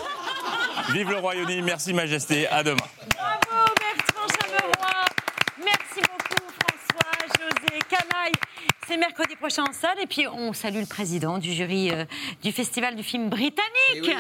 Vive 0.94 1.10
le 1.10 1.18
Royaume-Uni, 1.18 1.62
merci 1.64 1.94
Majesté, 1.94 2.48
à 2.48 2.64
demain. 2.64 2.78
Bravo 3.16 3.66
Bertrand 3.76 4.28
Chameroy. 4.40 5.06
Merci 5.64 6.00
beaucoup 6.00 6.44
François, 6.60 7.28
José, 7.38 7.80
Canaille. 7.90 8.34
C'est 8.88 8.98
mercredi 8.98 9.36
prochain 9.36 9.64
en 9.68 9.74
salle 9.74 9.98
et 10.02 10.06
puis 10.06 10.28
on 10.28 10.54
salue 10.54 10.80
le 10.82 10.86
président 10.86 11.40
du 11.40 11.52
jury 11.54 11.90
euh, 11.92 12.06
du 12.44 12.52
festival 12.52 12.96
du 12.96 13.02
film 13.02 13.30
britannique 13.30 14.12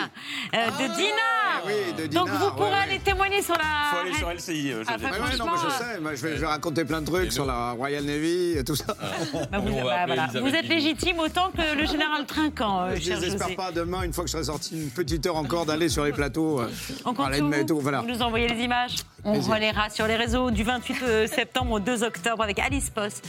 euh, 0.55 0.65
de 0.65 0.95
Dinah. 0.95 1.61
Eh 1.63 1.67
oui, 1.67 1.93
de 1.97 2.07
Donc 2.07 2.25
Dinah, 2.25 2.39
vous 2.39 2.51
pourrez 2.55 2.69
ouais. 2.71 2.75
aller 2.77 2.99
témoigner 2.99 3.43
sur 3.43 3.53
la. 3.55 3.63
Faut 3.91 3.97
aller 3.97 4.13
sur 4.13 4.31
LCI, 4.31 4.71
euh, 4.71 4.83
Ah, 4.87 4.95
Ouais, 4.97 5.37
non, 5.37 5.45
mais 5.45 5.51
je 5.63 5.69
sais, 5.69 5.99
moi, 5.99 6.15
je, 6.15 6.21
vais, 6.21 6.35
je 6.35 6.41
vais 6.41 6.47
raconter 6.47 6.83
plein 6.83 7.01
de 7.01 7.05
trucs 7.05 7.31
sur 7.31 7.45
la 7.45 7.71
Royal 7.71 8.03
Navy 8.03 8.57
et 8.57 8.63
tout 8.63 8.75
ça. 8.75 8.95
Bah, 9.51 9.59
vous, 9.59 9.75
bah, 9.75 10.05
voilà. 10.07 10.27
Vous 10.27 10.47
êtes 10.55 10.67
légitime 10.67 11.19
autant 11.19 11.51
que 11.51 11.77
le 11.79 11.85
général 11.85 12.25
Trinquant, 12.25 12.81
euh, 12.81 12.95
je 12.95 13.11
désespère 13.13 13.47
José. 13.47 13.55
pas 13.55 13.71
demain, 13.71 14.01
une 14.03 14.13
fois 14.13 14.23
que 14.23 14.29
je 14.29 14.33
serai 14.33 14.43
sorti, 14.45 14.75
une 14.81 14.89
petite 14.89 15.25
heure 15.27 15.35
encore 15.35 15.65
d'aller 15.65 15.89
sur 15.89 16.03
les 16.05 16.11
plateaux. 16.11 16.61
euh, 16.61 16.69
On 17.05 17.13
compte 17.13 17.31
de 17.31 17.37
vous. 17.37 17.47
métaux, 17.47 17.79
voilà. 17.79 18.01
Vous 18.01 18.07
nous 18.07 18.21
envoyez 18.21 18.47
les 18.47 18.63
images. 18.63 18.95
On 19.23 19.39
relaiera 19.39 19.89
sur 19.89 20.07
les 20.07 20.15
réseaux 20.15 20.49
du 20.51 20.63
28 20.63 20.95
euh, 21.03 21.27
septembre 21.27 21.73
au 21.73 21.79
2 21.79 22.03
octobre 22.03 22.41
avec 22.43 22.57
Alice 22.59 22.89
Post. 22.89 23.25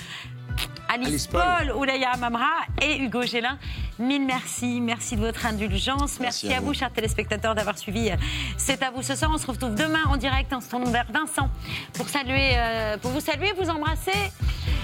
Alice, 0.88 1.08
Alice 1.08 1.26
Paul, 1.26 1.42
Paul. 1.42 1.72
Oulaya 1.76 2.16
Mamra 2.16 2.50
et 2.80 2.98
Hugo 2.98 3.22
Gélin. 3.22 3.58
Mille 3.98 4.24
merci. 4.24 4.80
Merci 4.80 5.16
de 5.16 5.20
votre 5.20 5.44
indulgence. 5.46 6.20
Merci, 6.20 6.46
Merci 6.46 6.52
à 6.52 6.60
vous, 6.60 6.66
vous. 6.66 6.74
chers 6.74 6.92
téléspectateurs, 6.92 7.54
d'avoir 7.54 7.78
suivi 7.78 8.10
euh, 8.10 8.16
C'est 8.56 8.82
à 8.82 8.90
vous 8.90 9.02
ce 9.02 9.14
soir. 9.14 9.30
On 9.34 9.38
se 9.38 9.46
retrouve 9.46 9.74
demain 9.74 10.04
en 10.08 10.16
direct. 10.16 10.52
On 10.52 10.60
se 10.60 10.90
vers 10.90 11.06
Vincent 11.10 11.48
pour, 11.94 12.08
saluer, 12.08 12.52
euh, 12.54 12.96
pour 12.98 13.10
vous 13.10 13.20
saluer, 13.20 13.52
vous 13.58 13.70
embrasser 13.70 14.10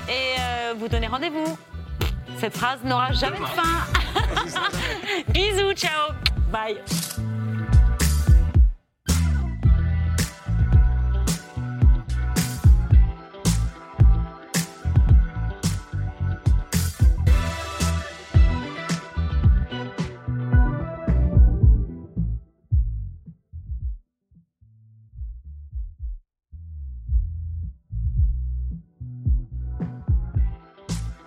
et 0.09 0.41
euh, 0.41 0.75
vous 0.79 0.89
donner 0.89 1.07
rendez-vous. 1.07 1.57
Cette 2.39 2.57
phrase 2.57 2.81
n'aura 2.85 3.13
jamais 3.13 3.39
de 3.39 3.45
fin. 3.45 3.87
Bisous, 5.29 5.75
ciao. 5.75 6.13
Bye. 6.51 6.79